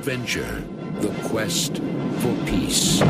adventure 0.00 0.64
The 1.00 1.10
Quest 1.28 1.76
for 2.20 2.34
Peace. 2.46 3.00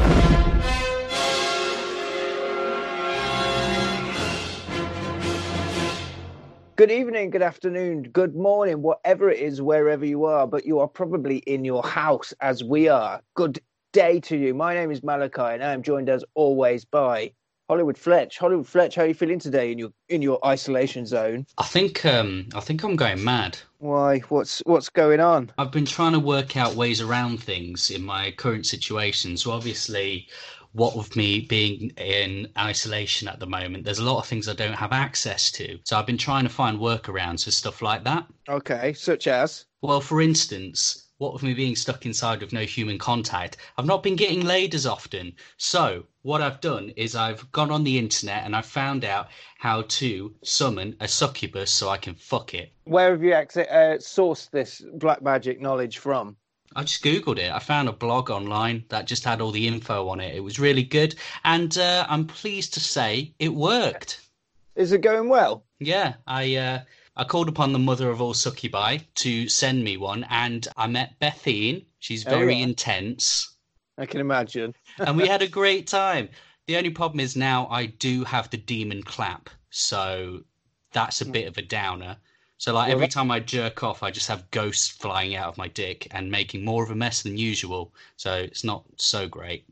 Good 6.74 6.90
evening, 6.90 7.30
good 7.30 7.42
afternoon, 7.42 8.02
good 8.02 8.34
morning, 8.34 8.82
whatever 8.82 9.30
it 9.30 9.38
is, 9.38 9.62
wherever 9.62 10.04
you 10.04 10.24
are, 10.24 10.48
but 10.48 10.66
you 10.66 10.80
are 10.80 10.88
probably 10.88 11.36
in 11.46 11.64
your 11.64 11.84
house 11.84 12.34
as 12.40 12.64
we 12.64 12.88
are. 12.88 13.22
Good 13.34 13.60
day 13.92 14.18
to 14.22 14.36
you. 14.36 14.52
My 14.52 14.74
name 14.74 14.90
is 14.90 15.04
Malachi, 15.04 15.42
and 15.42 15.62
I 15.62 15.72
am 15.72 15.84
joined 15.84 16.08
as 16.08 16.24
always 16.34 16.84
by 16.84 17.32
Hollywood 17.70 17.96
Fletch. 17.96 18.36
Hollywood 18.38 18.66
Fletch, 18.66 18.96
how 18.96 19.02
are 19.02 19.06
you 19.06 19.14
feeling 19.14 19.38
today 19.38 19.70
in 19.70 19.78
your 19.78 19.90
in 20.08 20.22
your 20.22 20.44
isolation 20.44 21.06
zone? 21.06 21.46
I 21.56 21.62
think 21.62 22.04
um, 22.04 22.48
I 22.52 22.58
think 22.58 22.82
I'm 22.82 22.96
going 22.96 23.22
mad. 23.22 23.58
Why? 23.78 24.18
What's 24.28 24.60
what's 24.66 24.88
going 24.88 25.20
on? 25.20 25.52
I've 25.56 25.70
been 25.70 25.84
trying 25.84 26.14
to 26.14 26.18
work 26.18 26.56
out 26.56 26.74
ways 26.74 27.00
around 27.00 27.40
things 27.40 27.90
in 27.90 28.02
my 28.02 28.32
current 28.32 28.66
situation. 28.66 29.36
So 29.36 29.52
obviously, 29.52 30.26
what 30.72 30.96
with 30.96 31.14
me 31.14 31.42
being 31.42 31.90
in 31.90 32.48
isolation 32.58 33.28
at 33.28 33.38
the 33.38 33.46
moment, 33.46 33.84
there's 33.84 34.00
a 34.00 34.04
lot 34.04 34.18
of 34.18 34.26
things 34.26 34.48
I 34.48 34.54
don't 34.54 34.74
have 34.74 34.90
access 34.90 35.52
to. 35.52 35.78
So 35.84 35.96
I've 35.96 36.06
been 36.06 36.18
trying 36.18 36.42
to 36.42 36.50
find 36.50 36.76
workarounds 36.76 37.44
for 37.44 37.52
stuff 37.52 37.82
like 37.82 38.02
that. 38.02 38.26
Okay, 38.48 38.94
such 38.94 39.28
as 39.28 39.66
Well, 39.80 40.00
for 40.00 40.20
instance, 40.20 41.09
what 41.20 41.34
with 41.34 41.42
me 41.42 41.52
being 41.52 41.76
stuck 41.76 42.06
inside 42.06 42.40
with 42.40 42.50
no 42.50 42.62
human 42.62 42.96
contact, 42.96 43.58
I've 43.76 43.84
not 43.84 44.02
been 44.02 44.16
getting 44.16 44.46
laid 44.46 44.74
as 44.74 44.86
often. 44.86 45.34
So 45.58 46.06
what 46.22 46.40
I've 46.40 46.62
done 46.62 46.94
is 46.96 47.14
I've 47.14 47.52
gone 47.52 47.70
on 47.70 47.84
the 47.84 47.98
internet 47.98 48.46
and 48.46 48.56
I've 48.56 48.64
found 48.64 49.04
out 49.04 49.28
how 49.58 49.82
to 49.82 50.34
summon 50.42 50.96
a 50.98 51.06
succubus 51.06 51.70
so 51.70 51.90
I 51.90 51.98
can 51.98 52.14
fuck 52.14 52.54
it. 52.54 52.72
where 52.84 53.10
have 53.10 53.22
you 53.22 53.34
ex- 53.34 53.58
uh, 53.58 53.98
sourced 54.00 54.50
this 54.50 54.82
black 54.94 55.20
magic 55.20 55.60
knowledge 55.60 55.98
from? 55.98 56.36
I 56.74 56.84
just 56.84 57.04
googled 57.04 57.38
it. 57.38 57.52
I 57.52 57.58
found 57.58 57.90
a 57.90 57.92
blog 57.92 58.30
online 58.30 58.84
that 58.88 59.06
just 59.06 59.24
had 59.24 59.42
all 59.42 59.50
the 59.50 59.68
info 59.68 60.08
on 60.08 60.20
it. 60.20 60.34
It 60.34 60.40
was 60.40 60.58
really 60.58 60.84
good, 60.84 61.16
and 61.44 61.76
uh, 61.76 62.06
I'm 62.08 62.26
pleased 62.26 62.72
to 62.74 62.80
say 62.80 63.34
it 63.38 63.52
worked. 63.52 64.26
Is 64.74 64.92
it 64.92 65.02
going 65.02 65.28
well? 65.28 65.64
Yeah, 65.80 66.14
I 66.26 66.56
uh, 66.56 66.80
I 67.14 67.22
called 67.22 67.48
upon 67.48 67.72
the 67.72 67.78
mother 67.78 68.10
of 68.10 68.20
all 68.20 68.34
succubi 68.34 68.98
to 69.14 69.48
send 69.48 69.84
me 69.84 69.96
one, 69.96 70.24
and 70.24 70.66
I 70.76 70.88
met 70.88 71.20
Bethine. 71.20 71.86
She's 72.00 72.24
Oh, 72.24 72.30
very 72.30 72.60
yeah. 72.60 72.64
intense, 72.64 73.54
I 73.98 74.06
can 74.06 74.20
imagine. 74.20 74.74
and 75.04 75.16
we 75.16 75.26
had 75.26 75.42
a 75.42 75.46
great 75.48 75.86
time. 75.86 76.28
The 76.66 76.76
only 76.76 76.90
problem 76.90 77.20
is 77.20 77.36
now 77.36 77.66
I 77.68 77.86
do 77.86 78.24
have 78.24 78.50
the 78.50 78.56
demon 78.56 79.02
clap, 79.02 79.50
so 79.70 80.44
that's 80.92 81.20
a 81.20 81.26
bit 81.26 81.46
of 81.48 81.58
a 81.58 81.62
downer. 81.62 82.18
So 82.58 82.72
like 82.74 82.88
Well, 82.88 82.90
every 82.90 83.08
time 83.08 83.30
I 83.30 83.40
jerk 83.40 83.82
off, 83.82 84.02
I 84.02 84.10
just 84.10 84.28
have 84.28 84.50
ghosts 84.50 84.88
flying 84.88 85.34
out 85.34 85.48
of 85.48 85.58
my 85.58 85.68
dick 85.68 86.06
and 86.10 86.30
making 86.30 86.64
more 86.64 86.84
of 86.84 86.90
a 86.90 86.94
mess 86.94 87.22
than 87.22 87.36
usual. 87.38 87.92
So 88.16 88.34
it's 88.34 88.64
not 88.64 88.84
so 88.96 89.28
great. 89.28 89.66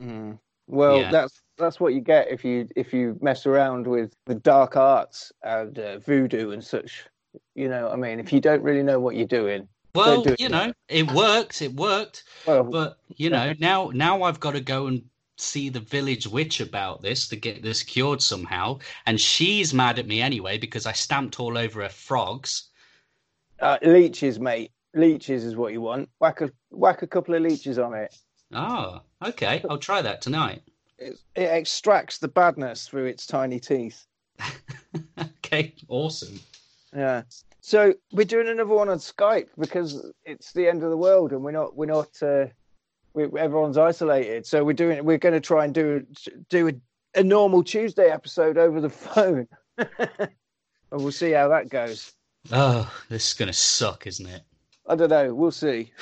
Mm. 0.00 0.38
Well, 0.66 1.04
Yeah. 1.04 1.10
that's 1.10 1.42
that's 1.60 1.78
what 1.80 1.94
you 1.94 2.00
get 2.00 2.30
if 2.30 2.44
you 2.44 2.68
if 2.76 2.92
you 2.92 3.16
mess 3.20 3.46
around 3.46 3.86
with 3.86 4.14
the 4.26 4.34
dark 4.34 4.76
arts 4.76 5.30
and 5.42 5.78
uh, 5.78 5.98
voodoo 5.98 6.50
and 6.50 6.64
such. 6.64 7.04
You 7.54 7.68
know, 7.68 7.84
what 7.84 7.92
I 7.92 7.96
mean, 7.96 8.18
if 8.18 8.32
you 8.32 8.40
don't 8.40 8.62
really 8.62 8.82
know 8.82 8.98
what 8.98 9.14
you're 9.14 9.26
doing, 9.26 9.68
Well, 9.94 10.22
do 10.22 10.32
it. 10.32 10.40
you 10.40 10.48
know, 10.48 10.72
it 10.88 11.10
worked. 11.12 11.62
It 11.62 11.74
worked. 11.74 12.24
well, 12.46 12.64
But 12.64 12.98
you 13.16 13.30
know, 13.30 13.54
now 13.60 13.90
now 13.94 14.22
I've 14.24 14.40
got 14.40 14.52
to 14.54 14.60
go 14.60 14.86
and 14.88 15.02
see 15.38 15.68
the 15.68 15.80
village 15.80 16.26
witch 16.26 16.60
about 16.60 17.00
this 17.02 17.28
to 17.28 17.36
get 17.36 17.62
this 17.62 17.82
cured 17.84 18.20
somehow, 18.20 18.78
and 19.06 19.20
she's 19.20 19.72
mad 19.72 19.98
at 19.98 20.06
me 20.08 20.20
anyway 20.20 20.58
because 20.58 20.86
I 20.86 20.92
stamped 20.92 21.38
all 21.38 21.56
over 21.56 21.82
her 21.82 21.88
frogs. 21.88 22.68
uh, 23.60 23.78
leeches, 23.82 24.40
mate, 24.40 24.72
leeches 24.94 25.44
is 25.44 25.54
what 25.56 25.72
you 25.72 25.80
want. 25.80 26.08
Whack 26.18 26.40
a 26.40 26.50
whack 26.70 27.02
a 27.02 27.06
couple 27.06 27.34
of 27.34 27.42
leeches 27.42 27.78
on 27.78 27.94
it. 27.94 28.14
Oh, 28.52 29.00
okay. 29.24 29.62
I'll 29.70 29.78
try 29.78 30.02
that 30.02 30.20
tonight. 30.20 30.62
It, 31.00 31.18
it 31.34 31.48
extracts 31.48 32.18
the 32.18 32.28
badness 32.28 32.86
through 32.86 33.06
its 33.06 33.26
tiny 33.26 33.58
teeth. 33.58 34.06
okay, 35.44 35.74
awesome. 35.88 36.38
Yeah. 36.94 37.22
So 37.60 37.94
we're 38.12 38.24
doing 38.24 38.48
another 38.48 38.74
one 38.74 38.88
on 38.88 38.98
Skype 38.98 39.48
because 39.58 40.04
it's 40.24 40.52
the 40.52 40.68
end 40.68 40.82
of 40.82 40.90
the 40.90 40.96
world 40.96 41.32
and 41.32 41.42
we're 41.42 41.50
not 41.50 41.76
we're 41.76 41.86
not 41.86 42.10
uh, 42.22 42.46
we, 43.14 43.24
everyone's 43.38 43.78
isolated. 43.78 44.46
So 44.46 44.64
we're 44.64 44.72
doing 44.72 45.04
we're 45.04 45.18
going 45.18 45.34
to 45.34 45.40
try 45.40 45.64
and 45.64 45.74
do 45.74 46.06
do 46.48 46.68
a, 46.68 46.72
a 47.14 47.22
normal 47.22 47.62
Tuesday 47.62 48.10
episode 48.10 48.58
over 48.58 48.80
the 48.80 48.90
phone. 48.90 49.46
and 49.78 50.28
we'll 50.90 51.12
see 51.12 51.32
how 51.32 51.48
that 51.48 51.68
goes. 51.68 52.12
Oh, 52.52 52.90
this 53.08 53.28
is 53.28 53.34
gonna 53.34 53.52
suck, 53.52 54.06
isn't 54.06 54.26
it? 54.26 54.42
I 54.88 54.96
don't 54.96 55.10
know. 55.10 55.34
We'll 55.34 55.50
see. 55.50 55.92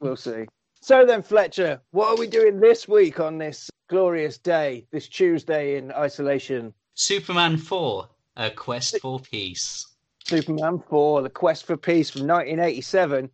we'll 0.00 0.16
see. 0.16 0.46
So 0.82 1.04
then, 1.04 1.22
Fletcher, 1.22 1.80
what 1.90 2.08
are 2.08 2.16
we 2.16 2.26
doing 2.26 2.58
this 2.58 2.88
week 2.88 3.20
on 3.20 3.36
this 3.38 3.70
glorious 3.88 4.38
day, 4.38 4.86
this 4.90 5.08
Tuesday 5.08 5.76
in 5.76 5.92
isolation? 5.92 6.72
Superman 6.94 7.56
Four: 7.58 8.08
A 8.36 8.50
Quest 8.50 8.98
for 9.00 9.20
Peace. 9.20 9.86
Superman 10.24 10.80
4, 10.88 11.22
The 11.22 11.30
Quest 11.30 11.64
for 11.66 11.76
Peace 11.76 12.10
from 12.10 12.22
1987. 12.22 13.28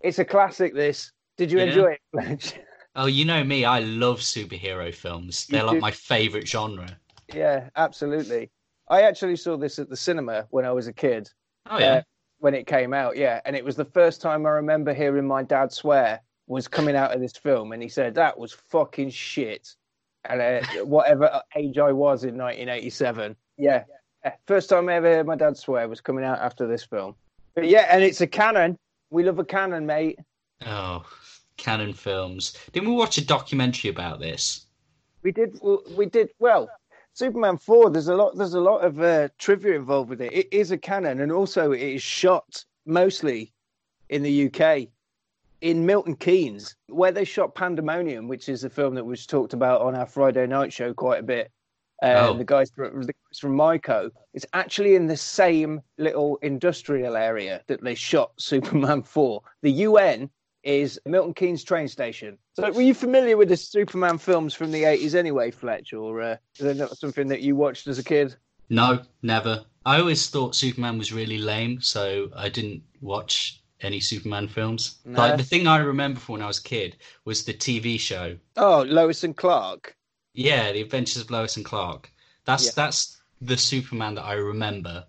It's 0.00 0.18
a 0.18 0.24
classic, 0.24 0.74
this. 0.74 1.10
Did 1.38 1.50
you 1.50 1.58
enjoy 1.58 1.92
it, 1.92 2.00
Fletch? 2.12 2.54
Oh, 2.96 3.06
you 3.06 3.24
know 3.24 3.42
me. 3.42 3.64
I 3.64 3.80
love 3.80 4.20
superhero 4.20 4.94
films. 4.94 5.46
You 5.48 5.56
They're 5.56 5.66
like 5.66 5.76
do. 5.78 5.80
my 5.80 5.90
favorite 5.90 6.46
genre. 6.46 6.86
yeah, 7.34 7.68
absolutely. 7.74 8.52
I 8.88 9.02
actually 9.02 9.34
saw 9.34 9.56
this 9.56 9.80
at 9.80 9.88
the 9.90 9.96
cinema 9.96 10.46
when 10.50 10.64
I 10.64 10.70
was 10.70 10.86
a 10.86 10.92
kid, 10.92 11.28
Oh 11.68 11.78
yeah. 11.78 11.92
uh, 11.94 12.02
when 12.38 12.54
it 12.54 12.68
came 12.68 12.94
out, 12.94 13.16
yeah. 13.16 13.40
And 13.46 13.56
it 13.56 13.64
was 13.64 13.74
the 13.74 13.84
first 13.84 14.20
time 14.20 14.46
I 14.46 14.50
remember 14.50 14.94
hearing 14.94 15.26
my 15.26 15.42
dad 15.42 15.72
swear 15.72 16.20
was 16.46 16.68
coming 16.68 16.96
out 16.96 17.14
of 17.14 17.20
this 17.20 17.36
film. 17.36 17.72
And 17.72 17.82
he 17.82 17.88
said, 17.88 18.14
that 18.14 18.38
was 18.38 18.52
fucking 18.52 19.10
shit. 19.10 19.74
And 20.24 20.40
uh, 20.40 20.84
whatever 20.84 21.42
age 21.56 21.78
I 21.78 21.92
was 21.92 22.24
in 22.24 22.36
1987. 22.36 23.36
Yeah. 23.56 23.84
yeah. 24.24 24.32
First 24.46 24.70
time 24.70 24.88
I 24.88 24.94
ever 24.94 25.08
heard 25.08 25.26
my 25.26 25.36
dad 25.36 25.56
swear 25.56 25.88
was 25.88 26.00
coming 26.00 26.24
out 26.24 26.38
after 26.38 26.66
this 26.66 26.84
film. 26.84 27.14
But 27.54 27.68
yeah, 27.68 27.86
and 27.90 28.02
it's 28.02 28.20
a 28.20 28.26
Cannon. 28.26 28.78
We 29.10 29.22
love 29.22 29.38
a 29.38 29.44
Cannon, 29.44 29.86
mate. 29.86 30.18
Oh, 30.66 31.04
Cannon 31.56 31.92
films. 31.92 32.56
Didn't 32.72 32.88
we 32.88 32.96
watch 32.96 33.18
a 33.18 33.24
documentary 33.24 33.90
about 33.90 34.18
this? 34.18 34.66
We 35.22 35.32
did. 35.32 35.58
We 35.96 36.06
did 36.06 36.30
well. 36.38 36.68
Superman 37.12 37.58
four. 37.58 37.90
There's 37.90 38.08
a 38.08 38.14
lot. 38.14 38.36
There's 38.36 38.54
a 38.54 38.60
lot 38.60 38.78
of 38.78 39.00
uh, 39.00 39.28
trivia 39.38 39.76
involved 39.76 40.10
with 40.10 40.20
it. 40.20 40.32
It 40.32 40.48
is 40.52 40.72
a 40.72 40.78
Cannon, 40.78 41.20
and 41.20 41.30
also 41.30 41.72
it 41.72 41.80
is 41.80 42.02
shot 42.02 42.64
mostly 42.86 43.52
in 44.08 44.22
the 44.22 44.46
UK, 44.46 44.88
in 45.64 45.86
Milton 45.86 46.14
Keynes, 46.14 46.76
where 46.88 47.10
they 47.10 47.24
shot 47.24 47.54
Pandemonium, 47.54 48.28
which 48.28 48.50
is 48.50 48.64
a 48.64 48.70
film 48.70 48.94
that 48.96 49.04
was 49.06 49.24
talked 49.24 49.54
about 49.54 49.80
on 49.80 49.94
our 49.94 50.04
Friday 50.04 50.46
night 50.46 50.70
show 50.70 50.92
quite 50.92 51.20
a 51.20 51.22
bit. 51.22 51.50
Uh, 52.02 52.28
Oh. 52.28 52.36
The 52.36 52.44
guys 52.44 52.70
from 52.70 53.00
the 53.00 53.14
guys 53.14 53.38
from 53.40 53.56
Myco. 53.56 54.10
It's 54.34 54.44
actually 54.52 54.94
in 54.94 55.06
the 55.06 55.16
same 55.16 55.80
little 55.96 56.36
industrial 56.42 57.16
area 57.16 57.62
that 57.68 57.82
they 57.82 57.94
shot 57.94 58.32
Superman 58.38 59.02
four. 59.02 59.40
The 59.62 59.70
UN 59.88 60.28
is 60.64 61.00
Milton 61.06 61.32
Keynes 61.32 61.64
train 61.64 61.88
station. 61.88 62.36
So, 62.56 62.70
were 62.70 62.82
you 62.82 62.92
familiar 62.92 63.38
with 63.38 63.48
the 63.48 63.56
Superman 63.56 64.18
films 64.18 64.52
from 64.52 64.70
the 64.70 64.82
80s 64.82 65.14
anyway, 65.14 65.50
Fletch, 65.50 65.94
or 65.94 66.20
uh, 66.20 66.36
is 66.58 66.64
that 66.66 66.76
not 66.76 66.98
something 66.98 67.28
that 67.28 67.40
you 67.40 67.56
watched 67.56 67.86
as 67.86 67.98
a 67.98 68.04
kid? 68.04 68.36
No, 68.68 69.00
never. 69.22 69.64
I 69.86 69.98
always 69.98 70.28
thought 70.28 70.54
Superman 70.54 70.98
was 70.98 71.10
really 71.10 71.38
lame, 71.38 71.80
so 71.80 72.30
I 72.36 72.50
didn't 72.50 72.82
watch 73.00 73.62
any 73.84 74.00
Superman 74.00 74.48
films. 74.48 74.96
No. 75.04 75.18
Like 75.18 75.36
the 75.36 75.44
thing 75.44 75.66
I 75.66 75.78
remember 75.78 76.20
from 76.20 76.34
when 76.34 76.42
I 76.42 76.46
was 76.46 76.58
a 76.58 76.62
kid 76.62 76.96
was 77.24 77.44
the 77.44 77.54
TV 77.54 77.98
show. 78.00 78.36
Oh, 78.56 78.82
Lois 78.82 79.24
and 79.24 79.36
Clark. 79.36 79.96
Yeah, 80.32 80.72
The 80.72 80.80
Adventures 80.82 81.22
of 81.22 81.30
Lois 81.30 81.56
and 81.56 81.64
Clark. 81.64 82.10
That's 82.44 82.66
Yeah. 82.66 82.72
that's 82.74 83.20
the 83.40 83.56
Superman 83.56 84.14
that 84.14 84.24
I 84.24 84.34
remember. 84.34 85.04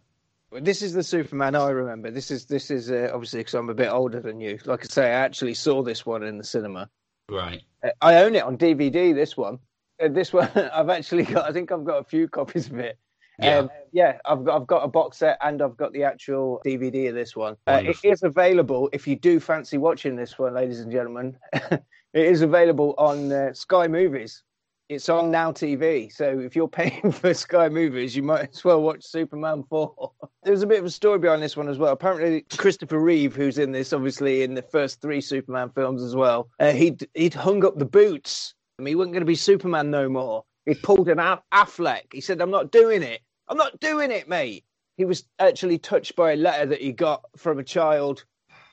This 0.52 0.82
is 0.82 0.94
the 0.94 1.04
Superman 1.04 1.56
I 1.56 1.70
remember. 1.70 2.12
This 2.12 2.32
is 2.32 2.46
this 2.46 2.72
is 2.72 2.92
uh, 2.92 3.10
obviously 3.14 3.42
because 3.42 3.56
I'm 3.56 3.70
a 3.70 3.74
bit 3.74 3.90
older 3.92 4.20
than 4.20 4.40
you. 4.40 4.60
Like 4.66 4.84
I 4.84 4.88
say, 4.88 5.06
I 5.08 5.10
actually 5.26 5.54
saw 5.54 5.82
this 5.84 6.06
one 6.06 6.24
in 6.24 6.38
the 6.38 6.44
cinema. 6.44 6.90
Right. 7.30 7.62
Uh, 7.84 7.90
I 8.02 8.24
own 8.24 8.36
it 8.36 8.44
on 8.44 8.58
DVD. 8.58 9.14
This 9.14 9.36
one, 9.36 9.60
uh, 10.02 10.08
this 10.10 10.32
one, 10.32 10.50
I've 10.56 10.90
actually 10.90 11.24
got. 11.24 11.50
I 11.50 11.52
think 11.52 11.72
I've 11.72 11.84
got 11.84 12.00
a 12.00 12.04
few 12.04 12.28
copies 12.28 12.68
of 12.68 12.80
it. 12.80 12.98
Yeah. 13.40 13.58
Um, 13.60 13.70
yeah, 13.92 14.18
I've 14.26 14.44
got, 14.44 14.62
I've 14.62 14.68
got 14.68 14.84
a 14.84 14.88
box 14.88 15.18
set 15.18 15.38
and 15.42 15.62
I've 15.62 15.78
got 15.78 15.94
the 15.94 16.04
actual 16.04 16.62
DVD 16.66 17.10
of 17.10 17.16
this 17.16 17.36
one. 17.36 17.56
Uh, 17.68 17.82
it 17.84 17.98
is 18.04 18.24
available 18.24 18.90
if 18.92 19.08
you 19.08 19.16
do 19.16 19.40
fancy 19.40 19.78
watching 19.78 20.16
this 20.16 20.38
one, 20.38 20.54
ladies 20.54 20.82
and 20.82 20.92
gentlemen. 20.92 21.38
it 21.54 21.82
is 22.14 22.42
available 22.42 22.94
on 22.98 23.32
uh, 23.32 23.54
Sky 23.54 23.88
Movies. 23.88 24.44
It's 24.88 25.10
on 25.10 25.32
Now 25.32 25.52
TV. 25.52 26.12
So 26.12 26.40
if 26.40 26.56
you're 26.56 26.68
paying 26.82 27.12
for 27.12 27.34
Sky 27.34 27.70
Movies, 27.70 28.16
you 28.16 28.24
might 28.24 28.50
as 28.54 28.64
well 28.64 28.82
watch 28.82 29.04
Superman 29.04 29.64
4. 29.70 30.12
There's 30.44 30.62
a 30.62 30.68
bit 30.68 30.80
of 30.80 30.86
a 30.86 30.92
story 30.92 31.20
behind 31.20 31.42
this 31.42 31.58
one 31.58 31.70
as 31.70 31.78
well. 31.78 31.94
Apparently, 31.94 32.46
Christopher 32.58 33.00
Reeve, 33.00 33.36
who's 33.36 33.58
in 33.58 33.72
this, 33.72 33.94
obviously 33.94 34.44
in 34.44 34.54
the 34.54 34.62
first 34.62 35.02
three 35.02 35.22
Superman 35.22 35.72
films 35.74 36.04
as 36.04 36.16
well, 36.16 36.50
uh, 36.60 36.72
he'd, 36.72 37.08
he'd 37.14 37.34
hung 37.34 37.66
up 37.66 37.80
the 37.80 37.86
boots. 37.86 38.54
He 38.84 38.94
wasn't 38.94 39.14
going 39.14 39.22
to 39.22 39.26
be 39.26 39.36
Superman 39.36 39.90
no 39.90 40.10
more. 40.10 40.44
He 40.66 40.76
pulled 40.76 41.08
an 41.10 41.20
Aff- 41.20 41.44
Affleck. 41.54 42.12
He 42.12 42.22
said, 42.22 42.42
I'm 42.42 42.52
not 42.52 42.72
doing 42.72 43.04
it. 43.04 43.22
I'm 43.48 43.58
not 43.58 43.80
doing 43.80 44.12
it, 44.12 44.28
mate. 44.28 44.66
He 44.98 45.06
was 45.06 45.26
actually 45.40 45.78
touched 45.78 46.16
by 46.16 46.34
a 46.34 46.36
letter 46.36 46.66
that 46.68 46.82
he 46.82 46.92
got 46.92 47.24
from 47.36 47.60
a 47.60 47.64
child, 47.64 48.24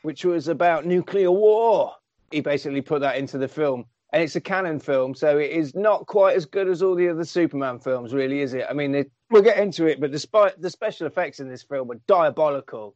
which 0.03 0.25
was 0.25 0.49
about 0.49 0.87
nuclear 0.87 1.31
war. 1.31 1.95
he 2.31 2.41
basically 2.41 2.81
put 2.81 3.01
that 3.01 3.17
into 3.17 3.39
the 3.39 3.49
film. 3.49 3.85
And 4.13 4.23
it's 4.23 4.37
a 4.37 4.41
Cannon 4.41 4.79
film, 4.79 5.15
so 5.15 5.39
it 5.39 5.51
is 5.51 5.75
not 5.75 6.07
quite 6.07 6.37
as 6.37 6.45
good 6.45 6.69
as 6.69 6.83
all 6.83 6.95
the 6.95 7.09
other 7.09 7.25
Superman 7.25 7.79
films, 7.79 8.13
really, 8.13 8.41
is 8.41 8.53
it? 8.53 8.67
I 8.69 8.75
mean, 8.75 8.95
it, 8.95 9.11
we'll 9.31 9.43
get 9.43 9.57
into 9.59 9.87
it, 9.87 10.01
but 10.01 10.11
despite 10.11 10.61
the 10.61 10.69
special 10.69 11.07
effects 11.07 11.41
in 11.41 11.49
this 11.49 11.63
film 11.63 11.91
are 11.91 12.01
diabolical. 12.07 12.95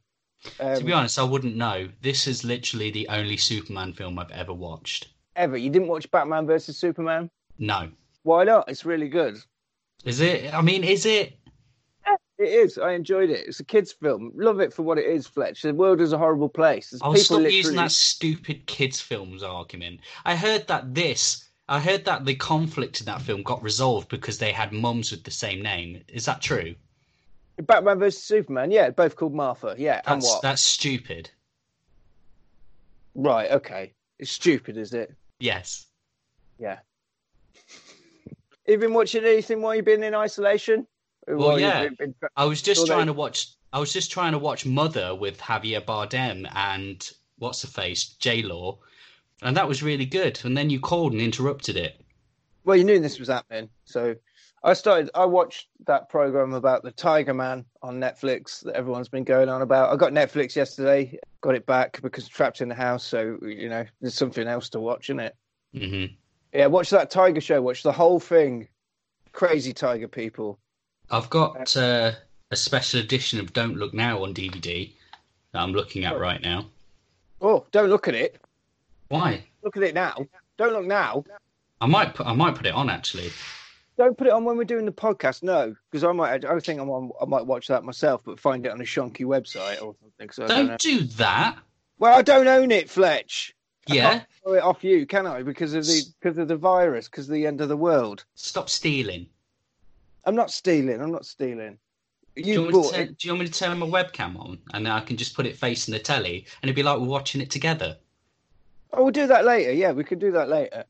Um, 0.59 0.77
to 0.77 0.83
be 0.83 0.93
honest, 0.93 1.17
I 1.17 1.23
wouldn't 1.23 1.55
know. 1.55 1.89
This 2.01 2.27
is 2.27 2.43
literally 2.43 2.91
the 2.91 3.07
only 3.07 3.37
Superman 3.37 3.93
film 3.93 4.19
I've 4.19 4.29
ever 4.29 4.53
watched. 4.53 5.07
Ever? 5.35 5.57
You 5.57 5.71
didn't 5.71 5.87
watch 5.87 6.09
Batman 6.11 6.45
versus 6.45 6.77
Superman? 6.77 7.31
No. 7.57 7.89
Why 8.21 8.43
not? 8.43 8.69
It's 8.69 8.85
really 8.85 9.09
good. 9.09 9.39
Is 10.05 10.21
it? 10.21 10.53
I 10.53 10.61
mean, 10.61 10.83
is 10.83 11.07
it? 11.07 11.36
It 12.37 12.49
is. 12.49 12.77
I 12.77 12.91
enjoyed 12.93 13.31
it. 13.31 13.47
It's 13.47 13.59
a 13.59 13.63
kids' 13.63 13.91
film. 13.91 14.31
Love 14.35 14.59
it 14.59 14.71
for 14.71 14.83
what 14.83 14.99
it 14.99 15.05
is, 15.05 15.25
Fletch. 15.25 15.63
The 15.63 15.73
world 15.73 16.01
is 16.01 16.13
a 16.13 16.17
horrible 16.17 16.49
place. 16.49 16.91
There's 16.91 17.01
I'll 17.01 17.15
stop 17.15 17.37
literally- 17.37 17.57
using 17.57 17.75
that 17.77 17.91
stupid 17.91 18.65
kids' 18.67 19.01
films 19.01 19.41
argument. 19.41 20.01
I 20.23 20.35
heard 20.35 20.67
that 20.67 20.93
this, 20.93 21.49
I 21.67 21.79
heard 21.79 22.05
that 22.05 22.25
the 22.25 22.35
conflict 22.35 22.99
in 22.99 23.07
that 23.07 23.21
film 23.21 23.41
got 23.41 23.63
resolved 23.63 24.09
because 24.09 24.37
they 24.37 24.51
had 24.51 24.71
mums 24.71 25.11
with 25.11 25.23
the 25.23 25.31
same 25.31 25.63
name. 25.63 26.03
Is 26.07 26.25
that 26.25 26.41
true? 26.41 26.75
Batman 27.59 27.97
versus 27.97 28.23
Superman. 28.23 28.69
Yeah, 28.69 28.91
both 28.91 29.15
called 29.15 29.33
Martha. 29.33 29.75
Yeah, 29.77 30.01
and 30.05 30.21
what? 30.21 30.43
that's 30.43 30.61
stupid. 30.61 31.31
Right. 33.15 33.49
Okay. 33.49 33.93
It's 34.19 34.29
stupid, 34.29 34.77
is 34.77 34.93
it? 34.93 35.11
Yes. 35.39 35.87
Yeah. 36.59 36.77
You've 38.67 38.79
been 38.81 38.93
watching 38.93 39.23
anything 39.23 39.61
while 39.61 39.73
you've 39.73 39.85
been 39.85 40.03
in 40.03 40.13
isolation? 40.13 40.85
Well, 41.27 41.59
you've 41.59 41.97
yeah. 41.99 42.27
I 42.35 42.45
was 42.45 42.61
just 42.61 42.79
Well, 42.79 42.87
they- 42.87 42.93
trying 42.93 43.07
to 43.07 43.13
watch. 43.13 43.49
I 43.73 43.79
was 43.79 43.91
just 43.91 44.11
trying 44.11 44.31
to 44.31 44.39
watch 44.39 44.65
Mother 44.65 45.13
with 45.13 45.39
Javier 45.39 45.81
Bardem 45.83 46.49
and 46.55 47.09
what's 47.37 47.61
the 47.61 47.67
face 47.67 48.15
J 48.19 48.41
Law, 48.41 48.79
and 49.41 49.55
that 49.57 49.67
was 49.67 49.83
really 49.83 50.05
good. 50.05 50.39
And 50.43 50.57
then 50.57 50.69
you 50.69 50.79
called 50.79 51.11
and 51.11 51.21
interrupted 51.21 51.75
it. 51.75 51.99
Well, 52.63 52.77
you 52.77 52.83
knew 52.83 52.99
this 52.99 53.19
was 53.19 53.27
happening, 53.27 53.69
so 53.85 54.15
I 54.63 54.73
started. 54.73 55.09
I 55.15 55.25
watched 55.25 55.67
that 55.85 56.09
program 56.09 56.53
about 56.53 56.83
the 56.83 56.91
Tiger 56.91 57.33
Man 57.33 57.65
on 57.83 57.99
Netflix 57.99 58.63
that 58.63 58.75
everyone's 58.75 59.09
been 59.09 59.23
going 59.25 59.49
on 59.49 59.61
about. 59.61 59.91
I 59.91 59.97
got 59.97 60.13
Netflix 60.13 60.55
yesterday, 60.55 61.19
got 61.41 61.55
it 61.55 61.65
back 61.65 62.01
because 62.01 62.27
trapped 62.27 62.61
in 62.61 62.69
the 62.69 62.75
house. 62.75 63.05
So 63.05 63.37
you 63.41 63.67
know, 63.69 63.85
there's 64.01 64.15
something 64.15 64.47
else 64.47 64.69
to 64.69 64.79
watch, 64.79 65.09
isn't 65.09 65.19
it? 65.19 65.35
hmm 65.73 66.05
Yeah, 66.53 66.67
watch 66.67 66.89
that 66.91 67.09
Tiger 67.11 67.41
show. 67.41 67.61
Watch 67.61 67.83
the 67.83 67.91
whole 67.91 68.19
thing. 68.19 68.69
Crazy 69.33 69.73
Tiger 69.73 70.07
people. 70.07 70.57
I've 71.09 71.29
got 71.29 71.75
uh, 71.77 72.11
a 72.51 72.55
special 72.55 72.99
edition 72.99 73.39
of 73.39 73.53
Don't 73.53 73.77
Look 73.77 73.93
Now 73.93 74.23
on 74.23 74.33
DVD 74.33 74.91
that 75.51 75.61
I'm 75.61 75.71
looking 75.71 76.05
at 76.05 76.19
right 76.19 76.41
now. 76.41 76.65
Oh, 77.41 77.65
don't 77.71 77.89
look 77.89 78.07
at 78.07 78.15
it. 78.15 78.41
Why? 79.09 79.43
Look 79.63 79.77
at 79.77 79.83
it 79.83 79.93
now. 79.93 80.15
Don't 80.57 80.73
look 80.73 80.85
now. 80.85 81.23
I 81.79 81.85
might 81.85 82.15
put 82.15 82.25
I 82.25 82.33
might 82.33 82.55
put 82.55 82.65
it 82.65 82.73
on 82.73 82.89
actually. 82.89 83.31
Don't 83.97 84.17
put 84.17 84.27
it 84.27 84.33
on 84.33 84.43
when 84.43 84.57
we're 84.57 84.63
doing 84.63 84.85
the 84.85 84.91
podcast. 84.91 85.43
No, 85.43 85.75
because 85.89 86.03
I 86.03 86.11
might. 86.11 86.45
I 86.45 86.59
think 86.59 86.79
I'm 86.79 86.89
on, 86.89 87.11
I 87.21 87.25
might 87.25 87.45
watch 87.45 87.67
that 87.67 87.83
myself, 87.83 88.21
but 88.25 88.39
find 88.39 88.65
it 88.65 88.71
on 88.71 88.81
a 88.81 88.83
shonky 88.83 89.21
website 89.25 89.81
or 89.81 89.95
something. 90.01 90.29
So 90.31 90.43
I 90.45 90.47
don't 90.47 90.67
Don't 90.67 90.79
do 90.79 90.99
that. 91.03 91.57
Well, 91.99 92.15
I 92.17 92.21
don't 92.21 92.47
own 92.47 92.71
it, 92.71 92.89
Fletch. 92.89 93.55
I 93.89 93.93
Yeah. 93.93 94.09
can't 94.11 94.23
throw 94.43 94.53
it 94.53 94.63
off 94.63 94.83
you, 94.83 95.05
can 95.05 95.25
I? 95.25 95.41
Because 95.43 95.73
of 95.73 95.85
the 95.85 96.01
because 96.19 96.37
of 96.37 96.47
the 96.47 96.57
virus, 96.57 97.07
because 97.07 97.27
of 97.29 97.33
the 97.33 97.47
end 97.47 97.61
of 97.61 97.69
the 97.69 97.77
world. 97.77 98.25
Stop 98.35 98.69
stealing. 98.69 99.27
I'm 100.27 100.35
not 100.35 100.51
stealing. 100.51 101.01
I'm 101.01 101.11
not 101.11 101.25
stealing. 101.25 101.77
Do 102.35 102.43
you, 102.43 102.53
You 102.53 102.59
want 102.59 102.67
me 102.67 102.73
bought 102.73 102.93
to 102.93 103.01
it. 103.01 103.05
turn, 103.05 103.15
do 103.17 103.27
you 103.27 103.33
want 103.33 103.41
me 103.41 103.47
to 103.47 103.53
turn 103.59 103.79
my 103.79 103.85
webcam 103.87 104.37
on 104.39 104.59
and 104.73 104.85
then 104.85 104.91
I 104.93 104.99
can 104.99 105.17
just 105.17 105.33
put 105.35 105.45
it 105.47 105.57
facing 105.57 105.93
the 105.93 105.99
telly 105.99 106.45
and 106.61 106.69
it'd 106.69 106.75
be 106.75 106.83
like 106.83 106.99
we're 106.99 107.07
watching 107.07 107.41
it 107.41 107.49
together? 107.49 107.97
Oh, 108.93 109.03
we'll 109.03 109.11
do 109.11 109.25
that 109.27 109.45
later. 109.45 109.71
Yeah, 109.71 109.93
we 109.93 110.03
could 110.03 110.19
do 110.19 110.31
that 110.33 110.49
later. 110.49 110.83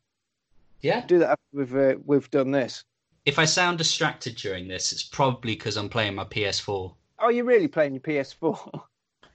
Yeah. 0.81 1.05
Do 1.05 1.19
that 1.19 1.29
after 1.29 1.43
we've 1.53 1.75
uh, 1.75 1.95
we've 2.05 2.29
done 2.31 2.51
this. 2.51 2.83
If 3.25 3.37
I 3.37 3.45
sound 3.45 3.77
distracted 3.77 4.35
during 4.35 4.67
this, 4.67 4.91
it's 4.91 5.03
probably 5.03 5.53
because 5.53 5.77
I'm 5.77 5.89
playing 5.89 6.15
my 6.15 6.23
PS4. 6.23 6.93
Oh, 7.19 7.29
you're 7.29 7.45
really 7.45 7.67
playing 7.67 7.93
your 7.93 8.01
PS4? 8.01 8.81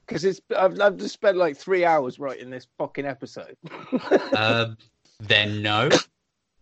Because 0.06 0.24
it's 0.26 0.40
I've, 0.56 0.80
I've 0.80 0.96
just 0.96 1.14
spent 1.14 1.36
like 1.36 1.56
three 1.56 1.84
hours 1.84 2.18
writing 2.18 2.50
this 2.50 2.66
fucking 2.76 3.06
episode. 3.06 3.56
um, 4.36 4.76
then 5.20 5.62
no. 5.62 5.90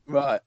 Right. 0.07 0.41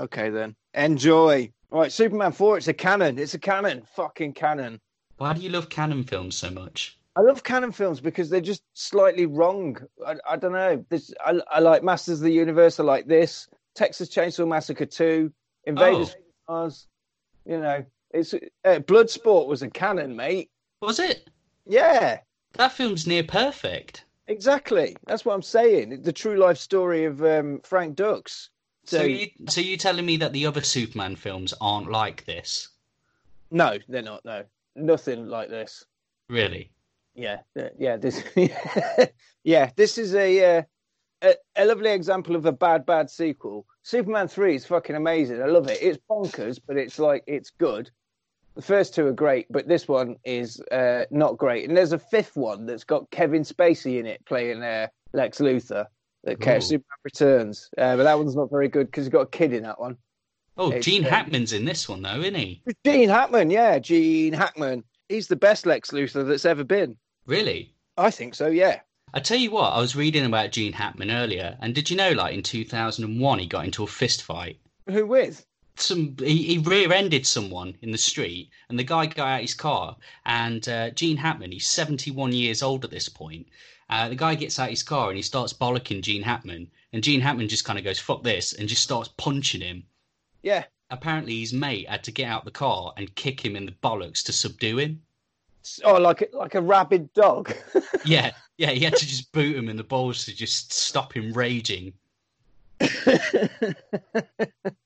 Okay 0.00 0.30
then. 0.30 0.56
Enjoy. 0.74 1.52
All 1.70 1.80
right, 1.80 1.92
Superman 1.92 2.32
4, 2.32 2.58
it's 2.58 2.68
a 2.68 2.72
Cannon. 2.72 3.18
It's 3.18 3.34
a 3.34 3.38
Cannon. 3.38 3.82
Fucking 3.94 4.32
Cannon. 4.32 4.80
Why 5.18 5.34
do 5.34 5.40
you 5.40 5.50
love 5.50 5.68
Cannon 5.68 6.02
films 6.04 6.34
so 6.36 6.50
much? 6.50 6.98
I 7.16 7.20
love 7.20 7.44
Cannon 7.44 7.72
films 7.72 8.00
because 8.00 8.30
they're 8.30 8.40
just 8.40 8.62
slightly 8.74 9.26
wrong. 9.26 9.76
I, 10.06 10.16
I 10.28 10.36
don't 10.36 10.52
know. 10.52 10.84
This 10.88 11.12
I, 11.24 11.40
I 11.50 11.58
like 11.60 11.82
Masters 11.82 12.20
of 12.20 12.24
the 12.24 12.32
Universe. 12.32 12.80
I 12.80 12.84
like 12.84 13.06
this. 13.06 13.48
Texas 13.74 14.08
Chainsaw 14.08 14.48
Massacre 14.48 14.86
2. 14.86 15.30
Invaders 15.66 16.16
Mars. 16.48 16.86
You 17.44 17.60
know, 17.60 17.84
it's 18.12 18.32
uh, 18.32 18.38
Bloodsport 18.64 19.46
was 19.48 19.62
a 19.62 19.68
Cannon, 19.68 20.16
mate. 20.16 20.50
Was 20.80 20.98
it? 20.98 21.28
Yeah, 21.66 22.20
That 22.54 22.72
film's 22.72 23.06
near 23.06 23.22
perfect. 23.22 24.04
exactly. 24.26 24.96
That's 25.06 25.24
what 25.24 25.34
I'm 25.34 25.42
saying. 25.42 26.02
The 26.02 26.12
true 26.12 26.36
life 26.38 26.58
story 26.58 27.04
of 27.04 27.22
um, 27.22 27.60
Frank 27.64 27.96
Dux. 27.96 28.48
So, 28.90 28.98
So, 28.98 29.04
you, 29.04 29.28
so 29.48 29.60
you 29.60 29.76
telling 29.76 30.04
me 30.04 30.16
that 30.16 30.32
the 30.32 30.46
other 30.46 30.62
Superman 30.62 31.14
films 31.14 31.54
aren't 31.60 31.92
like 31.92 32.24
this? 32.24 32.70
no, 33.52 33.78
they're 33.88 34.02
not. 34.02 34.24
No, 34.24 34.42
nothing 34.74 35.28
like 35.28 35.48
this. 35.48 35.84
Really? 36.28 36.72
Yeah, 37.14 37.38
yeah, 37.78 37.96
this, 37.96 38.24
yeah, 39.44 39.70
this 39.76 39.96
is 39.96 40.16
a, 40.16 40.58
uh, 40.58 40.62
a 41.22 41.34
a 41.54 41.64
lovely 41.66 41.90
example 41.90 42.34
of 42.34 42.46
a 42.46 42.52
bad, 42.52 42.84
bad 42.84 43.08
sequel. 43.10 43.64
Superman 43.84 44.26
three 44.26 44.56
is 44.56 44.66
fucking 44.66 44.96
amazing. 44.96 45.40
I 45.40 45.46
love 45.46 45.68
it. 45.68 45.78
It's 45.80 45.98
bonkers, 46.10 46.58
but 46.66 46.76
it's 46.76 46.98
like 46.98 47.22
it's 47.28 47.50
good. 47.50 47.92
The 48.56 48.62
first 48.62 48.92
two 48.92 49.06
are 49.06 49.12
great, 49.12 49.46
but 49.50 49.68
this 49.68 49.86
one 49.86 50.16
is 50.24 50.60
uh, 50.72 51.04
not 51.12 51.38
great. 51.38 51.68
And 51.68 51.76
there's 51.76 51.92
a 51.92 51.98
fifth 51.98 52.36
one 52.36 52.66
that's 52.66 52.82
got 52.84 53.08
Kevin 53.12 53.42
Spacey 53.42 54.00
in 54.00 54.06
it 54.06 54.24
playing 54.26 54.64
uh, 54.64 54.88
Lex 55.12 55.38
Luthor. 55.38 55.86
That 56.24 56.46
Ooh. 56.46 56.60
Superman 56.60 56.98
Returns, 57.04 57.70
uh, 57.78 57.96
but 57.96 58.04
that 58.04 58.18
one's 58.18 58.36
not 58.36 58.50
very 58.50 58.68
good 58.68 58.86
because 58.86 59.04
he's 59.04 59.12
got 59.12 59.22
a 59.22 59.26
kid 59.26 59.52
in 59.52 59.62
that 59.62 59.80
one. 59.80 59.96
Oh, 60.58 60.70
It's, 60.70 60.84
Gene 60.84 61.06
uh, 61.06 61.08
Hackman's 61.08 61.54
in 61.54 61.64
this 61.64 61.88
one 61.88 62.02
though, 62.02 62.20
isn't 62.20 62.34
he? 62.34 62.62
Gene 62.84 63.08
Hackman, 63.08 63.50
yeah, 63.50 63.78
Gene 63.78 64.34
Hackman. 64.34 64.84
He's 65.08 65.28
the 65.28 65.36
best 65.36 65.64
Lex 65.64 65.90
Luthor 65.90 66.26
that's 66.26 66.44
ever 66.44 66.64
been. 66.64 66.96
Really? 67.26 67.74
I 67.96 68.10
think 68.10 68.34
so. 68.34 68.48
Yeah. 68.48 68.80
I 69.12 69.20
tell 69.20 69.38
you 69.38 69.50
what, 69.50 69.72
I 69.72 69.80
was 69.80 69.96
reading 69.96 70.24
about 70.24 70.52
Gene 70.52 70.72
Hackman 70.72 71.10
earlier, 71.10 71.56
and 71.60 71.74
did 71.74 71.90
you 71.90 71.96
know, 71.96 72.12
like 72.12 72.34
in 72.34 72.42
2001, 72.42 73.38
he 73.38 73.46
got 73.46 73.64
into 73.64 73.82
a 73.82 73.88
fist 73.88 74.22
fight? 74.22 74.60
Who 74.88 75.06
with? 75.06 75.44
Some 75.76 76.14
he, 76.18 76.42
he 76.42 76.58
rear-ended 76.58 77.26
someone 77.26 77.76
in 77.82 77.90
the 77.90 77.98
street, 77.98 78.50
and 78.68 78.78
the 78.78 78.84
guy 78.84 79.06
got 79.06 79.26
out 79.26 79.40
his 79.40 79.54
car. 79.54 79.96
And 80.26 80.68
uh, 80.68 80.90
Gene 80.90 81.16
Hackman, 81.16 81.52
he's 81.52 81.66
71 81.66 82.32
years 82.32 82.62
old 82.62 82.84
at 82.84 82.90
this 82.90 83.08
point. 83.08 83.48
Uh, 83.90 84.08
the 84.08 84.14
guy 84.14 84.36
gets 84.36 84.58
out 84.58 84.70
his 84.70 84.84
car 84.84 85.08
and 85.08 85.16
he 85.16 85.22
starts 85.22 85.52
bollocking 85.52 86.00
Gene 86.00 86.22
Hackman, 86.22 86.70
and 86.92 87.02
Gene 87.02 87.20
Hackman 87.20 87.48
just 87.48 87.64
kind 87.64 87.78
of 87.78 87.84
goes 87.84 87.98
"fuck 87.98 88.22
this" 88.22 88.52
and 88.52 88.68
just 88.68 88.84
starts 88.84 89.10
punching 89.16 89.60
him. 89.60 89.82
Yeah. 90.42 90.64
Apparently, 90.90 91.40
his 91.40 91.52
mate 91.52 91.88
had 91.88 92.04
to 92.04 92.12
get 92.12 92.28
out 92.28 92.44
the 92.44 92.52
car 92.52 92.92
and 92.96 93.14
kick 93.16 93.44
him 93.44 93.56
in 93.56 93.66
the 93.66 93.72
bollocks 93.82 94.22
to 94.24 94.32
subdue 94.32 94.78
him. 94.78 95.02
Oh, 95.84 95.98
like 95.98 96.22
a, 96.22 96.28
like 96.32 96.54
a 96.54 96.60
rabid 96.60 97.12
dog. 97.12 97.52
Yeah, 98.06 98.30
yeah, 98.56 98.70
he 98.70 98.80
had 98.80 98.96
to 98.96 99.06
just 99.06 99.30
boot 99.30 99.54
him 99.54 99.68
in 99.68 99.76
the 99.76 99.84
balls 99.84 100.24
to 100.24 100.34
just 100.34 100.72
stop 100.72 101.14
him 101.14 101.34
raging. 101.34 101.92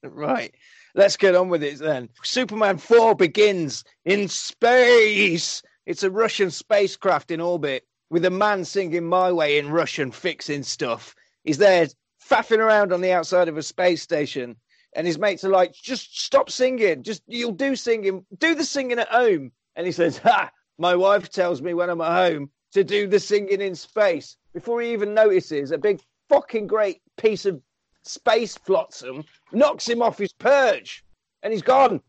right. 0.02 0.52
Let's 0.96 1.16
get 1.16 1.37
on 1.37 1.49
with 1.49 1.62
it 1.62 1.78
then. 1.78 2.08
Superman 2.25 2.78
4 2.78 3.14
begins 3.14 3.84
in 4.04 4.26
space. 4.26 5.62
It's 5.87 6.02
a 6.02 6.11
Russian 6.11 6.50
spacecraft 6.50 7.30
in 7.30 7.40
orbit 7.40 7.87
with 8.11 8.25
a 8.25 8.30
man 8.30 8.64
singing 8.64 9.04
My 9.04 9.32
Way 9.32 9.58
in 9.58 9.70
Russian, 9.70 10.11
fixing 10.11 10.62
stuff. 10.62 11.14
He's 11.42 11.58
there 11.58 11.87
faffing 12.23 12.58
around 12.58 12.92
on 12.92 13.00
the 13.00 13.12
outside 13.12 13.49
of 13.49 13.56
a 13.56 13.62
space 13.62 14.02
station. 14.02 14.56
And 14.96 15.06
his 15.06 15.18
mates 15.18 15.44
are 15.44 15.50
like, 15.50 15.73
just 15.73 16.20
stop 16.20 16.50
singing. 16.50 17.02
Just, 17.02 17.23
you'll 17.26 17.52
do 17.52 17.75
singing. 17.75 18.25
Do 18.38 18.54
the 18.54 18.64
singing 18.64 18.99
at 18.99 19.08
home. 19.08 19.50
And 19.75 19.87
he 19.87 19.92
says, 19.92 20.18
Ha, 20.18 20.50
my 20.78 20.94
wife 20.94 21.30
tells 21.30 21.61
me 21.61 21.75
when 21.75 21.90
I'm 21.90 22.00
at 22.00 22.30
home 22.30 22.50
to 22.73 22.84
do 22.84 23.06
the 23.06 23.18
singing 23.18 23.61
in 23.61 23.75
space. 23.75 24.37
Before 24.52 24.80
he 24.80 24.92
even 24.92 25.14
notices, 25.14 25.73
a 25.73 25.78
big 25.78 26.00
fucking 26.28 26.68
great 26.68 27.00
piece 27.16 27.44
of 27.44 27.61
space 28.04 28.56
flotsam 28.56 29.25
knocks 29.52 29.88
him 29.88 30.02
off 30.02 30.18
his 30.18 30.32
perch. 30.32 31.02
And 31.42 31.52
he's 31.52 31.62
gone. 31.62 32.00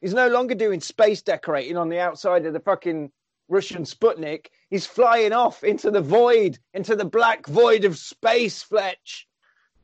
He's 0.00 0.14
no 0.14 0.28
longer 0.28 0.54
doing 0.54 0.80
space 0.80 1.22
decorating 1.22 1.76
on 1.76 1.88
the 1.88 1.98
outside 1.98 2.46
of 2.46 2.52
the 2.52 2.60
fucking 2.60 3.10
Russian 3.48 3.82
Sputnik. 3.84 4.46
He's 4.70 4.86
flying 4.86 5.32
off 5.32 5.64
into 5.64 5.90
the 5.90 6.00
void, 6.00 6.58
into 6.72 6.96
the 6.96 7.04
black 7.04 7.46
void 7.46 7.84
of 7.84 7.98
space, 7.98 8.62
Fletch. 8.62 9.26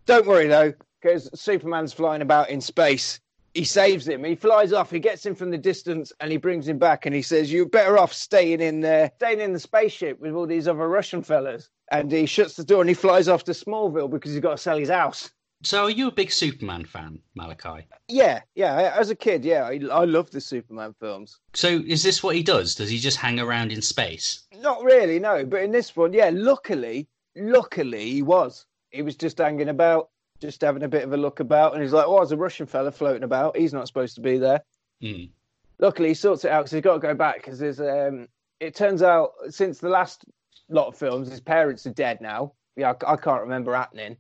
Don't 0.07 0.27
worry 0.27 0.47
though, 0.47 0.73
because 1.01 1.29
Superman's 1.39 1.93
flying 1.93 2.23
about 2.23 2.51
in 2.51 2.61
space. 2.61 3.21
He 3.55 3.65
saves 3.65 4.07
him. 4.07 4.23
He 4.23 4.35
flies 4.35 4.73
off. 4.73 4.91
He 4.91 5.01
gets 5.01 5.25
him 5.25 5.35
from 5.35 5.51
the 5.51 5.59
distance, 5.59 6.13
and 6.21 6.31
he 6.31 6.37
brings 6.37 6.69
him 6.69 6.79
back. 6.79 7.07
And 7.07 7.15
he 7.15 7.23
says, 7.23 7.51
"You're 7.51 7.69
better 7.69 7.99
off 7.99 8.13
staying 8.13 8.61
in 8.61 8.81
there, 8.81 9.11
staying 9.17 9.41
in 9.41 9.55
the 9.55 9.59
spaceship 9.59 10.21
with 10.21 10.35
all 10.35 10.47
these 10.47 10.69
other 10.69 10.87
Russian 10.87 11.23
fellas." 11.23 11.71
and 11.91 12.11
he 12.11 12.27
shuts 12.27 12.55
the 12.55 12.65
door 12.65 12.81
and 12.81 12.89
he 12.89 12.95
flies 12.95 13.29
off 13.29 13.45
to 13.45 13.53
Smallville 13.53 14.11
because 14.11 14.33
he's 14.33 14.41
got 14.41 14.53
to 14.53 14.59
sell 14.59 14.79
his 14.79 14.89
house. 14.89 15.31
So, 15.63 15.85
are 15.85 15.91
you 15.91 16.09
a 16.09 16.13
big 16.13 16.31
Superman 16.31 16.85
fan, 16.85 17.19
Malachi? 17.35 17.87
Yeah, 18.09 18.43
yeah. 18.55 18.95
As 18.97 19.11
a 19.11 19.15
kid, 19.17 19.45
yeah, 19.45 19.65
I, 19.65 19.81
I 19.91 20.05
love 20.05 20.31
the 20.31 20.41
Superman 20.41 20.95
films. 21.01 21.41
So, 21.55 21.83
is 21.87 22.03
this 22.03 22.23
what 22.23 22.37
he 22.37 22.43
does? 22.43 22.75
Does 22.75 22.91
he 22.91 22.99
just 22.99 23.17
hang 23.17 23.41
around 23.41 23.73
in 23.73 23.81
space? 23.83 24.45
Not 24.61 24.85
really, 24.85 25.19
no. 25.19 25.45
But 25.45 25.63
in 25.63 25.73
this 25.73 25.97
one, 25.97 26.13
yeah, 26.13 26.31
luckily, 26.33 27.09
luckily 27.35 28.11
he 28.11 28.23
was. 28.23 28.67
He 28.91 29.03
was 29.03 29.17
just 29.17 29.39
hanging 29.39 29.69
about, 29.71 30.11
just 30.41 30.61
having 30.61 30.83
a 30.83 30.89
bit 30.89 31.05
of 31.05 31.13
a 31.13 31.17
look 31.17 31.41
about, 31.41 31.73
and 31.73 31.83
he's 31.83 31.93
like, 31.93 32.07
"Oh, 32.07 32.19
there's 32.19 32.33
a 32.33 32.37
Russian 32.37 32.67
fella 32.67 32.93
floating 32.93 33.25
about. 33.25 33.57
He's 33.57 33.73
not 33.73 33.89
supposed 33.89 34.15
to 34.17 34.21
be 34.21 34.39
there." 34.39 34.63
Mm. 35.03 35.31
Luckily, 35.79 36.09
he 36.09 36.15
sorts 36.15 36.45
it 36.45 36.51
out 36.51 36.61
because 36.61 36.73
he's 36.73 36.83
got 36.83 36.95
to 36.95 37.01
go 37.01 37.15
back 37.15 37.37
because 37.37 37.59
there's 37.59 37.81
um. 37.81 38.29
It 38.61 38.75
turns 38.75 39.03
out 39.03 39.33
since 39.51 39.79
the 39.79 39.89
last 39.89 40.25
lot 40.69 40.89
of 40.89 40.97
films, 40.97 41.31
his 41.31 41.41
parents 41.41 41.87
are 41.87 41.93
dead 41.93 42.21
now. 42.21 42.53
Yeah, 42.77 42.93
I, 43.07 43.13
I 43.13 43.17
can't 43.17 43.43
remember 43.43 43.75
happening, 43.75 44.17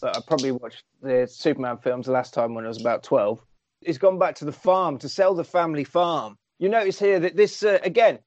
but 0.00 0.16
I 0.16 0.20
probably 0.20 0.52
watched 0.52 0.84
the 1.02 1.26
Superman 1.26 1.78
films 1.78 2.06
the 2.06 2.12
last 2.12 2.34
time 2.34 2.54
when 2.54 2.64
I 2.64 2.68
was 2.68 2.80
about 2.80 3.02
twelve. 3.02 3.40
He's 3.80 3.98
gone 3.98 4.18
back 4.18 4.34
to 4.36 4.44
the 4.44 4.52
farm 4.52 4.98
to 4.98 5.08
sell 5.08 5.34
the 5.34 5.44
family 5.44 5.84
farm. 5.84 6.36
You 6.58 6.68
notice 6.68 6.98
here 6.98 7.18
that 7.20 7.36
this 7.36 7.62
uh, 7.62 7.78
again, 7.82 8.18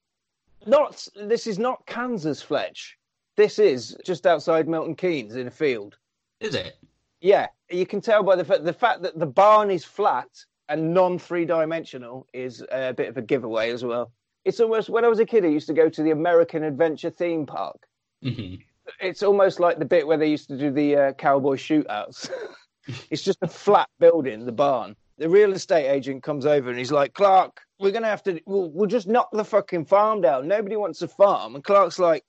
not 0.66 1.06
this 1.14 1.46
is 1.46 1.58
not 1.58 1.86
Kansas, 1.86 2.42
Fletch. 2.42 2.96
This 3.36 3.58
is 3.58 3.96
just 4.04 4.26
outside 4.26 4.68
Milton 4.68 4.94
Keynes 4.94 5.36
in 5.36 5.46
a 5.46 5.50
field. 5.50 5.96
Is 6.40 6.54
it? 6.54 6.76
Yeah, 7.20 7.46
you 7.70 7.86
can 7.86 8.00
tell 8.00 8.22
by 8.22 8.36
the 8.36 8.44
fact 8.44 8.64
the 8.64 8.72
fact 8.72 9.02
that 9.02 9.18
the 9.18 9.26
barn 9.26 9.70
is 9.70 9.84
flat 9.84 10.28
and 10.68 10.92
non 10.92 11.18
three 11.18 11.44
dimensional 11.44 12.26
is 12.32 12.64
a 12.70 12.92
bit 12.92 13.08
of 13.08 13.16
a 13.16 13.22
giveaway 13.22 13.70
as 13.70 13.84
well. 13.84 14.12
It's 14.44 14.60
almost 14.60 14.90
when 14.90 15.04
I 15.04 15.08
was 15.08 15.20
a 15.20 15.26
kid, 15.26 15.44
I 15.44 15.48
used 15.48 15.66
to 15.68 15.72
go 15.72 15.88
to 15.88 16.02
the 16.02 16.10
American 16.10 16.64
Adventure 16.64 17.10
theme 17.10 17.46
park. 17.46 17.86
hmm 18.22 18.56
It's 19.00 19.22
almost 19.22 19.60
like 19.60 19.78
the 19.78 19.84
bit 19.84 20.06
where 20.06 20.16
they 20.16 20.28
used 20.28 20.48
to 20.48 20.58
do 20.58 20.70
the 20.70 20.96
uh, 20.96 21.12
cowboy 21.12 21.56
shootouts. 21.56 22.30
it's 23.10 23.22
just 23.22 23.38
a 23.42 23.48
flat 23.48 23.88
building, 23.98 24.44
the 24.44 24.52
barn. 24.52 24.96
The 25.18 25.28
real 25.28 25.52
estate 25.52 25.88
agent 25.88 26.22
comes 26.22 26.44
over 26.44 26.68
and 26.70 26.78
he's 26.78 26.92
like, 26.92 27.14
Clark, 27.14 27.60
we're 27.78 27.92
gonna 27.92 28.08
have 28.08 28.22
to. 28.24 28.40
We'll, 28.46 28.70
we'll 28.70 28.88
just 28.88 29.06
knock 29.06 29.28
the 29.32 29.44
fucking 29.44 29.84
farm 29.84 30.20
down. 30.20 30.48
Nobody 30.48 30.76
wants 30.76 31.02
a 31.02 31.08
farm. 31.08 31.54
And 31.54 31.62
Clark's 31.62 31.98
like, 31.98 32.24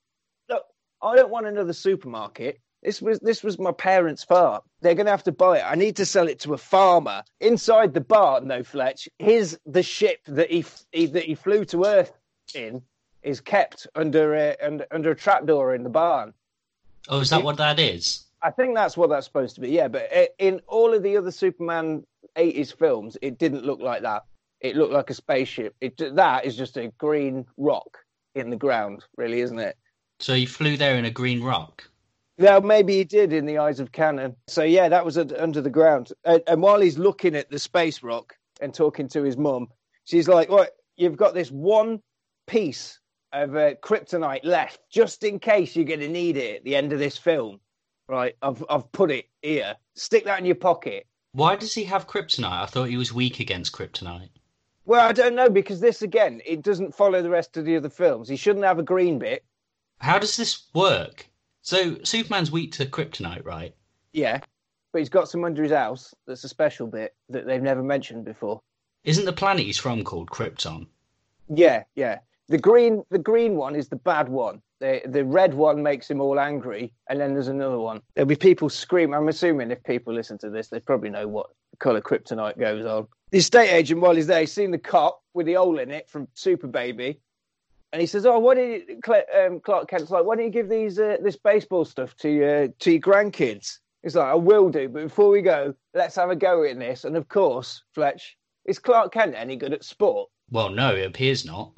Look, 0.49 0.63
I 1.01 1.15
don't 1.15 1.31
want 1.31 1.47
another 1.47 1.73
supermarket. 1.73 2.59
This 2.85 3.01
was 3.01 3.19
this 3.19 3.43
was 3.43 3.57
my 3.57 3.71
parents' 3.71 4.23
farm. 4.23 4.61
They're 4.81 4.93
going 4.93 5.07
to 5.07 5.11
have 5.11 5.23
to 5.23 5.31
buy 5.31 5.57
it. 5.57 5.63
I 5.65 5.73
need 5.73 5.95
to 5.95 6.05
sell 6.05 6.27
it 6.27 6.39
to 6.41 6.53
a 6.53 6.57
farmer 6.57 7.23
inside 7.39 7.95
the 7.95 8.01
barn. 8.01 8.47
No, 8.47 8.61
Fletch. 8.61 9.09
His 9.17 9.57
the 9.65 9.81
ship 9.81 10.19
that 10.27 10.51
he, 10.51 10.63
he 10.91 11.07
that 11.07 11.23
he 11.23 11.33
flew 11.33 11.65
to 11.65 11.85
Earth 11.85 12.13
in 12.53 12.83
is 13.23 13.41
kept 13.41 13.87
under 13.95 14.35
a 14.35 14.55
under, 14.61 14.85
under 14.91 15.11
a 15.11 15.15
trapdoor 15.15 15.73
in 15.73 15.81
the 15.81 15.89
barn. 15.89 16.31
Oh, 17.09 17.19
is 17.19 17.29
that 17.29 17.43
what 17.43 17.57
that 17.57 17.79
is? 17.79 18.25
I 18.41 18.51
think 18.51 18.75
that's 18.75 18.95
what 18.95 19.09
that's 19.09 19.25
supposed 19.25 19.55
to 19.55 19.61
be. 19.61 19.69
Yeah, 19.69 19.87
but 19.87 20.09
in 20.39 20.61
all 20.67 20.93
of 20.93 21.03
the 21.03 21.17
other 21.17 21.31
Superman 21.31 22.05
'80s 22.37 22.77
films, 22.77 23.17
it 23.21 23.37
didn't 23.37 23.65
look 23.65 23.79
like 23.79 24.03
that. 24.03 24.23
It 24.61 24.75
looked 24.75 24.93
like 24.93 25.09
a 25.09 25.13
spaceship. 25.13 25.75
It 25.81 25.97
that 26.15 26.45
is 26.45 26.55
just 26.55 26.77
a 26.77 26.91
green 26.97 27.45
rock 27.57 27.97
in 28.35 28.49
the 28.49 28.55
ground, 28.55 29.03
really, 29.17 29.41
isn't 29.41 29.59
it? 29.59 29.77
So 30.19 30.33
he 30.33 30.45
flew 30.45 30.77
there 30.77 30.95
in 30.95 31.05
a 31.05 31.11
green 31.11 31.41
rock. 31.43 31.83
Well, 32.37 32.61
maybe 32.61 32.95
he 32.95 33.03
did 33.03 33.31
in 33.31 33.45
the 33.45 33.57
eyes 33.57 33.79
of 33.79 33.91
canon. 33.91 34.35
So 34.47 34.63
yeah, 34.63 34.89
that 34.89 35.05
was 35.05 35.17
under 35.17 35.61
the 35.61 35.69
ground. 35.69 36.11
And, 36.25 36.41
and 36.47 36.61
while 36.61 36.81
he's 36.81 36.97
looking 36.97 37.35
at 37.35 37.49
the 37.49 37.59
space 37.59 38.03
rock 38.03 38.35
and 38.61 38.73
talking 38.73 39.07
to 39.09 39.23
his 39.23 39.37
mum, 39.37 39.67
she's 40.03 40.27
like, 40.27 40.49
"What? 40.49 40.71
You've 40.97 41.17
got 41.17 41.33
this 41.33 41.49
one 41.49 42.01
piece 42.47 42.99
of 43.43 43.55
uh, 43.55 43.75
kryptonite 43.75 44.43
left, 44.43 44.79
just 44.89 45.23
in 45.23 45.39
case 45.39 45.75
you're 45.75 45.85
going 45.85 45.99
to 45.99 46.07
need 46.07 46.37
it 46.37 46.57
at 46.57 46.63
the 46.63 46.75
end 46.75 46.93
of 46.93 46.99
this 46.99 47.17
film, 47.17 47.59
right? 48.07 48.35
I've 48.41 48.63
I've 48.69 48.91
put 48.91 49.11
it 49.11 49.25
here. 49.41 49.75
Stick 49.95 50.25
that 50.25 50.39
in 50.39 50.45
your 50.45 50.55
pocket." 50.55 51.05
Why 51.31 51.57
does 51.57 51.73
he 51.73 51.83
have 51.85 52.07
kryptonite? 52.07 52.63
I 52.63 52.65
thought 52.65 52.89
he 52.89 52.97
was 52.97 53.11
weak 53.13 53.39
against 53.41 53.73
kryptonite. 53.73 54.29
Well, 54.85 55.05
I 55.05 55.11
don't 55.11 55.35
know 55.35 55.49
because 55.49 55.79
this 55.79 56.01
again, 56.01 56.41
it 56.45 56.61
doesn't 56.61 56.95
follow 56.95 57.21
the 57.21 57.29
rest 57.29 57.57
of 57.57 57.65
the 57.65 57.75
other 57.75 57.89
films. 57.89 58.29
He 58.29 58.35
shouldn't 58.35 58.65
have 58.65 58.79
a 58.79 58.83
green 58.83 59.19
bit. 59.19 59.43
How 59.99 60.19
does 60.19 60.37
this 60.37 60.67
work? 60.73 61.27
So 61.61 61.97
Superman's 62.03 62.51
weak 62.51 62.73
to 62.73 62.85
kryptonite, 62.85 63.43
right? 63.43 63.75
Yeah, 64.13 64.39
but 64.93 64.99
he's 64.99 65.09
got 65.09 65.27
some 65.27 65.43
under 65.43 65.63
his 65.63 65.71
house 65.71 66.13
that's 66.25 66.43
a 66.43 66.49
special 66.49 66.87
bit 66.87 67.15
that 67.29 67.45
they've 67.45 67.61
never 67.61 67.83
mentioned 67.83 68.23
before. 68.23 68.61
Isn't 69.03 69.25
the 69.25 69.33
planet 69.33 69.65
he's 69.65 69.77
from 69.77 70.03
called 70.03 70.29
Krypton? 70.29 70.87
Yeah, 71.53 71.83
yeah. 71.95 72.19
The 72.47 72.57
green, 72.57 73.03
the 73.09 73.19
green 73.19 73.55
one 73.55 73.75
is 73.75 73.89
the 73.89 73.95
bad 73.95 74.29
one. 74.29 74.61
The 74.79 75.01
the 75.05 75.25
red 75.25 75.53
one 75.53 75.81
makes 75.81 76.09
him 76.09 76.21
all 76.21 76.39
angry, 76.39 76.93
and 77.09 77.19
then 77.19 77.33
there's 77.33 77.47
another 77.47 77.79
one. 77.79 78.01
There'll 78.13 78.27
be 78.27 78.35
people 78.35 78.69
scream. 78.69 79.13
I'm 79.13 79.29
assuming 79.29 79.71
if 79.71 79.83
people 79.83 80.13
listen 80.13 80.37
to 80.39 80.49
this, 80.49 80.67
they 80.67 80.79
probably 80.79 81.09
know 81.09 81.27
what 81.27 81.47
color 81.79 82.01
kryptonite 82.01 82.59
goes 82.59 82.85
on. 82.85 83.07
The 83.31 83.39
estate 83.39 83.71
agent, 83.71 84.01
while 84.01 84.15
he's 84.15 84.27
there, 84.27 84.41
he's 84.41 84.53
seen 84.53 84.71
the 84.71 84.77
cop 84.77 85.21
with 85.33 85.47
the 85.47 85.53
hole 85.53 85.79
in 85.79 85.91
it 85.91 86.09
from 86.09 86.27
Super 86.35 86.67
Baby, 86.67 87.19
and 87.91 88.01
he 88.01 88.05
says, 88.05 88.25
"Oh, 88.25 88.37
why 88.37 88.55
did 88.55 88.83
you, 88.89 89.13
um, 89.39 89.59
Clark 89.59 89.89
Kent's 89.89 90.11
like, 90.11 90.25
why 90.25 90.35
don't 90.35 90.45
you 90.45 90.51
give 90.51 90.69
these 90.69 90.99
uh, 90.99 91.17
this 91.21 91.37
baseball 91.37 91.85
stuff 91.85 92.15
to 92.17 92.29
your 92.29 92.67
to 92.67 92.91
your 92.91 93.01
grandkids?" 93.01 93.79
He's 94.03 94.15
like, 94.15 94.27
"I 94.27 94.35
will 94.35 94.69
do, 94.69 94.87
but 94.89 95.03
before 95.03 95.29
we 95.29 95.41
go, 95.41 95.73
let's 95.93 96.15
have 96.17 96.29
a 96.29 96.35
go 96.35 96.63
in 96.63 96.77
this." 96.77 97.05
And 97.05 97.17
of 97.17 97.27
course, 97.27 97.81
Fletch, 97.93 98.37
is 98.65 98.77
Clark 98.77 99.13
Kent 99.13 99.33
any 99.35 99.55
good 99.55 99.73
at 99.73 99.83
sport? 99.83 100.29
Well, 100.51 100.69
no, 100.69 100.93
it 100.93 101.07
appears 101.07 101.45
not. 101.45 101.71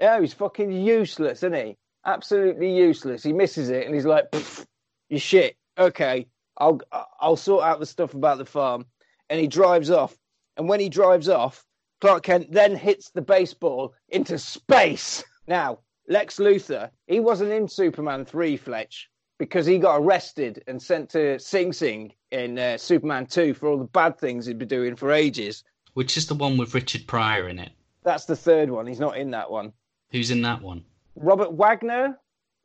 Yeah, 0.00 0.20
he's 0.20 0.34
fucking 0.34 0.72
useless, 0.72 1.38
isn't 1.38 1.54
he? 1.54 1.76
Absolutely 2.04 2.74
useless. 2.74 3.22
He 3.22 3.32
misses 3.32 3.70
it, 3.70 3.86
and 3.86 3.94
he's 3.94 4.04
like, 4.04 4.30
"Pff, 4.30 4.66
"You 5.08 5.18
shit." 5.18 5.56
Okay, 5.78 6.26
I'll 6.58 6.80
I'll 7.20 7.36
sort 7.36 7.64
out 7.64 7.80
the 7.80 7.86
stuff 7.86 8.14
about 8.14 8.38
the 8.38 8.44
farm, 8.44 8.86
and 9.30 9.40
he 9.40 9.46
drives 9.46 9.90
off. 9.90 10.16
And 10.56 10.68
when 10.68 10.80
he 10.80 10.88
drives 10.88 11.28
off, 11.28 11.64
Clark 12.00 12.24
Kent 12.24 12.52
then 12.52 12.76
hits 12.76 13.10
the 13.10 13.22
baseball 13.22 13.94
into 14.08 14.38
space. 14.38 15.24
Now, 15.46 15.80
Lex 16.08 16.38
Luthor, 16.38 16.88
he 17.06 17.20
wasn't 17.20 17.52
in 17.52 17.68
Superman 17.68 18.24
three, 18.24 18.56
Fletch, 18.56 19.10
because 19.38 19.66
he 19.66 19.78
got 19.78 19.96
arrested 19.96 20.64
and 20.66 20.80
sent 20.80 21.10
to 21.10 21.38
Sing 21.38 21.70
Sing 21.70 22.14
in 22.30 22.58
uh, 22.58 22.78
Superman 22.78 23.26
two 23.26 23.52
for 23.52 23.68
all 23.68 23.76
the 23.76 23.84
bad 23.84 24.18
things 24.18 24.46
he'd 24.46 24.58
been 24.58 24.68
doing 24.68 24.96
for 24.96 25.12
ages. 25.12 25.64
Which 25.92 26.16
is 26.16 26.26
the 26.26 26.34
one 26.34 26.56
with 26.56 26.74
Richard 26.74 27.06
Pryor 27.06 27.48
in 27.48 27.58
it? 27.58 27.72
That's 28.04 28.24
the 28.24 28.36
third 28.36 28.70
one. 28.70 28.86
He's 28.86 29.00
not 29.00 29.18
in 29.18 29.30
that 29.32 29.50
one. 29.50 29.74
Who's 30.14 30.30
in 30.30 30.42
that 30.42 30.62
one? 30.62 30.84
Robert 31.16 31.54
Wagner, 31.54 32.16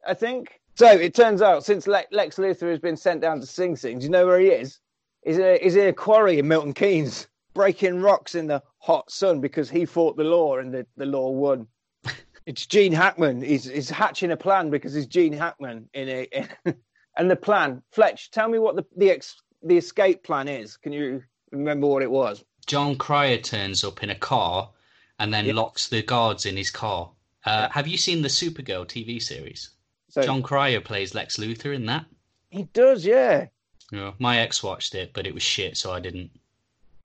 I 0.05 0.13
think. 0.13 0.61
So 0.75 0.85
it 0.87 1.15
turns 1.15 1.41
out 1.41 1.65
since 1.65 1.87
Le- 1.87 2.03
Lex 2.11 2.35
Luthor 2.35 2.69
has 2.69 2.77
been 2.77 2.95
sent 2.95 3.21
down 3.21 3.39
to 3.39 3.47
Sing 3.47 3.75
Sing, 3.75 3.97
do 3.97 4.03
you 4.03 4.11
know 4.11 4.27
where 4.27 4.39
he 4.39 4.49
is? 4.49 4.79
He's 5.25 5.39
in, 5.39 5.43
a, 5.43 5.57
he's 5.57 5.75
in 5.75 5.87
a 5.87 5.93
quarry 5.93 6.37
in 6.37 6.47
Milton 6.47 6.73
Keynes, 6.73 7.27
breaking 7.55 8.01
rocks 8.01 8.35
in 8.35 8.45
the 8.45 8.61
hot 8.77 9.09
sun 9.09 9.41
because 9.41 9.67
he 9.67 9.83
fought 9.83 10.15
the 10.15 10.23
law 10.23 10.59
and 10.59 10.71
the, 10.71 10.85
the 10.95 11.07
law 11.07 11.31
won. 11.31 11.65
it's 12.45 12.67
Gene 12.67 12.93
Hackman. 12.93 13.41
He's, 13.41 13.65
he's 13.65 13.89
hatching 13.89 14.29
a 14.29 14.37
plan 14.37 14.69
because 14.69 14.93
he's 14.93 15.07
Gene 15.07 15.33
Hackman 15.33 15.89
in 15.95 16.07
a. 16.07 16.47
and 17.17 17.31
the 17.31 17.35
plan, 17.35 17.81
Fletch, 17.91 18.29
tell 18.29 18.47
me 18.47 18.59
what 18.59 18.75
the 18.75 18.85
the, 18.95 19.09
ex, 19.09 19.41
the 19.63 19.77
escape 19.77 20.21
plan 20.23 20.47
is. 20.47 20.77
Can 20.77 20.93
you 20.93 21.23
remember 21.51 21.87
what 21.87 22.03
it 22.03 22.11
was? 22.11 22.45
Jon 22.67 22.95
Cryer 22.95 23.37
turns 23.37 23.83
up 23.83 24.03
in 24.03 24.11
a 24.11 24.15
car 24.15 24.69
and 25.17 25.33
then 25.33 25.47
Yeah. 25.47 25.53
locks 25.53 25.89
the 25.89 26.03
guards 26.03 26.45
in 26.45 26.55
his 26.55 26.69
car. 26.69 27.09
Uh, 27.45 27.69
Have 27.69 27.87
you 27.87 27.97
seen 27.97 28.21
the 28.21 28.27
Supergirl 28.27 28.85
TV 28.85 29.21
series? 29.21 29.69
So 30.09 30.23
Jon 30.23 30.41
Cryer 30.41 30.81
plays 30.81 31.13
Lex 31.13 31.37
Luthor 31.37 31.73
in 31.73 31.85
that. 31.85 32.05
he 32.49 32.63
does, 32.73 33.05
yeah. 33.05 33.47
Yeah, 33.91 34.11
my 34.19 34.39
ex 34.39 34.61
watched 34.61 34.93
it, 34.95 35.13
but 35.13 35.25
it 35.25 35.33
was 35.33 35.43
shit, 35.43 35.77
so 35.77 35.91
I 35.91 35.99
didn't. 35.99 36.31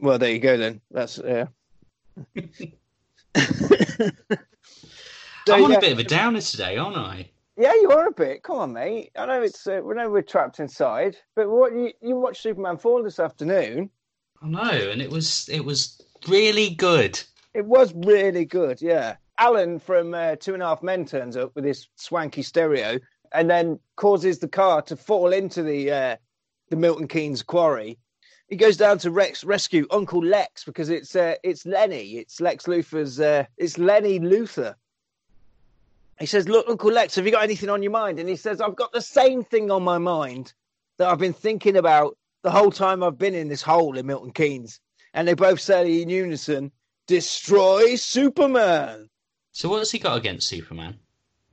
Well, 0.00 0.18
there 0.18 0.30
you 0.30 0.38
go 0.38 0.56
then. 0.56 0.80
That's 0.90 1.18
yeah. 1.24 1.46
I'm 5.48 5.64
on 5.64 5.70
yeah. 5.70 5.76
a 5.76 5.80
bit 5.80 5.92
of 5.92 5.98
a 5.98 6.04
downer 6.04 6.40
today, 6.40 6.76
aren't 6.76 6.96
I? 6.96 7.30
Yeah, 7.56 7.72
you 7.74 7.90
are 7.90 8.08
a 8.08 8.12
bit. 8.12 8.42
Come 8.42 8.58
on, 8.58 8.72
mate. 8.72 9.12
I 9.16 9.26
know 9.26 9.42
it's. 9.42 9.66
Uh, 9.66 9.80
we 9.82 9.94
know 9.94 10.10
we're 10.10 10.22
trapped 10.22 10.60
inside, 10.60 11.16
but 11.36 11.48
what 11.48 11.72
you 11.72 11.92
you 12.02 12.16
watched 12.16 12.42
Superman 12.42 12.76
four 12.76 13.02
this 13.02 13.18
afternoon? 13.18 13.90
I 14.42 14.48
know, 14.48 14.90
and 14.90 15.00
it 15.00 15.10
was 15.10 15.48
it 15.48 15.60
was 15.64 16.00
really 16.28 16.70
good. 16.70 17.20
It 17.54 17.64
was 17.64 17.94
really 17.94 18.44
good. 18.44 18.82
Yeah, 18.82 19.16
Alan 19.38 19.78
from 19.78 20.14
uh, 20.14 20.36
Two 20.36 20.54
and 20.54 20.62
a 20.62 20.66
Half 20.66 20.82
Men 20.82 21.04
turns 21.04 21.36
up 21.36 21.54
with 21.54 21.64
his 21.64 21.88
swanky 21.96 22.42
stereo, 22.42 22.98
and 23.32 23.50
then 23.50 23.80
causes 23.96 24.38
the 24.38 24.48
car 24.48 24.80
to 24.82 24.96
fall 24.96 25.32
into 25.32 25.62
the 25.62 25.90
uh, 25.90 26.16
the 26.70 26.76
Milton 26.76 27.08
Keynes 27.08 27.42
quarry. 27.42 27.98
He 28.48 28.56
goes 28.56 28.76
down 28.76 28.98
to 28.98 29.10
Rex 29.10 29.42
rescue 29.42 29.86
Uncle 29.90 30.24
Lex 30.24 30.64
because 30.64 30.88
it's 30.88 31.16
uh, 31.16 31.34
it's 31.42 31.66
Lenny. 31.66 32.18
It's 32.18 32.40
Lex 32.40 32.64
Luthor's. 32.66 33.18
Uh, 33.18 33.44
it's 33.56 33.78
Lenny 33.78 34.20
Luthor. 34.20 34.74
He 36.20 36.26
says, 36.26 36.48
"Look, 36.48 36.68
Uncle 36.68 36.92
Lex, 36.92 37.16
have 37.16 37.26
you 37.26 37.32
got 37.32 37.42
anything 37.42 37.70
on 37.70 37.82
your 37.82 37.92
mind?" 37.92 38.20
And 38.20 38.28
he 38.28 38.36
says, 38.36 38.60
"I've 38.60 38.76
got 38.76 38.92
the 38.92 39.02
same 39.02 39.42
thing 39.42 39.70
on 39.70 39.82
my 39.82 39.98
mind 39.98 40.52
that 40.98 41.08
I've 41.08 41.18
been 41.18 41.32
thinking 41.32 41.76
about 41.76 42.16
the 42.42 42.52
whole 42.52 42.70
time 42.70 43.02
I've 43.02 43.18
been 43.18 43.34
in 43.34 43.48
this 43.48 43.62
hole 43.62 43.98
in 43.98 44.06
Milton 44.06 44.32
Keynes." 44.32 44.80
And 45.12 45.26
they 45.26 45.34
both 45.34 45.60
say 45.60 46.02
in 46.02 46.08
unison, 46.08 46.70
"Destroy 47.08 47.96
Superman." 47.96 49.10
So 49.54 49.68
what's 49.68 49.92
he 49.92 50.00
got 50.00 50.18
against 50.18 50.48
Superman? 50.48 50.98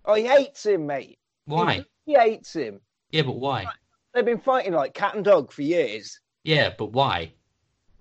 Oh, 0.05 0.15
he 0.15 0.25
hates 0.25 0.65
him, 0.65 0.87
mate. 0.87 1.19
Why? 1.45 1.85
He 2.05 2.15
hates 2.15 2.51
him 2.51 2.81
Yeah, 3.11 3.21
but 3.21 3.35
why? 3.35 3.67
They've 4.13 4.25
been 4.25 4.39
fighting 4.39 4.73
like 4.73 4.95
cat 4.95 5.13
and 5.13 5.23
dog 5.23 5.51
for 5.51 5.61
years. 5.61 6.19
Yeah, 6.43 6.73
but 6.75 6.93
why? 6.93 7.31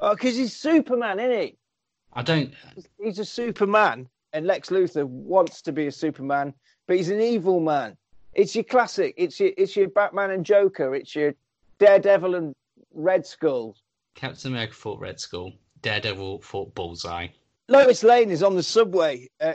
Oh, 0.01 0.15
because 0.15 0.37
he's 0.37 0.57
Superman, 0.57 1.21
isn't 1.21 1.39
he? 1.39 1.59
I 2.15 2.23
don't. 2.23 2.55
He's 2.99 3.19
a 3.19 3.27
Superman, 3.27 4.09
and 4.33 4.47
Lex 4.47 4.71
Luthor 4.71 5.05
wants 5.05 5.61
to 5.63 5.73
be 5.73 5.87
a 5.87 5.93
Superman, 5.93 6.55
but 6.87 6.97
he's 6.97 7.11
an 7.11 7.21
evil 7.21 7.61
man. 7.61 7.95
It's 8.33 8.55
your 8.55 8.65
classic. 8.65 9.13
It's 9.19 9.39
your 9.39 9.51
it's 9.59 9.77
your 9.77 9.89
Batman 9.89 10.31
and 10.31 10.47
Joker. 10.47 10.95
It's 10.95 11.15
your 11.15 11.35
Daredevil 11.79 12.35
and 12.37 12.55
Red 12.95 13.27
Skull. 13.27 13.77
Captain 14.15 14.53
America 14.53 14.73
fought 14.73 14.99
Red 14.99 15.21
Skull. 15.21 15.53
Daredevil 15.83 16.41
fought 16.41 16.75
Bullseye. 16.75 17.29
Lois 17.71 18.03
Lane 18.03 18.31
is 18.31 18.43
on 18.43 18.57
the 18.57 18.65
subway, 18.65 19.31
uh, 19.41 19.55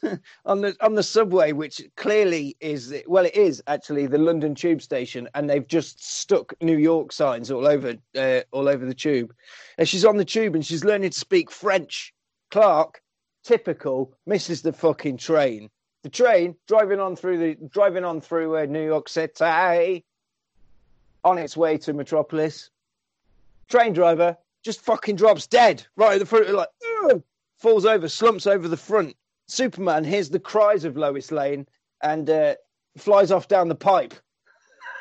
on 0.46 0.60
the 0.60 0.76
on 0.80 0.94
the 0.94 1.02
subway, 1.02 1.50
which 1.50 1.82
clearly 1.96 2.56
is 2.60 2.94
well, 3.08 3.26
it 3.26 3.34
is 3.34 3.60
actually 3.66 4.06
the 4.06 4.18
London 4.18 4.54
Tube 4.54 4.80
station, 4.80 5.28
and 5.34 5.50
they've 5.50 5.66
just 5.66 6.00
stuck 6.00 6.54
New 6.62 6.78
York 6.78 7.10
signs 7.10 7.50
all 7.50 7.66
over 7.66 7.96
uh, 8.16 8.42
all 8.52 8.68
over 8.68 8.86
the 8.86 8.94
tube. 8.94 9.34
And 9.78 9.88
she's 9.88 10.04
on 10.04 10.16
the 10.16 10.24
tube 10.24 10.54
and 10.54 10.64
she's 10.64 10.84
learning 10.84 11.10
to 11.10 11.18
speak 11.18 11.50
French. 11.50 12.14
Clark, 12.52 13.02
typical, 13.42 14.16
misses 14.26 14.62
the 14.62 14.72
fucking 14.72 15.16
train. 15.16 15.68
The 16.04 16.10
train 16.10 16.54
driving 16.68 17.00
on 17.00 17.16
through 17.16 17.38
the 17.38 17.68
driving 17.68 18.04
on 18.04 18.20
through 18.20 18.58
uh, 18.58 18.66
New 18.66 18.84
York 18.84 19.08
City, 19.08 20.04
on 21.24 21.36
its 21.36 21.56
way 21.56 21.78
to 21.78 21.92
Metropolis. 21.92 22.70
Train 23.68 23.92
driver 23.92 24.36
just 24.64 24.82
fucking 24.82 25.16
drops 25.16 25.48
dead 25.48 25.84
right 25.96 26.12
at 26.12 26.20
the 26.20 26.26
front, 26.26 26.48
like. 26.50 26.68
Ugh! 27.10 27.22
Falls 27.58 27.86
over, 27.86 28.08
slumps 28.08 28.46
over 28.46 28.68
the 28.68 28.76
front. 28.76 29.16
Superman 29.48 30.04
hears 30.04 30.30
the 30.30 30.40
cries 30.40 30.84
of 30.84 30.96
Lois 30.96 31.30
Lane 31.30 31.66
and 32.02 32.28
uh, 32.28 32.54
flies 32.98 33.30
off 33.30 33.48
down 33.48 33.68
the 33.68 33.74
pipe. 33.74 34.14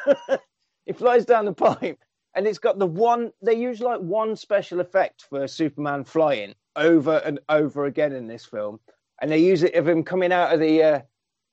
he 0.85 0.93
flies 0.93 1.25
down 1.25 1.45
the 1.45 1.53
pipe, 1.53 2.00
and 2.35 2.47
it's 2.47 2.59
got 2.59 2.77
the 2.77 2.85
one. 2.85 3.31
They 3.41 3.55
use 3.55 3.81
like 3.81 4.00
one 4.00 4.35
special 4.35 4.79
effect 4.79 5.25
for 5.29 5.47
Superman 5.47 6.03
flying 6.03 6.53
over 6.75 7.17
and 7.17 7.39
over 7.50 7.85
again 7.85 8.13
in 8.13 8.27
this 8.27 8.45
film, 8.45 8.79
and 9.21 9.31
they 9.31 9.39
use 9.39 9.63
it 9.63 9.75
of 9.75 9.88
him 9.88 10.03
coming 10.03 10.31
out 10.31 10.53
of 10.53 10.59
the 10.59 10.83
uh, 10.83 11.00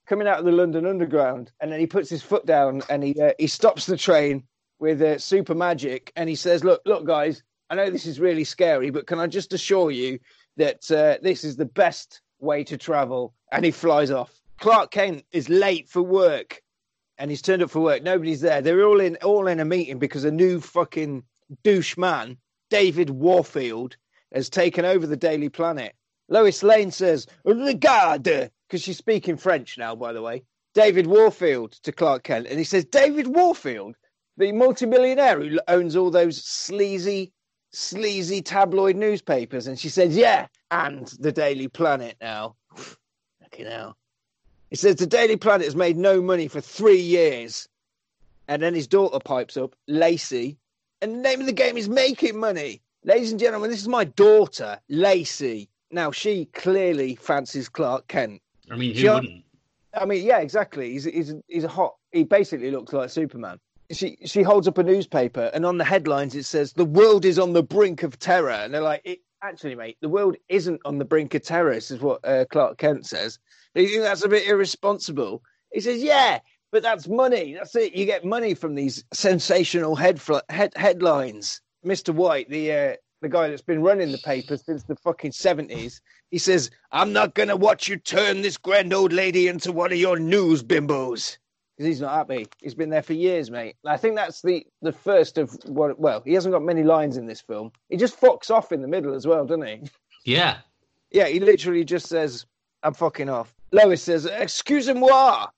coming 0.07 0.29
out 0.29 0.39
of 0.39 0.45
the 0.45 0.53
London 0.53 0.87
Underground, 0.87 1.51
and 1.61 1.73
then 1.73 1.81
he 1.81 1.87
puts 1.87 2.11
his 2.11 2.23
foot 2.23 2.45
down 2.47 2.83
and 2.91 3.03
he 3.03 3.21
uh, 3.21 3.33
he 3.39 3.47
stops 3.47 3.87
the 3.87 3.97
train 3.97 4.45
with 4.79 5.01
uh, 5.01 5.19
super 5.19 5.55
magic, 5.55 6.13
and 6.17 6.29
he 6.29 6.35
says, 6.35 6.65
"Look, 6.65 6.83
look, 6.85 7.07
guys." 7.07 7.43
I 7.71 7.75
know 7.75 7.89
this 7.89 8.05
is 8.05 8.21
really 8.21 8.45
scary, 8.45 8.91
but 8.91 9.07
can 9.07 9.19
I 9.19 9.27
just 9.27 9.55
assure 9.55 9.91
you 9.91 10.19
that 10.57 10.91
uh, 10.91 11.17
this 11.23 11.45
is 11.45 11.57
the 11.57 11.65
best 11.65 12.21
way 12.41 12.65
to 12.65 12.77
travel, 12.77 13.35
and 13.51 13.65
he 13.65 13.71
flies 13.71 14.11
off. 14.11 14.33
Clark 14.59 14.91
Kent 14.91 15.25
is 15.33 15.49
late 15.49 15.89
for 15.89 16.03
work, 16.03 16.63
and 17.19 17.31
he's 17.31 17.43
turned 17.43 17.63
up 17.63 17.71
for 17.71 17.81
work. 17.81 18.03
Nobody's 18.03 18.41
there. 18.41 18.61
They're 18.61 18.85
all 18.85 19.01
in 19.01 19.17
all 19.17 19.47
in 19.47 19.61
a 19.61 19.65
meeting 19.65 19.99
because 19.99 20.25
a 20.25 20.31
new 20.31 20.61
fucking 20.61 21.25
douche 21.63 21.97
man, 21.97 22.37
David 22.71 23.11
Warfield, 23.11 23.97
has 24.33 24.49
taken 24.49 24.85
over 24.85 25.07
the 25.07 25.17
Daily 25.17 25.49
Planet. 25.49 25.95
Lois 26.29 26.63
Lane 26.63 26.91
says 26.91 27.27
"Regarde," 27.45 28.51
because 28.69 28.83
she's 28.83 28.99
speaking 28.99 29.37
French 29.37 29.77
now, 29.79 29.95
by 29.95 30.13
the 30.13 30.23
way. 30.23 30.45
David 30.75 31.07
Warfield 31.07 31.73
to 31.83 31.93
Clark 31.93 32.23
Kent, 32.23 32.47
and 32.47 32.59
he 32.59 32.65
says, 32.65 32.85
"David 32.85 33.27
Warfield, 33.27 33.97
the 34.37 34.53
multimillionaire 34.53 35.41
who 35.41 35.61
owns 35.69 35.97
all 35.97 36.11
those 36.11 36.43
sleazy 36.45 37.33
sleazy 37.73 38.43
tabloid 38.43 38.97
newspapers. 38.97 39.67
And 39.67 39.79
she 39.79 39.89
says, 39.89 40.17
Yeah, 40.17 40.47
and 40.71 41.07
the 41.19 41.33
Daily 41.33 41.69
Planet 41.69 42.17
now. 42.21 42.57
Fucking 43.43 43.67
hell. 43.67 43.97
He 44.71 44.77
says, 44.77 44.97
The 44.97 45.07
Daily 45.07 45.37
Planet 45.37 45.67
has 45.67 45.77
made 45.77 45.97
no 45.97 46.23
money 46.23 46.49
for 46.49 46.61
three 46.61 47.01
years. 47.01 47.69
And 48.49 48.63
then 48.63 48.75
his 48.75 48.87
daughter 48.87 49.19
pipes 49.19 49.57
up, 49.57 49.75
Lacey. 49.89 50.59
And 51.01 51.13
the 51.17 51.19
name 51.19 51.41
of 51.41 51.47
the 51.47 51.53
game 51.53 51.77
is 51.77 51.89
making 51.89 52.39
money. 52.39 52.81
Ladies 53.05 53.31
and 53.31 53.41
gentlemen, 53.41 53.71
this 53.71 53.81
is 53.81 53.89
my 53.89 54.05
daughter, 54.05 54.79
Lacey. 54.89 55.69
Now, 55.91 56.11
she 56.11 56.47
clearly 56.47 57.17
fancies 57.17 57.69
Clark 57.69 58.09
Kent. 58.09 58.41
I 58.71 58.77
mean, 58.77 58.95
who 58.95 59.01
She- 59.01 59.09
wouldn't? 59.09 59.45
I 59.95 60.07
mean, 60.07 60.25
yeah, 60.25 60.39
exactly. 60.39 60.93
He's, 60.93 61.05
he's, 61.05 61.35
he's 61.49 61.65
a 61.65 61.69
hot, 61.69 61.97
he 62.13 62.25
basically 62.25 62.71
looks 62.71 62.95
like 62.95 63.11
Superman. 63.11 63.59
She 63.93 64.17
she 64.25 64.43
holds 64.43 64.67
up 64.67 64.79
a 64.79 64.83
newspaper, 64.83 65.51
and 65.53 65.67
on 65.67 65.79
the 65.79 65.85
headlines 65.85 66.35
it 66.35 66.45
says 66.45 66.73
the 66.73 66.85
world 66.85 67.25
is 67.25 67.39
on 67.39 67.53
the 67.53 67.63
brink 67.63 68.03
of 68.03 68.19
terror, 68.19 68.51
and 68.51 68.73
they're 68.73 68.81
like, 68.81 69.03
it, 69.05 69.21
actually, 69.43 69.75
mate, 69.75 69.99
the 70.01 70.09
world 70.09 70.37
isn't 70.49 70.81
on 70.85 70.99
the 70.99 71.05
brink 71.05 71.35
of 71.35 71.43
terror. 71.43 71.75
This 71.75 71.91
is 71.91 72.01
what 72.01 72.27
uh, 72.27 72.47
Clark 72.51 72.79
Kent 72.79 73.07
says. 73.07 73.39
Do 73.75 73.83
you 73.83 73.89
think 73.89 74.03
that's 74.03 74.25
a 74.25 74.29
bit 74.29 74.47
irresponsible? 74.47 75.43
He 75.73 75.81
says, 75.81 76.03
yeah, 76.03 76.41
but 76.71 76.83
that's 76.83 77.09
money. 77.09 77.55
That's 77.55 77.75
it. 77.77 77.95
You 77.95 78.07
get 78.07 78.25
money 78.25 78.55
from 78.55 78.75
these 78.75 79.05
sensational 79.13 79.95
head, 79.95 80.21
head 80.49 80.73
headlines. 80.77 81.61
Mister 81.83 82.13
White, 82.13 82.49
the 82.49 82.73
uh, 82.73 82.97
the 83.21 83.29
guy 83.29 83.49
that's 83.49 83.63
been 83.63 83.83
running 83.83 84.13
the 84.13 84.19
paper 84.19 84.57
since 84.57 84.85
the 84.85 84.97
fucking 84.97 85.33
seventies, 85.33 86.01
he 86.31 86.39
says, 86.39 86.71
"I'm 86.93 87.13
not 87.13 87.35
gonna 87.35 87.57
watch 87.57 87.89
you 87.89 87.97
turn 87.97 88.43
this 88.43 88.57
grand 88.57 88.95
old 88.95 89.13
lady 89.13 89.49
into 89.49 89.73
one 89.73 89.93
of 89.93 89.99
your 89.99 90.19
news 90.19 90.63
bimbos." 90.63 91.37
Because 91.83 91.97
he's 91.97 92.01
not 92.01 92.15
happy. 92.15 92.47
He's 92.61 92.75
been 92.75 92.91
there 92.91 93.03
for 93.03 93.13
years, 93.13 93.51
mate. 93.51 93.75
And 93.83 93.93
I 93.93 93.97
think 93.97 94.15
that's 94.15 94.41
the 94.41 94.65
the 94.83 94.93
first 94.93 95.37
of 95.37 95.53
what. 95.65 95.99
Well, 95.99 96.23
he 96.25 96.33
hasn't 96.33 96.53
got 96.53 96.63
many 96.63 96.85
lines 96.85 97.17
in 97.17 97.27
this 97.27 97.41
film. 97.41 97.73
He 97.89 97.97
just 97.97 98.21
fucks 98.21 98.51
off 98.51 98.71
in 98.71 98.83
the 98.83 98.89
middle 98.89 99.15
as 99.15 99.27
well, 99.27 99.45
doesn't 99.45 99.67
he? 99.67 99.81
Yeah. 100.25 100.59
Yeah, 101.11 101.27
he 101.27 101.41
literally 101.41 101.85
just 101.85 102.07
says, 102.07 102.47
"I'm 102.85 102.95
fucking 102.95 103.29
off." 103.29 103.53
Lois 103.73 104.03
says, 104.03 104.27
"Excusez-moi." 104.27 105.49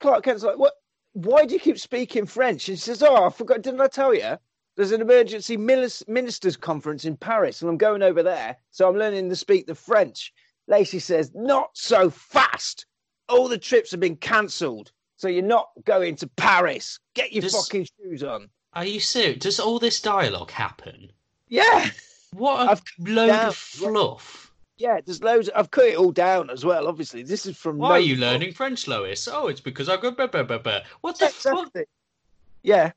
Clark 0.00 0.24
Kent's 0.24 0.42
like, 0.42 0.56
"What? 0.56 0.72
Why 1.12 1.44
do 1.44 1.52
you 1.52 1.60
keep 1.60 1.78
speaking 1.78 2.24
French?" 2.24 2.70
And 2.70 2.78
she 2.78 2.84
says, 2.84 3.02
"Oh, 3.02 3.26
I 3.26 3.28
forgot. 3.28 3.60
Didn't 3.60 3.82
I 3.82 3.88
tell 3.88 4.14
you?" 4.14 4.38
There's 4.76 4.92
an 4.92 5.02
emergency 5.02 5.58
ministers 5.58 6.56
conference 6.56 7.04
in 7.04 7.18
Paris, 7.18 7.60
and 7.60 7.68
I'm 7.68 7.76
going 7.76 8.02
over 8.02 8.22
there, 8.22 8.56
so 8.70 8.88
I'm 8.88 8.96
learning 8.96 9.28
to 9.28 9.36
speak 9.36 9.66
the 9.66 9.74
French. 9.74 10.32
Lacey 10.66 10.98
says, 10.98 11.30
"Not 11.34 11.76
so 11.76 12.08
fast. 12.08 12.86
All 13.28 13.48
the 13.48 13.58
trips 13.58 13.90
have 13.90 14.00
been 14.00 14.16
cancelled, 14.16 14.92
so 15.22 15.28
you're 15.28 15.44
not 15.44 15.70
going 15.84 16.16
to 16.16 16.26
Paris. 16.26 16.98
Get 17.14 17.32
your 17.32 17.42
Does- 17.42 17.54
fucking 17.54 17.86
shoes 18.00 18.24
on." 18.24 18.48
Are 18.72 18.84
you 18.84 18.98
serious? 18.98 19.38
Does 19.38 19.60
all 19.60 19.78
this 19.78 20.00
dialogue 20.00 20.50
happen? 20.50 21.12
Yeah, 21.48 21.90
What 22.32 22.66
a 22.66 22.70
I've- 22.72 22.82
load 23.12 23.26
down. 23.28 23.46
of 23.48 23.56
fluff. 23.56 24.52
yeah. 24.78 24.98
There's 25.04 25.22
loads. 25.22 25.48
I've 25.54 25.70
cut 25.70 25.84
it 25.84 25.96
all 25.96 26.10
down 26.10 26.50
as 26.50 26.64
well. 26.64 26.88
Obviously, 26.88 27.22
this 27.22 27.46
is 27.46 27.56
from. 27.56 27.78
Why 27.78 27.90
are 27.92 28.00
you 28.00 28.16
learning 28.16 28.52
French, 28.54 28.88
Lois? 28.88 29.28
Oh, 29.28 29.46
it's 29.46 29.60
because 29.60 29.88
I 29.88 29.96
go. 29.96 30.10
Blah, 30.10 30.26
blah, 30.26 30.42
blah, 30.42 30.58
blah. 30.58 30.80
What 31.02 31.18
the 31.18 31.26
Yeah, 31.26 31.30
fuck? 31.30 31.58
exactly. 31.60 31.84
Yeah. 32.64 32.92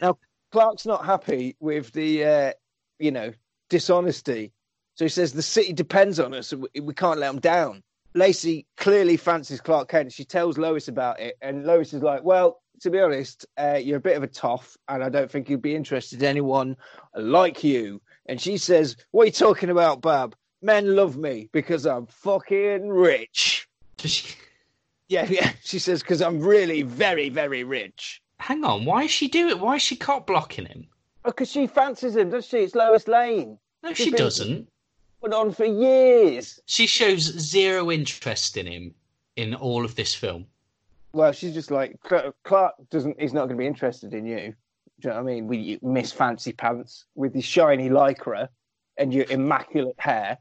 Now 0.00 0.16
Clark's 0.52 0.86
not 0.86 1.04
happy 1.04 1.54
with 1.60 1.92
the, 1.92 2.24
uh, 2.24 2.52
you 2.98 3.10
know, 3.10 3.32
dishonesty. 3.68 4.50
So 4.94 5.04
he 5.04 5.08
says 5.10 5.32
the 5.32 5.42
city 5.42 5.72
depends 5.72 6.18
on 6.20 6.32
us. 6.34 6.52
and 6.52 6.66
We 6.74 6.80
we 6.80 6.94
can't 6.94 7.18
let 7.18 7.28
them 7.32 7.40
down. 7.40 7.82
Lacey 8.14 8.66
clearly 8.76 9.16
fancies 9.16 9.60
Clark 9.60 9.88
Kent. 9.88 10.12
She 10.12 10.24
tells 10.24 10.58
Lois 10.58 10.88
about 10.88 11.20
it, 11.20 11.36
and 11.42 11.64
Lois 11.64 11.92
is 11.92 12.02
like, 12.02 12.22
"Well, 12.24 12.60
to 12.80 12.90
be 12.90 13.00
honest, 13.00 13.46
uh, 13.58 13.78
you're 13.80 13.98
a 13.98 14.00
bit 14.00 14.16
of 14.16 14.22
a 14.22 14.26
toff, 14.26 14.76
and 14.88 15.02
I 15.04 15.08
don't 15.08 15.30
think 15.30 15.48
you'd 15.48 15.62
be 15.62 15.74
interested 15.76 16.20
in 16.22 16.28
anyone 16.28 16.76
like 17.14 17.62
you." 17.62 18.00
And 18.26 18.40
she 18.40 18.56
says, 18.56 18.96
"What 19.12 19.22
are 19.22 19.26
you 19.26 19.32
talking 19.32 19.70
about, 19.70 20.00
Bab? 20.02 20.34
Men 20.62 20.96
love 20.96 21.16
me 21.16 21.48
because 21.52 21.86
I'm 21.86 22.06
fucking 22.06 22.88
rich." 22.88 23.68
Yeah, 25.08 25.26
yeah. 25.28 25.52
She 25.62 25.78
says 25.78 26.00
because 26.02 26.22
I'm 26.22 26.40
really 26.40 26.82
very, 26.82 27.28
very 27.28 27.64
rich. 27.64 28.22
Hang 28.38 28.64
on. 28.64 28.84
Why 28.84 29.04
is 29.04 29.10
she 29.10 29.28
doing 29.28 29.50
it? 29.50 29.60
Why 29.60 29.76
is 29.76 29.82
she 29.82 29.96
cop 29.96 30.26
blocking 30.26 30.66
him? 30.66 30.86
Because 31.24 31.50
she 31.50 31.66
fancies 31.66 32.16
him, 32.16 32.30
does 32.30 32.46
she? 32.46 32.58
It's 32.58 32.74
Lois 32.74 33.06
Lane. 33.08 33.58
No, 33.82 33.90
She's 33.92 34.04
she 34.06 34.10
been- 34.10 34.18
doesn't. 34.18 34.68
On 35.22 35.52
for 35.52 35.64
years. 35.66 36.60
She 36.66 36.86
shows 36.86 37.20
zero 37.22 37.90
interest 37.90 38.56
in 38.56 38.66
him 38.66 38.94
in 39.36 39.54
all 39.54 39.84
of 39.84 39.94
this 39.94 40.14
film. 40.14 40.46
Well, 41.12 41.32
she's 41.32 41.52
just 41.54 41.70
like 41.70 41.98
Clark 42.44 42.76
doesn't. 42.90 43.20
He's 43.20 43.32
not 43.32 43.40
going 43.46 43.56
to 43.56 43.60
be 43.60 43.66
interested 43.66 44.14
in 44.14 44.24
you. 44.26 44.54
Do 45.00 45.08
you 45.08 45.10
know 45.10 45.16
what 45.16 45.20
I 45.20 45.22
mean? 45.34 45.46
With 45.46 45.60
you, 45.60 45.78
Miss 45.82 46.10
Fancy 46.12 46.52
Pants, 46.52 47.04
with 47.14 47.34
your 47.34 47.42
shiny 47.42 47.88
lycra 47.90 48.48
and 48.96 49.12
your 49.12 49.24
immaculate 49.30 49.94
hair, 49.98 50.38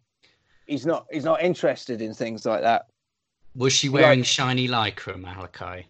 he's 0.65 0.85
not. 0.85 1.05
He's 1.11 1.25
not 1.25 1.41
interested 1.41 2.01
in 2.01 2.13
things 2.13 2.45
like 2.45 2.61
that. 2.61 2.87
Was 3.55 3.73
she 3.73 3.89
Like- 3.89 4.01
wearing 4.03 4.23
shiny 4.23 4.67
lycra, 4.67 5.19
Malachi? 5.19 5.87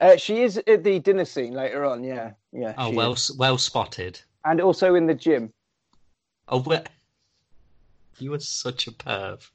Uh, 0.00 0.16
she 0.16 0.42
is 0.42 0.56
at 0.58 0.82
the 0.84 0.98
dinner 0.98 1.24
scene 1.24 1.52
later 1.54 1.84
on. 1.84 2.02
Yeah, 2.04 2.32
yeah. 2.52 2.74
Oh, 2.78 2.90
well, 2.90 3.14
is. 3.14 3.32
well 3.36 3.58
spotted. 3.58 4.20
and 4.44 4.60
also 4.60 4.94
in 4.94 5.06
the 5.06 5.14
gym. 5.14 5.52
Oh, 6.48 6.60
well, 6.60 6.82
you 8.20 8.34
are 8.34 8.40
such 8.40 8.86
a 8.86 8.92
perv. 8.92 9.48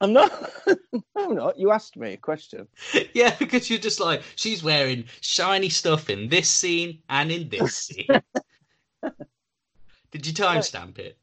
I'm 0.00 0.12
not. 0.12 0.50
I'm 1.16 1.36
not. 1.36 1.58
You 1.58 1.70
asked 1.70 1.96
me 1.96 2.14
a 2.14 2.16
question. 2.16 2.66
yeah, 3.14 3.36
because 3.38 3.70
you're 3.70 3.78
just 3.78 4.00
like 4.00 4.22
she's 4.34 4.62
wearing 4.62 5.04
shiny 5.20 5.68
stuff 5.68 6.10
in 6.10 6.28
this 6.28 6.48
scene 6.48 6.98
and 7.08 7.30
in 7.30 7.48
this 7.48 7.76
scene. 7.86 8.08
Did 10.10 10.26
you 10.26 10.32
timestamp 10.32 10.98
it? 10.98 11.16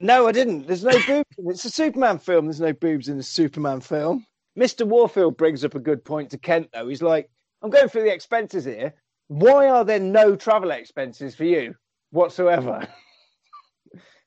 No, 0.00 0.28
I 0.28 0.32
didn't. 0.32 0.66
There's 0.66 0.84
no 0.84 0.98
boobs. 1.06 1.30
It's 1.38 1.64
a 1.64 1.70
Superman 1.70 2.18
film. 2.18 2.46
There's 2.46 2.60
no 2.60 2.72
boobs 2.72 3.08
in 3.08 3.18
a 3.18 3.22
Superman 3.22 3.80
film. 3.80 4.26
Mr. 4.58 4.86
Warfield 4.86 5.36
brings 5.36 5.64
up 5.64 5.74
a 5.74 5.80
good 5.80 6.04
point 6.04 6.30
to 6.30 6.38
Kent, 6.38 6.68
though. 6.72 6.88
He's 6.88 7.02
like, 7.02 7.28
I'm 7.62 7.70
going 7.70 7.88
through 7.88 8.02
the 8.02 8.14
expenses 8.14 8.64
here. 8.64 8.94
Why 9.28 9.68
are 9.68 9.84
there 9.84 9.98
no 9.98 10.36
travel 10.36 10.70
expenses 10.70 11.34
for 11.34 11.44
you 11.44 11.74
whatsoever? 12.10 12.86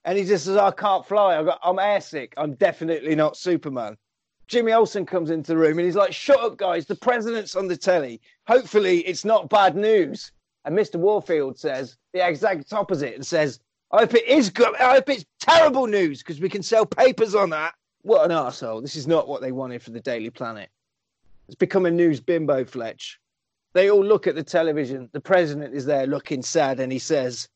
And 0.08 0.18
he 0.18 0.24
just 0.24 0.46
says, 0.46 0.56
I 0.56 0.72
can't 0.72 1.06
fly. 1.06 1.38
I 1.38 1.44
got, 1.44 1.60
I'm 1.62 1.76
airsick. 1.76 2.32
I'm 2.38 2.54
definitely 2.54 3.14
not 3.14 3.36
Superman. 3.36 3.98
Jimmy 4.48 4.72
Olsen 4.72 5.06
comes 5.06 5.30
into 5.30 5.52
the 5.52 5.58
room 5.58 5.78
and 5.78 5.86
he's 5.86 5.98
like, 5.98 6.14
Shut 6.14 6.40
up, 6.40 6.58
guys. 6.58 6.86
The 6.86 6.96
president's 6.96 7.58
on 7.58 7.68
the 7.68 7.76
telly. 7.76 8.22
Hopefully, 8.48 9.00
it's 9.00 9.26
not 9.26 9.50
bad 9.50 9.76
news. 9.76 10.32
And 10.64 10.78
Mr. 10.78 10.96
Warfield 10.96 11.60
says 11.60 11.98
the 12.14 12.26
exact 12.26 12.72
opposite 12.72 13.16
and 13.16 13.26
says, 13.26 13.60
I 13.92 14.00
hope 14.00 14.14
it 14.14 14.26
is 14.26 14.50
good. 14.50 14.74
I 14.78 14.94
hope 14.94 15.10
it's 15.10 15.26
terrible 15.42 15.88
news 15.88 16.20
because 16.20 16.40
we 16.40 16.48
can 16.48 16.64
sell 16.64 16.86
papers 16.86 17.36
on 17.36 17.50
that. 17.50 17.74
What 18.04 18.24
an 18.24 18.32
asshole! 18.32 18.82
This 18.82 18.96
is 18.96 19.08
not 19.08 19.28
what 19.28 19.42
they 19.42 19.52
wanted 19.52 19.82
for 19.82 19.92
the 19.92 20.00
Daily 20.00 20.30
Planet. 20.30 20.70
It's 21.50 21.56
become 21.56 21.86
a 21.86 21.92
news 21.92 22.22
bimbo, 22.22 22.64
Fletch. 22.64 23.20
They 23.74 23.92
all 23.92 24.04
look 24.04 24.26
at 24.26 24.36
the 24.36 24.44
television. 24.44 25.10
The 25.12 25.20
president 25.20 25.74
is 25.76 25.86
there 25.86 26.08
looking 26.08 26.42
sad 26.42 26.80
and 26.80 26.94
he 26.94 27.00
says, 27.00 27.50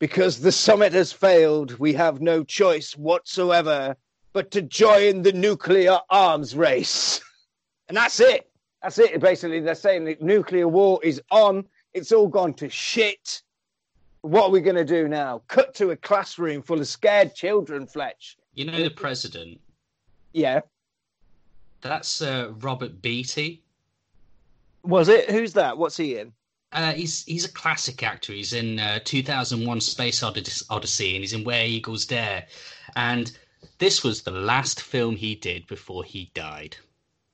Because 0.00 0.40
the 0.40 0.50
summit 0.50 0.92
has 0.94 1.12
failed, 1.12 1.78
we 1.78 1.92
have 1.92 2.20
no 2.20 2.42
choice 2.42 2.96
whatsoever 2.96 3.96
but 4.32 4.50
to 4.52 4.62
join 4.62 5.22
the 5.22 5.32
nuclear 5.32 5.98
arms 6.10 6.56
race. 6.56 7.20
And 7.88 7.96
that's 7.96 8.20
it. 8.20 8.48
That's 8.84 9.00
it. 9.00 9.20
Basically, 9.20 9.58
they're 9.58 9.74
saying 9.74 10.04
that 10.04 10.22
nuclear 10.22 10.68
war 10.68 11.00
is 11.02 11.20
on. 11.32 11.64
It's 11.92 12.12
all 12.12 12.28
gone 12.28 12.54
to 12.54 12.68
shit. 12.68 13.42
What 14.20 14.44
are 14.44 14.50
we 14.50 14.60
going 14.60 14.76
to 14.76 14.84
do 14.84 15.08
now? 15.08 15.42
Cut 15.48 15.74
to 15.74 15.90
a 15.90 15.96
classroom 15.96 16.62
full 16.62 16.78
of 16.78 16.86
scared 16.86 17.34
children, 17.34 17.88
Fletch. 17.88 18.36
You 18.54 18.66
know 18.66 18.80
the 18.80 18.90
president? 18.90 19.60
Yeah. 20.32 20.60
That's 21.80 22.22
uh, 22.22 22.52
Robert 22.60 23.02
Beatty. 23.02 23.64
Was 24.84 25.08
it? 25.08 25.28
Who's 25.28 25.52
that? 25.54 25.76
What's 25.76 25.96
he 25.96 26.16
in? 26.16 26.32
Uh, 26.72 26.92
he's 26.92 27.24
he's 27.24 27.44
a 27.44 27.52
classic 27.52 28.02
actor. 28.02 28.32
He's 28.32 28.52
in 28.52 28.78
uh, 28.78 29.00
2001: 29.04 29.80
Space 29.80 30.22
Odyssey, 30.22 31.14
and 31.14 31.22
he's 31.22 31.32
in 31.32 31.44
Where 31.44 31.64
Eagles 31.64 32.06
Dare. 32.06 32.46
And 32.94 33.36
this 33.78 34.04
was 34.04 34.22
the 34.22 34.30
last 34.30 34.80
film 34.80 35.16
he 35.16 35.34
did 35.34 35.66
before 35.66 36.04
he 36.04 36.30
died. 36.34 36.76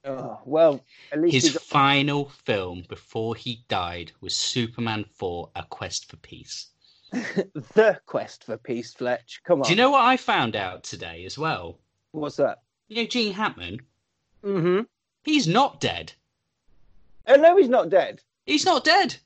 Oh, 0.05 0.41
well, 0.45 0.85
at 1.13 1.21
least 1.21 1.35
his 1.35 1.53
got... 1.53 1.63
final 1.63 2.29
film 2.45 2.85
before 2.89 3.35
he 3.35 3.65
died 3.69 4.13
was 4.21 4.35
Superman 4.35 5.05
4: 5.13 5.51
A 5.57 5.65
Quest 5.65 6.09
for 6.09 6.17
Peace. 6.17 6.69
the 7.11 8.01
Quest 8.07 8.45
for 8.45 8.57
Peace, 8.57 8.95
Fletch. 8.95 9.43
Come 9.45 9.61
on. 9.61 9.65
Do 9.65 9.71
you 9.71 9.77
know 9.77 9.91
what 9.91 10.05
I 10.05 10.17
found 10.17 10.57
out 10.57 10.83
today 10.85 11.25
as 11.25 11.37
well? 11.37 11.79
What's 12.13 12.37
that? 12.37 12.63
You 12.89 13.03
know 13.03 13.07
Gene 13.07 13.33
Hackman? 13.33 13.81
Mm-hmm. 14.45 14.83
He's 15.25 15.47
not 15.47 15.81
dead. 15.81 16.13
Oh, 17.27 17.37
no, 17.37 17.57
he's 17.57 17.69
not 17.69 17.91
dead. 17.91 18.23
He's 18.47 18.65
not 18.65 18.85
dead. 18.85 19.17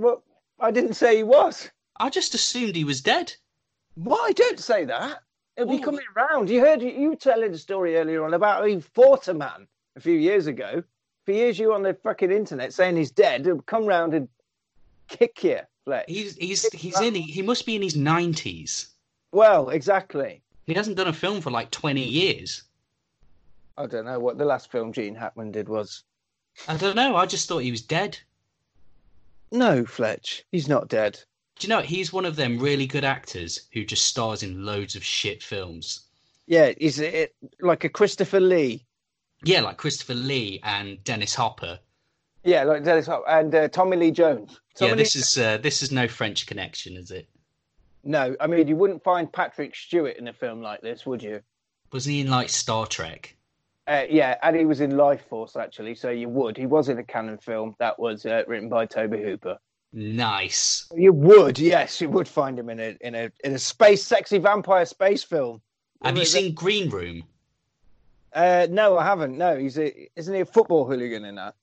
Well, 0.00 0.22
I 0.58 0.70
didn't 0.70 0.94
say 0.94 1.16
he 1.18 1.22
was. 1.22 1.70
I 1.98 2.08
just 2.08 2.34
assumed 2.34 2.74
he 2.74 2.84
was 2.84 3.02
dead. 3.02 3.34
Why? 3.94 4.32
Don't 4.34 4.58
say 4.58 4.86
that. 4.86 5.18
He'll 5.56 5.66
be 5.66 5.78
coming 5.78 6.06
around. 6.16 6.48
You 6.48 6.60
heard 6.60 6.80
you, 6.80 7.14
telling 7.16 7.52
the 7.52 7.58
story 7.58 7.96
earlier 7.96 8.24
on 8.24 8.32
about 8.32 8.66
he 8.66 8.80
fought 8.80 9.28
a 9.28 9.34
man 9.34 9.68
a 9.96 10.00
few 10.00 10.14
years 10.14 10.46
ago. 10.46 10.82
For 11.26 11.32
years, 11.32 11.58
you 11.58 11.74
on 11.74 11.82
the 11.82 11.92
fucking 12.02 12.30
internet 12.30 12.72
saying 12.72 12.96
he's 12.96 13.10
dead. 13.10 13.44
He'll 13.44 13.60
come 13.60 13.84
round 13.84 14.14
and 14.14 14.26
kick 15.08 15.44
you. 15.44 15.60
Fletch. 15.84 16.06
He's 16.08 16.36
he's 16.36 16.72
he's 16.72 16.98
in. 17.00 17.14
He 17.14 17.42
must 17.42 17.66
be 17.66 17.76
in 17.76 17.82
his 17.82 17.96
nineties. 17.96 18.88
Well, 19.32 19.68
exactly. 19.68 20.40
He 20.66 20.72
hasn't 20.72 20.96
done 20.96 21.08
a 21.08 21.12
film 21.12 21.42
for 21.42 21.50
like 21.50 21.70
twenty 21.70 22.04
years. 22.04 22.62
I 23.76 23.86
don't 23.86 24.06
know 24.06 24.18
what 24.18 24.38
the 24.38 24.46
last 24.46 24.70
film 24.70 24.92
Gene 24.92 25.14
Hackman 25.14 25.52
did 25.52 25.68
was. 25.68 26.04
I 26.68 26.78
don't 26.78 26.96
know. 26.96 27.16
I 27.16 27.26
just 27.26 27.48
thought 27.48 27.58
he 27.58 27.70
was 27.70 27.82
dead. 27.82 28.18
No, 29.50 29.84
Fletch, 29.84 30.44
he's 30.52 30.68
not 30.68 30.88
dead. 30.88 31.18
Do 31.58 31.66
you 31.66 31.74
know 31.74 31.82
he's 31.82 32.12
one 32.12 32.24
of 32.24 32.36
them 32.36 32.58
really 32.58 32.86
good 32.86 33.04
actors 33.04 33.68
who 33.72 33.84
just 33.84 34.06
stars 34.06 34.42
in 34.42 34.64
loads 34.64 34.96
of 34.96 35.04
shit 35.04 35.42
films? 35.42 36.06
Yeah, 36.46 36.72
is 36.76 36.98
it 36.98 37.34
like 37.60 37.84
a 37.84 37.88
Christopher 37.88 38.40
Lee? 38.40 38.86
Yeah, 39.44 39.60
like 39.60 39.76
Christopher 39.76 40.14
Lee 40.14 40.60
and 40.62 41.02
Dennis 41.04 41.34
Hopper. 41.34 41.78
Yeah, 42.44 42.64
like 42.64 42.84
Dennis 42.84 43.06
Hopper 43.06 43.28
and 43.28 43.54
uh, 43.54 43.68
Tommy 43.68 43.96
Lee 43.96 44.10
Jones. 44.10 44.58
Tommy 44.74 44.90
yeah, 44.90 44.94
this 44.96 45.14
Lee... 45.14 45.20
is 45.20 45.38
uh, 45.38 45.58
this 45.58 45.82
is 45.82 45.92
no 45.92 46.08
French 46.08 46.46
connection, 46.46 46.96
is 46.96 47.10
it? 47.10 47.28
No, 48.02 48.34
I 48.40 48.46
mean 48.46 48.66
you 48.66 48.76
wouldn't 48.76 49.04
find 49.04 49.30
Patrick 49.30 49.76
Stewart 49.76 50.16
in 50.16 50.28
a 50.28 50.32
film 50.32 50.62
like 50.62 50.80
this, 50.80 51.04
would 51.04 51.22
you? 51.22 51.42
Was 51.92 52.04
he 52.04 52.20
in 52.20 52.30
like 52.30 52.48
Star 52.48 52.86
Trek? 52.86 53.36
Uh, 53.90 54.06
yeah, 54.08 54.36
and 54.44 54.54
he 54.54 54.64
was 54.64 54.80
in 54.80 54.92
Lifeforce 54.92 55.56
actually, 55.56 55.96
so 55.96 56.10
you 56.10 56.28
would. 56.28 56.56
He 56.56 56.66
was 56.66 56.88
in 56.88 56.98
a 56.98 57.02
Cannon 57.02 57.38
film 57.38 57.74
that 57.80 57.98
was 57.98 58.24
uh, 58.24 58.44
written 58.46 58.68
by 58.68 58.86
Tobe 58.86 59.16
Hooper. 59.16 59.58
Nice. 59.92 60.86
You 60.94 61.12
would, 61.12 61.58
yes, 61.58 62.00
you 62.00 62.08
would 62.08 62.28
find 62.28 62.56
him 62.56 62.70
in 62.70 62.78
a 62.78 62.96
in 63.00 63.16
a 63.16 63.32
in 63.42 63.52
a 63.52 63.58
space 63.58 64.04
sexy 64.04 64.38
vampire 64.38 64.84
space 64.84 65.24
film. 65.24 65.60
Have 66.04 66.16
you 66.16 66.24
seen 66.24 66.54
Green 66.54 66.88
Room? 66.88 67.24
Uh, 68.32 68.68
no, 68.70 68.96
I 68.96 69.04
haven't. 69.04 69.36
No, 69.36 69.58
he's 69.58 69.76
a 69.76 70.08
isn't 70.14 70.32
he 70.32 70.42
a 70.42 70.46
football 70.46 70.86
hooligan 70.86 71.24
in 71.24 71.34
that? 71.34 71.56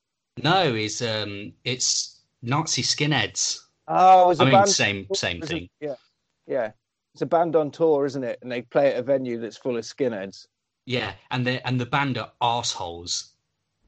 No, 0.44 0.74
he's 0.74 1.02
um, 1.02 1.54
it's 1.64 2.20
Nazi 2.42 2.82
skinheads. 2.82 3.60
Oh, 3.88 4.36
I 4.38 4.44
mean, 4.44 4.52
band. 4.52 4.70
same 4.70 5.08
same 5.14 5.40
thing. 5.40 5.70
Yeah, 5.80 5.96
yeah. 6.46 6.72
It's 7.14 7.22
a 7.22 7.26
band 7.26 7.56
on 7.56 7.72
tour, 7.72 8.06
isn't 8.06 8.26
it? 8.26 8.40
And 8.42 8.52
they 8.52 8.64
play 8.64 8.92
at 8.92 9.00
a 9.00 9.02
venue 9.02 9.40
that's 9.40 9.56
full 9.56 9.78
of 9.78 9.86
skinheads. 9.86 10.46
Yeah, 10.88 11.12
and 11.30 11.46
the 11.46 11.66
and 11.68 11.82
the 11.82 11.86
band 11.86 12.18
are 12.18 12.32
assholes. 12.42 13.34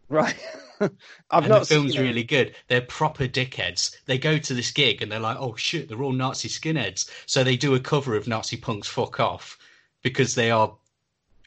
Right. 0.09 0.35
I've 0.81 0.91
and 1.31 1.47
not 1.49 1.59
the 1.61 1.65
film's 1.65 1.97
really 1.97 2.25
good. 2.25 2.55
They're 2.67 2.81
proper 2.81 3.25
dickheads. 3.25 3.95
They 4.05 4.17
go 4.17 4.37
to 4.37 4.53
this 4.53 4.71
gig 4.71 5.01
and 5.01 5.09
they're 5.09 5.19
like, 5.21 5.37
"Oh 5.39 5.55
shit, 5.55 5.87
they're 5.87 6.03
all 6.03 6.11
Nazi 6.11 6.49
skinheads." 6.49 7.09
So 7.25 7.41
they 7.41 7.55
do 7.55 7.73
a 7.73 7.79
cover 7.79 8.17
of 8.17 8.27
Nazi 8.27 8.57
Punk's 8.57 8.89
"Fuck 8.89 9.21
Off" 9.21 9.57
because 10.03 10.35
they 10.35 10.51
are 10.51 10.75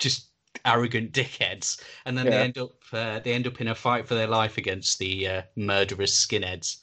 just 0.00 0.28
arrogant 0.64 1.12
dickheads, 1.12 1.82
and 2.06 2.16
then 2.16 2.30
they 2.30 2.36
end 2.38 2.56
up 2.56 2.72
uh, 2.90 3.18
they 3.20 3.34
end 3.34 3.46
up 3.46 3.60
in 3.60 3.68
a 3.68 3.74
fight 3.74 4.08
for 4.08 4.14
their 4.14 4.26
life 4.28 4.56
against 4.56 4.98
the 4.98 5.28
uh, 5.28 5.42
murderous 5.54 6.26
skinheads, 6.26 6.78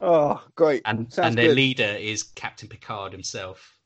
Oh, 0.00 0.42
great. 0.56 0.82
and 0.86 1.12
Sounds 1.12 1.28
and 1.28 1.38
their 1.38 1.48
good. 1.48 1.56
leader 1.56 1.96
is 2.00 2.24
Captain 2.24 2.68
Picard 2.68 3.12
himself. 3.12 3.78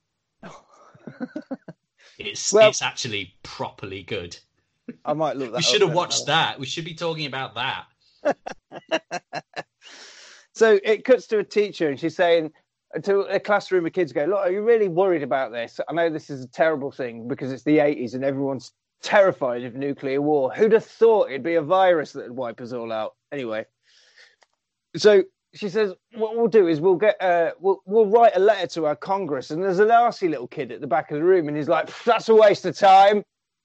It's 2.27 2.53
Well- 2.53 2.69
it's 2.69 2.83
actually 2.83 3.35
properly 3.43 4.03
good. 4.03 4.37
I 5.05 5.13
might 5.15 5.37
look 5.37 5.51
that. 5.53 5.57
We 5.57 5.63
should 5.63 5.81
have 5.81 5.93
watched 5.95 6.27
that. 6.27 6.59
We 6.61 6.67
should 6.67 6.85
be 6.85 6.95
talking 6.95 7.27
about 7.27 7.55
that. 7.55 7.87
So 10.53 10.81
it 10.83 11.05
cuts 11.05 11.27
to 11.27 11.39
a 11.39 11.45
teacher, 11.45 11.91
and 11.91 12.01
she's 12.01 12.17
saying 12.17 12.51
to 13.03 13.21
a 13.21 13.39
classroom 13.39 13.85
of 13.85 13.93
kids, 13.93 14.11
"Go 14.11 14.25
look, 14.25 14.39
are 14.39 14.51
you 14.51 14.63
really 14.63 14.89
worried 14.89 15.23
about 15.23 15.53
this? 15.53 15.79
I 15.87 15.93
know 15.93 16.09
this 16.09 16.31
is 16.31 16.43
a 16.43 16.49
terrible 16.49 16.91
thing 16.91 17.29
because 17.29 17.53
it's 17.53 17.63
the 17.63 17.77
'80s 17.77 18.15
and 18.15 18.25
everyone's 18.25 18.73
terrified 19.03 19.65
of 19.65 19.75
nuclear 19.75 20.23
war. 20.23 20.51
Who'd 20.55 20.73
have 20.73 20.87
thought 20.87 21.29
it'd 21.29 21.43
be 21.43 21.57
a 21.57 21.63
virus 21.63 22.13
that'd 22.13 22.31
wipe 22.31 22.63
us 22.63 22.73
all 22.73 22.91
out? 22.91 23.17
Anyway, 23.33 23.67
so 24.97 25.25
she 25.57 25.69
says, 25.69 25.95
"What 26.15 26.37
we'll 26.37 26.49
do 26.49 26.69
is 26.69 26.81
we'll 26.81 26.97
get 26.97 27.21
uh, 27.23 27.53
we'll 27.61 27.81
we'll 27.87 28.07
write 28.07 28.37
a 28.37 28.41
letter 28.41 28.67
to 28.69 28.87
our 28.87 28.97
Congress." 28.97 29.51
And 29.51 29.63
there's 29.63 29.79
an 29.79 29.89
arsey 29.89 30.29
little 30.29 30.47
kid 30.47 30.73
at 30.73 30.81
the 30.81 30.87
back 30.87 31.11
of 31.11 31.19
the 31.19 31.25
room, 31.25 31.49
and 31.49 31.57
he's 31.57 31.69
like, 31.69 31.91
"That's 32.05 32.29
a 32.29 32.35
waste 32.35 32.65
of 32.67 32.77
time." 32.77 33.19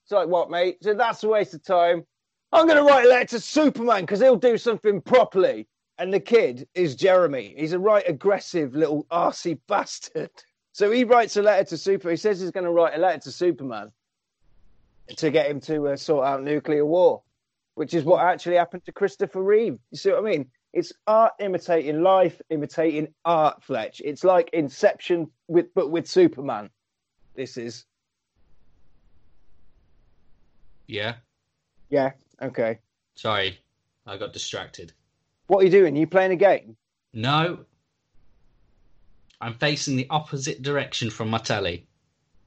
It's 0.04 0.12
like, 0.12 0.28
"What, 0.28 0.50
mate?" 0.50 0.78
So 0.82 0.94
that's 0.94 1.24
a 1.24 1.28
waste 1.28 1.54
of 1.54 1.64
time. 1.64 2.06
I'm 2.54 2.66
going 2.66 2.78
to 2.78 2.84
write 2.84 3.06
a 3.06 3.10
letter 3.10 3.28
to 3.28 3.40
Superman 3.40 4.02
because 4.02 4.20
he'll 4.20 4.36
do 4.36 4.58
something 4.58 5.02
properly. 5.02 5.68
And 5.98 6.14
the 6.14 6.20
kid 6.20 6.68
is 6.74 6.96
Jeremy. 6.96 7.54
He's 7.58 7.74
a 7.74 7.80
right 7.80 8.04
aggressive 8.08 8.76
little 8.76 9.06
arsey 9.12 9.60
bastard. 9.68 10.32
So 10.74 10.92
he 10.92 11.04
writes 11.04 11.38
a 11.38 11.42
letter 11.42 11.64
to 11.66 11.78
Super. 11.78 12.10
He 12.10 12.16
says 12.16 12.40
he's 12.40 12.52
going 12.52 12.66
to 12.66 12.72
write 12.72 12.96
a 12.96 12.98
letter 12.98 13.20
to 13.20 13.32
Superman 13.32 13.92
to 15.18 15.30
get 15.30 15.50
him 15.50 15.60
to 15.62 15.90
uh, 15.90 15.96
sort 15.98 16.26
out 16.26 16.44
nuclear 16.44 16.86
war, 16.86 17.22
which 17.76 17.94
is 17.94 18.04
what 18.04 18.24
actually 18.24 18.56
happened 18.56 18.86
to 18.86 18.92
Christopher 18.92 19.44
Reeve. 19.44 19.78
You 19.92 19.98
see 19.98 20.10
what 20.10 20.20
I 20.20 20.22
mean? 20.22 20.50
It's 20.74 20.94
art 21.06 21.34
imitating 21.40 22.02
life, 22.02 22.42
imitating 22.50 23.14
art, 23.26 23.62
Fletch. 23.64 24.02
It's 24.04 24.24
like 24.24 24.50
Inception, 24.54 25.30
with 25.48 25.74
but 25.76 25.92
with 25.92 26.08
Superman. 26.08 26.70
This 27.36 27.58
is. 27.58 27.86
Yeah. 30.88 31.16
Yeah. 31.90 32.12
Okay. 32.42 32.80
Sorry, 33.16 33.60
I 34.06 34.18
got 34.18 34.34
distracted. 34.34 34.94
What 35.48 35.60
are 35.60 35.66
you 35.66 35.72
doing? 35.72 35.96
Are 35.96 36.00
you 36.00 36.08
playing 36.08 36.32
a 36.32 36.38
game? 36.38 36.78
No. 37.14 37.66
I'm 39.42 39.56
facing 39.56 39.98
the 39.98 40.08
opposite 40.10 40.62
direction 40.62 41.10
from 41.10 41.30
my 41.30 41.40
telly. 41.40 41.88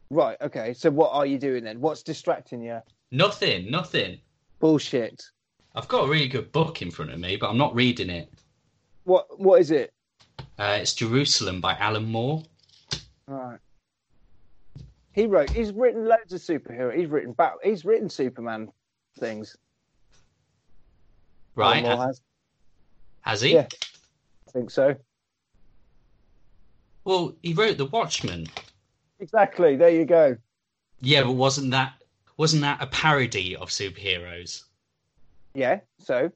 Right. 0.09 0.39
Okay. 0.41 0.73
So 0.75 0.91
what 0.91 1.11
are 1.13 1.27
you 1.27 1.39
doing 1.39 1.65
then? 1.65 1.81
What's 1.81 2.03
distracting 2.03 2.63
you? 2.63 2.81
Nothing, 3.11 3.71
nothing. 3.71 4.19
Bullshit. 4.61 5.25
I've 5.75 5.89
got 5.89 6.05
a 6.05 6.09
really 6.09 6.29
good 6.29 6.53
book 6.53 6.83
in 6.83 6.91
front 6.91 7.13
of 7.13 7.19
me, 7.19 7.37
but 7.37 7.51
I'm 7.51 7.59
not 7.59 7.75
reading 7.75 8.11
it. 8.11 8.33
What 9.05 9.39
What 9.39 9.61
is 9.61 9.71
it? 9.71 9.93
Uh, 10.59 10.79
it's 10.81 10.95
Jerusalem 10.95 11.61
by 11.61 11.77
Alan 11.79 12.05
Moore. 12.05 12.43
All 13.29 13.35
right. 13.35 13.59
He 15.13 15.27
wrote. 15.27 15.51
He's 15.51 15.73
written 15.73 16.07
loads 16.07 16.33
of 16.33 16.41
superhero. 16.41 16.97
He's 16.97 17.09
written. 17.09 17.33
Bat, 17.33 17.55
he's 17.63 17.85
written 17.85 18.09
Superman 18.09 18.71
things. 19.19 19.57
Right. 21.55 21.83
Moore 21.83 22.07
has. 22.07 22.21
Has 23.23 23.41
he? 23.41 23.55
Yeah. 23.55 23.67
I 24.49 24.51
think 24.51 24.71
so. 24.71 24.95
Well, 27.05 27.35
he 27.43 27.53
wrote 27.53 27.79
The 27.79 27.87
Watchmen. 27.87 28.47
Exactly. 29.21 29.77
There 29.77 29.91
you 29.91 30.05
go. 30.05 30.37
Yeah, 31.01 31.23
but 31.23 31.33
wasn't 31.33 31.71
that 31.73 31.95
wasn't 32.37 32.63
that 32.63 32.83
a 32.83 32.87
parody 32.87 33.57
of 33.57 33.71
superheroes? 33.71 34.65
Yeah. 35.55 35.81
So 35.99 36.31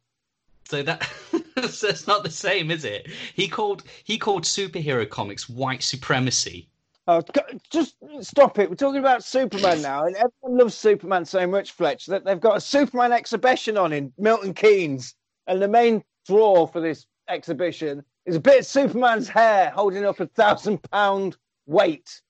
So 0.64 0.83
that 0.83 1.02
so 1.70 1.88
it's 1.88 2.07
not 2.07 2.22
the 2.22 2.31
same, 2.31 2.70
is 2.70 2.85
it? 2.85 3.09
He 3.35 3.48
called 3.48 3.83
he 4.04 4.18
called 4.18 4.44
superhero 4.44 5.09
comics 5.09 5.48
white 5.48 5.83
supremacy. 5.83 6.68
Oh, 7.07 7.22
just 7.70 7.96
stop 8.20 8.59
it. 8.59 8.68
We're 8.68 8.76
talking 8.76 9.00
about 9.00 9.24
Superman 9.24 9.81
now, 9.81 10.04
and 10.04 10.14
everyone 10.14 10.59
loves 10.59 10.74
Superman 10.74 11.24
so 11.24 11.46
much, 11.46 11.72
Fletch, 11.72 12.04
that 12.04 12.26
they've 12.26 12.38
got 12.38 12.59
a 12.59 12.61
Superman 12.61 13.12
exhibition 13.12 13.78
on 13.78 13.94
in 13.94 14.12
Milton 14.18 14.52
Keynes. 14.52 15.14
And 15.46 15.62
the 15.62 15.68
main 15.68 16.04
draw 16.26 16.66
for 16.66 16.83
this 16.83 17.07
exhibition 17.26 18.04
is 18.26 18.37
a 18.37 18.40
bit 18.40 18.59
of 18.61 18.66
Superman's 18.66 19.26
hair 19.26 19.70
holding 19.70 20.04
up 20.04 20.20
a 20.20 20.26
thousand 20.26 20.83
pound 20.90 21.38
weight. 21.66 22.20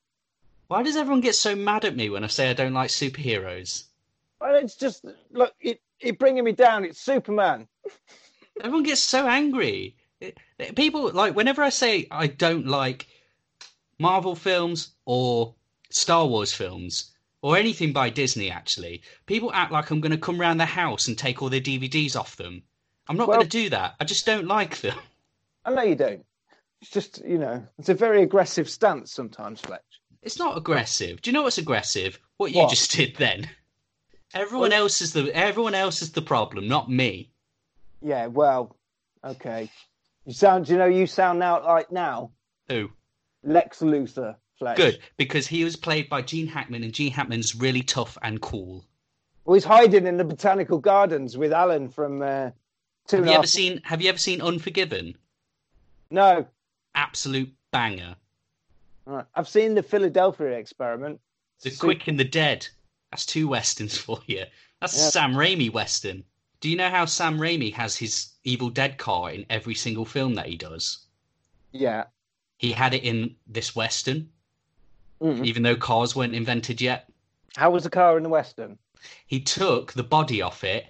Why 0.68 0.85
does 0.85 0.96
everyone 0.96 1.22
get 1.22 1.35
so 1.35 1.57
mad 1.57 1.85
at 1.85 1.96
me 1.96 2.09
when 2.09 2.22
I 2.22 2.29
say 2.29 2.48
I 2.48 2.53
don't 2.53 2.74
like 2.74 2.90
superheroes? 2.90 3.85
Well, 4.40 4.55
it's 4.55 4.77
just, 4.77 5.05
look, 5.33 5.55
it, 5.61 5.81
it 6.01 6.19
bringing 6.19 6.45
me 6.45 6.53
down. 6.53 6.85
It's 6.85 7.01
Superman. 7.01 7.67
Everyone 8.61 8.83
gets 8.85 9.03
so 9.03 9.27
angry. 9.27 9.97
It- 10.21 10.37
it- 10.59 10.75
People 10.77 11.11
like 11.13 11.35
whenever 11.37 11.63
I 11.63 11.69
say 11.71 12.07
I 12.11 12.27
don't 12.27 12.67
like 12.67 13.07
Marvel 13.99 14.35
films 14.35 14.91
or 15.07 15.55
Star 15.91 16.27
Wars 16.27 16.53
films 16.53 17.13
or 17.43 17.57
anything 17.57 17.93
by 17.93 18.11
Disney, 18.11 18.51
actually, 18.51 19.03
people 19.27 19.53
act 19.53 19.71
like 19.73 19.91
I'm 19.91 20.01
going 20.01 20.13
to 20.13 20.19
come 20.19 20.41
round 20.41 20.59
their 20.59 20.67
house 20.67 21.07
and 21.09 21.17
take 21.17 21.41
all 21.41 21.49
their 21.49 21.61
DVDs 21.61 22.17
off 22.17 22.37
them. 22.37 22.63
I'm 23.09 23.17
not 23.17 23.29
Well- 23.29 23.39
going 23.39 23.49
to 23.49 23.63
do 23.65 23.71
that. 23.71 23.95
I 24.01 24.05
just 24.05 24.27
don't 24.27 24.47
like 24.47 24.81
them. 24.81 24.99
I 25.65 25.71
know 25.73 25.83
you 25.83 25.95
don't. 25.95 26.25
It's 26.81 26.91
just, 26.91 27.25
you 27.25 27.39
know, 27.39 27.67
it's 27.79 27.89
a 27.89 27.95
very 27.95 28.23
aggressive 28.23 28.69
stance 28.71 29.13
sometimes, 29.13 29.61
Fletch. 29.61 29.83
It's 30.23 30.39
not 30.39 30.57
aggressive. 30.57 31.21
Do 31.23 31.31
you 31.31 31.35
know 31.35 31.43
what's 31.43 31.59
aggressive? 31.59 32.19
What 32.37 32.53
you 32.53 32.61
What? 32.63 32.71
just 32.71 32.93
did 32.93 33.17
then. 33.17 33.49
Everyone 34.35 34.71
Well- 34.71 34.83
else 34.83 35.01
is 35.01 35.12
the 35.12 35.35
everyone 35.35 35.75
else 35.75 36.03
is 36.03 36.12
the 36.12 36.23
problem, 36.23 36.69
not 36.69 36.91
me. 36.91 37.31
Yeah, 38.03 38.27
well, 38.27 38.77
okay. 39.25 39.71
You 40.25 40.33
sound, 40.33 40.69
you 40.69 40.77
know, 40.77 40.87
you 40.87 41.07
sound 41.07 41.38
now 41.38 41.64
like 41.64 41.91
now 41.91 42.31
Who? 42.69 42.91
Lex 43.43 43.81
Luthor, 43.81 44.37
Fletch. 44.59 44.77
Good, 44.77 45.01
because 45.17 45.47
he 45.47 45.64
was 45.64 45.77
played 45.77 46.09
by 46.09 46.23
Gene 46.23 46.47
Hackman, 46.47 46.83
and 46.83 46.93
Gene 46.93 47.12
Hackman's 47.12 47.55
really 47.55 47.83
tough 47.83 48.19
and 48.23 48.41
cool. 48.41 48.85
Well, 49.45 49.55
he's 49.55 49.64
hiding 49.64 50.07
in 50.07 50.19
the 50.19 50.25
botanical 50.25 50.79
gardens 50.79 51.38
with 51.38 51.53
Alan 51.53 51.88
from 51.88 52.21
uh, 52.21 52.51
Two 53.07 53.19
Have 53.19 53.27
you 53.27 53.33
ever 53.33 53.47
seen 53.47 53.81
Have 53.85 54.03
you 54.03 54.11
ever 54.11 54.19
seen 54.19 54.43
Unforgiven? 54.43 55.17
No, 56.11 56.47
Absolute 56.95 57.53
banger. 57.71 58.17
Right. 59.07 59.25
I've 59.35 59.49
seen 59.49 59.75
the 59.75 59.83
Philadelphia 59.83 60.59
experiment. 60.59 61.21
The 61.62 61.71
Quick 61.71 62.09
and 62.09 62.21
the 62.21 62.25
Dead. 62.25 62.69
That's 63.11 63.27
two 63.27 63.49
westerns 63.49 63.97
for 64.07 64.21
you. 64.27 64.44
That's 64.81 64.97
a 64.97 65.01
Yeah. 65.05 65.11
Sam 65.11 65.33
Raimi 65.35 65.73
western. 65.73 66.25
Do 66.61 66.68
you 66.68 66.77
know 66.77 66.90
how 66.90 67.05
Sam 67.05 67.38
Raimi 67.38 67.73
has 67.75 67.97
his 67.97 68.33
Evil 68.44 68.71
Dead 68.71 68.99
car 68.99 69.31
in 69.31 69.47
every 69.49 69.75
single 69.75 70.05
film 70.05 70.35
that 70.35 70.47
he 70.47 70.57
does? 70.57 70.99
Yeah. 71.73 72.05
He 72.59 72.73
had 72.73 72.94
it 72.94 73.05
in 73.05 73.37
this 73.47 73.77
western, 73.77 74.31
Mm. 75.21 75.44
even 75.44 75.62
though 75.62 75.77
cars 75.77 76.14
weren't 76.16 76.35
invented 76.35 76.81
yet. 76.81 77.11
How 77.57 77.71
was 77.71 77.85
the 77.85 77.90
car 77.90 78.16
in 78.16 78.23
the 78.23 78.29
Western? 78.29 78.79
He 79.27 79.40
took 79.40 79.92
the 79.92 80.03
body 80.05 80.42
off 80.42 80.62
it 80.64 80.87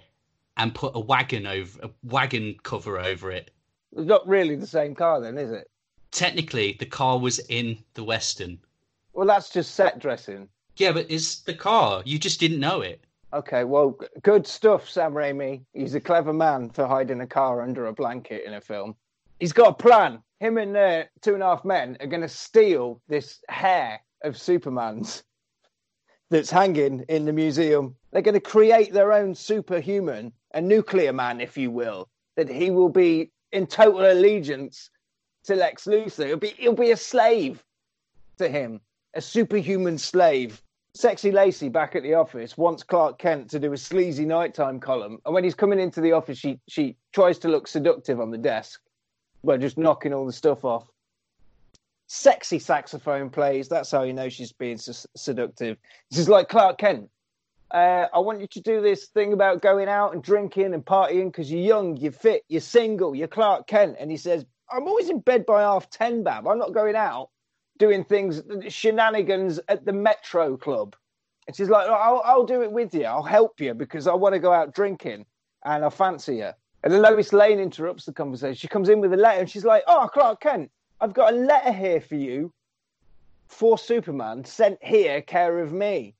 and 0.57 0.73
put 0.75 0.95
a 0.95 0.99
wagon 0.99 1.47
over 1.47 1.79
a 1.83 1.89
wagon 2.03 2.55
cover 2.63 2.99
over 2.99 3.31
it. 3.31 3.49
It's 3.95 4.05
not 4.05 4.27
really 4.27 4.55
the 4.55 4.67
same 4.67 4.93
car, 4.93 5.19
then, 5.21 5.37
is 5.37 5.51
it? 5.51 5.69
Technically, 6.11 6.73
the 6.79 6.85
car 6.85 7.17
was 7.19 7.39
in 7.39 7.83
the 7.95 8.03
western. 8.03 8.59
Well, 9.13 9.25
that's 9.27 9.49
just 9.51 9.73
set 9.73 9.97
dressing. 9.99 10.47
Yeah, 10.79 10.93
but 10.93 11.07
it's 11.09 11.41
the 11.41 11.53
car. 11.53 12.01
You 12.05 12.17
just 12.17 12.39
didn't 12.39 12.59
know 12.59 12.81
it. 12.81 13.03
Okay, 13.33 13.63
well, 13.63 13.99
good 14.23 14.47
stuff, 14.47 14.89
Sam 14.89 15.13
Raimi. 15.13 15.61
He's 15.73 15.93
a 15.93 15.99
clever 15.99 16.33
man 16.33 16.69
for 16.69 16.87
hiding 16.87 17.21
a 17.21 17.27
car 17.27 17.61
under 17.61 17.85
a 17.85 17.93
blanket 17.93 18.43
in 18.45 18.55
a 18.55 18.61
film. 18.61 18.95
He's 19.39 19.53
got 19.53 19.69
a 19.69 19.73
plan. 19.73 20.23
Him 20.39 20.57
and 20.57 20.75
uh, 20.75 21.03
Two 21.21 21.33
and 21.33 21.43
a 21.43 21.47
Half 21.47 21.65
Men 21.65 21.97
are 21.99 22.07
going 22.07 22.21
to 22.21 22.29
steal 22.29 23.01
this 23.07 23.41
hair 23.49 23.99
of 24.23 24.37
Superman's 24.37 25.23
that's 26.29 26.49
hanging 26.49 27.05
in 27.09 27.25
the 27.25 27.33
museum. 27.33 27.95
They're 28.11 28.21
going 28.21 28.33
to 28.33 28.39
create 28.39 28.93
their 28.93 29.11
own 29.11 29.35
superhuman, 29.35 30.31
a 30.53 30.61
nuclear 30.61 31.13
man, 31.13 31.41
if 31.41 31.57
you 31.57 31.71
will, 31.71 32.07
that 32.35 32.49
he 32.49 32.71
will 32.71 32.89
be 32.89 33.31
in 33.51 33.67
total 33.67 34.11
allegiance 34.11 34.89
to 35.43 35.55
Lex 35.55 35.85
Luthor. 35.85 36.25
He'll 36.25 36.37
be, 36.37 36.53
he'll 36.57 36.73
be 36.73 36.91
a 36.91 36.97
slave 36.97 37.63
to 38.37 38.47
him, 38.47 38.79
a 39.13 39.21
superhuman 39.21 39.97
slave. 39.97 40.61
Sexy 40.99 41.31
Lacey 41.31 41.69
back 41.69 41.95
at 41.95 42.03
the 42.03 42.13
office 42.15 42.57
wants 42.57 42.83
Clark 42.83 43.19
Kent 43.19 43.49
to 43.51 43.57
do 43.57 43.71
a 43.71 43.77
sleazy 43.77 44.25
nighttime 44.25 44.81
column, 44.81 45.17
and 45.23 45.33
when 45.33 45.45
he's 45.45 45.55
coming 45.55 45.79
into 45.79 46.01
the 46.01 46.11
office, 46.11 46.37
she 46.37 46.59
she 46.67 46.97
tries 47.13 47.39
to 47.39 47.47
look 47.47 47.69
seductive 47.69 48.19
on 48.19 48.31
the 48.31 48.37
desk, 48.37 48.81
by 49.41 49.55
just 49.55 49.77
knocking 49.77 50.13
all 50.13 50.25
the 50.25 50.33
stuff 50.33 50.65
off. 50.65 50.89
Sexy 52.07 52.59
saxophone 52.59 53.29
plays. 53.29 53.69
That's 53.69 53.89
how 53.89 54.03
you 54.03 54.11
know 54.11 54.27
she's 54.27 54.51
being 54.51 54.77
seductive. 54.77 55.77
This 56.11 56.19
is 56.19 56.27
like 56.27 56.49
Clark 56.49 56.79
Kent. 56.79 57.09
Uh, 57.71 58.07
I 58.13 58.19
want 58.19 58.41
you 58.41 58.47
to 58.47 58.61
do 58.61 58.81
this 58.81 59.05
thing 59.05 59.31
about 59.31 59.61
going 59.61 59.87
out 59.87 60.13
and 60.13 60.21
drinking 60.21 60.73
and 60.73 60.83
partying 60.83 61.31
because 61.31 61.49
you're 61.49 61.61
young, 61.61 61.95
you're 61.95 62.11
fit, 62.11 62.43
you're 62.49 62.59
single, 62.59 63.15
you're 63.15 63.29
Clark 63.29 63.67
Kent. 63.67 63.95
And 64.01 64.11
he 64.11 64.17
says, 64.17 64.45
I'm 64.69 64.85
always 64.85 65.09
in 65.09 65.21
bed 65.21 65.45
by 65.45 65.61
half 65.61 65.89
10, 65.91 66.23
Bab. 66.23 66.45
I'm 66.45 66.59
not 66.59 66.73
going 66.73 66.97
out 66.97 67.29
doing 67.79 68.03
things, 68.03 68.43
shenanigans 68.67 69.59
at 69.67 69.85
the 69.85 69.93
Metro 69.93 70.55
Club. 70.55 70.95
And 71.47 71.55
she's 71.55 71.69
like, 71.69 71.87
I'll, 71.87 72.21
I'll 72.23 72.45
do 72.45 72.61
it 72.61 72.71
with 72.71 72.93
you. 72.93 73.05
I'll 73.05 73.23
help 73.23 73.59
you 73.59 73.73
because 73.73 74.05
I 74.05 74.13
want 74.13 74.33
to 74.33 74.39
go 74.39 74.53
out 74.53 74.75
drinking 74.75 75.25
and 75.65 75.83
I 75.83 75.89
fancy 75.89 76.35
you. 76.35 76.51
And 76.83 76.93
then 76.93 77.01
Lois 77.01 77.33
Lane 77.33 77.59
interrupts 77.59 78.05
the 78.05 78.13
conversation. 78.13 78.55
She 78.55 78.67
comes 78.67 78.87
in 78.87 79.01
with 79.01 79.13
a 79.13 79.17
letter 79.17 79.39
and 79.39 79.49
she's 79.49 79.65
like, 79.65 79.83
Oh, 79.87 80.07
Clark 80.13 80.41
Kent, 80.41 80.69
I've 81.01 81.13
got 81.13 81.33
a 81.33 81.35
letter 81.35 81.71
here 81.71 82.01
for 82.01 82.15
you 82.15 82.53
for 83.47 83.77
Superman 83.77 84.45
sent 84.45 84.77
here, 84.83 85.21
care 85.21 85.59
of 85.59 85.73
me. 85.73 86.13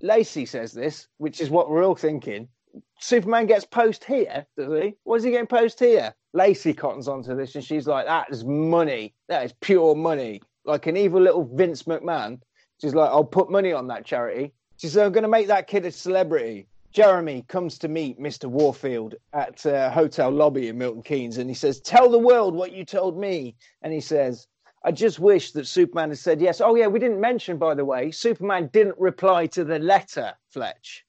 Lacey 0.00 0.46
says 0.46 0.72
this, 0.72 1.06
which 1.18 1.40
is 1.40 1.50
what 1.50 1.70
we're 1.70 1.84
all 1.84 1.94
thinking. 1.94 2.48
Superman 2.98 3.46
gets 3.46 3.64
post 3.64 4.04
here, 4.04 4.46
does 4.56 4.82
he? 4.82 4.94
What 5.04 5.16
is 5.16 5.24
he 5.24 5.30
getting 5.30 5.46
post 5.46 5.78
here? 5.78 6.14
Lacey 6.32 6.72
cottons 6.72 7.08
onto 7.08 7.34
this 7.36 7.54
and 7.54 7.64
she's 7.64 7.86
like, 7.86 8.06
That 8.06 8.30
is 8.30 8.44
money. 8.44 9.14
That 9.28 9.44
is 9.44 9.54
pure 9.60 9.94
money. 9.94 10.42
Like 10.66 10.86
an 10.86 10.96
evil 10.96 11.20
little 11.20 11.44
Vince 11.54 11.84
McMahon. 11.84 12.40
She's 12.80 12.94
like, 12.94 13.08
I'll 13.10 13.24
put 13.24 13.50
money 13.50 13.72
on 13.72 13.86
that 13.88 14.04
charity. 14.04 14.52
She 14.76 14.88
said, 14.88 15.06
I'm 15.06 15.12
going 15.12 15.22
to 15.22 15.28
make 15.28 15.46
that 15.46 15.66
kid 15.66 15.86
a 15.86 15.90
celebrity. 15.92 16.66
Jeremy 16.92 17.44
comes 17.48 17.78
to 17.78 17.88
meet 17.88 18.18
Mr. 18.20 18.46
Warfield 18.46 19.14
at 19.32 19.64
a 19.66 19.90
hotel 19.90 20.30
lobby 20.30 20.68
in 20.68 20.78
Milton 20.78 21.02
Keynes 21.02 21.38
and 21.38 21.48
he 21.48 21.54
says, 21.54 21.80
Tell 21.80 22.10
the 22.10 22.18
world 22.18 22.54
what 22.54 22.72
you 22.72 22.84
told 22.84 23.18
me. 23.18 23.54
And 23.82 23.92
he 23.92 24.00
says, 24.00 24.46
I 24.84 24.92
just 24.92 25.18
wish 25.18 25.52
that 25.52 25.66
Superman 25.66 26.10
had 26.10 26.18
said 26.18 26.40
yes. 26.40 26.60
Oh, 26.60 26.74
yeah, 26.74 26.86
we 26.86 26.98
didn't 26.98 27.20
mention, 27.20 27.56
by 27.58 27.74
the 27.74 27.84
way, 27.84 28.10
Superman 28.10 28.70
didn't 28.72 28.98
reply 28.98 29.46
to 29.48 29.64
the 29.64 29.78
letter, 29.78 30.32
Fletch. 30.50 31.04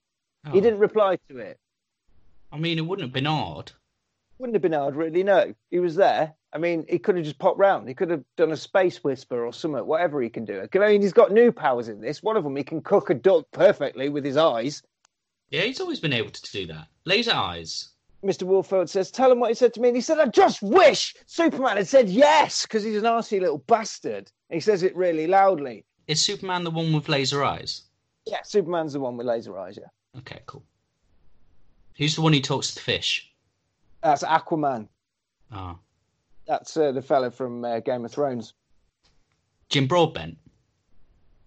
He 0.52 0.60
Oh, 0.60 0.62
didn't 0.62 0.80
reply 0.80 1.20
to 1.30 1.38
it. 1.38 1.60
I 2.52 2.58
mean, 2.58 2.78
it 2.78 2.86
wouldn't 2.86 3.06
have 3.08 3.13
been 3.13 3.28
odd. 3.28 3.72
Wouldn't 4.39 4.56
have 4.56 4.62
been 4.62 4.74
hard, 4.74 4.96
really. 4.96 5.24
No, 5.24 5.54
he 5.70 5.80
was 5.80 5.96
there. 5.96 6.34
I 6.53 6.57
mean, 6.57 6.86
he 6.88 6.97
could 6.97 7.15
have 7.15 7.25
just 7.25 7.39
popped 7.39 7.60
round. 7.60 7.88
He 7.88 7.93
could 7.93 8.10
have 8.10 8.23
done 8.38 8.51
a 8.51 8.57
space 8.57 9.03
whisper 9.03 9.45
or 9.45 9.51
something, 9.51 9.86
whatever 9.86 10.21
he 10.21 10.29
can 10.29 10.45
do. 10.45 10.65
I 10.73 10.77
mean, 10.79 11.01
he's 11.01 11.13
got 11.13 11.31
new 11.31 11.51
powers 11.51 11.89
in 11.89 11.99
this. 11.99 12.23
One 12.23 12.38
of 12.38 12.43
them, 12.43 12.55
he 12.55 12.63
can 12.63 12.81
cook 12.81 13.10
a 13.10 13.13
duck 13.13 13.45
perfectly 13.51 14.10
with 14.10 14.23
his 14.23 14.38
eyes. 14.38 14.81
Yeah, 15.49 15.62
he's 15.62 15.81
always 15.81 15.99
been 15.99 16.13
able 16.13 16.29
to 16.29 16.51
do 16.51 16.65
that. 16.67 16.88
Laser 17.05 17.33
eyes. 17.33 17.89
Mr. 18.23 18.43
Warfield 18.43 18.89
says, 18.89 19.12
Tell 19.12 19.31
him 19.31 19.39
what 19.39 19.49
he 19.49 19.55
said 19.55 19.73
to 19.73 19.81
me. 19.81 19.89
And 19.89 19.97
he 19.97 20.01
said, 20.01 20.19
I 20.19 20.25
just 20.27 20.62
wish 20.62 21.15
Superman 21.27 21.77
had 21.77 21.88
said 21.88 22.10
yes, 22.10 22.63
because 22.63 22.83
he's 22.83 22.97
an 22.97 23.03
arsey 23.03 23.39
little 23.39 23.60
bastard. 23.60 24.31
And 24.49 24.55
he 24.55 24.60
says 24.60 24.83
it 24.83 24.95
really 24.95 25.27
loudly. 25.27 25.86
Is 26.07 26.21
Superman 26.21 26.63
the 26.63 26.71
one 26.71 26.93
with 26.93 27.10
laser 27.10 27.43
eyes? 27.43 27.83
Yeah, 28.25 28.41
Superman's 28.43 28.93
the 28.93 28.99
one 28.99 29.17
with 29.17 29.27
laser 29.27 29.57
eyes, 29.57 29.77
yeah. 29.79 30.19
Okay, 30.19 30.39
cool. 30.45 30.63
Who's 31.97 32.15
the 32.15 32.21
one 32.21 32.33
who 32.33 32.39
talks 32.39 32.69
to 32.69 32.75
the 32.75 32.81
fish? 32.81 33.31
That's 34.01 34.23
Aquaman. 34.23 34.88
Oh, 35.51 35.77
That's 36.47 36.75
uh, 36.77 36.91
the 36.91 37.01
fella 37.01 37.31
from 37.31 37.63
uh, 37.65 37.79
Game 37.81 38.05
of 38.05 38.12
Thrones. 38.12 38.53
Jim 39.69 39.88
Broadbent. 39.88 40.38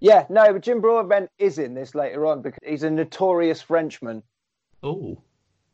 Yeah, 0.01 0.27
no, 0.29 0.53
but 0.53 0.63
Jim 0.63 0.81
Broadbent 0.81 1.31
is 1.39 1.59
in 1.59 1.75
this 1.75 1.95
later 1.95 2.27
on 2.27 2.43
because 2.43 2.59
he's 2.67 2.83
a 2.83 2.91
notorious 2.91 3.61
Frenchman. 3.63 4.23
Oh, 4.83 5.19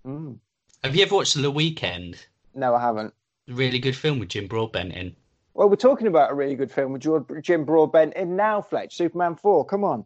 Mm. 0.06 0.38
have 0.84 0.94
you 0.94 1.02
ever 1.02 1.16
watched 1.16 1.34
The 1.40 1.50
Weekend? 1.50 2.24
No, 2.54 2.74
I 2.76 2.80
haven't. 2.80 3.12
Really 3.48 3.80
good 3.80 3.96
film 3.96 4.20
with 4.20 4.28
Jim 4.28 4.46
Broadbent 4.46 4.92
in. 4.92 5.16
Well, 5.54 5.68
we're 5.68 5.74
talking 5.76 6.06
about 6.06 6.30
a 6.30 6.34
really 6.34 6.54
good 6.54 6.70
film 6.70 6.92
with 6.92 7.42
Jim 7.42 7.64
Broadbent 7.64 8.14
in 8.14 8.36
now, 8.36 8.62
Fletch. 8.62 8.96
Superman 8.96 9.34
4. 9.34 9.64
Come 9.66 9.82
on. 9.82 10.04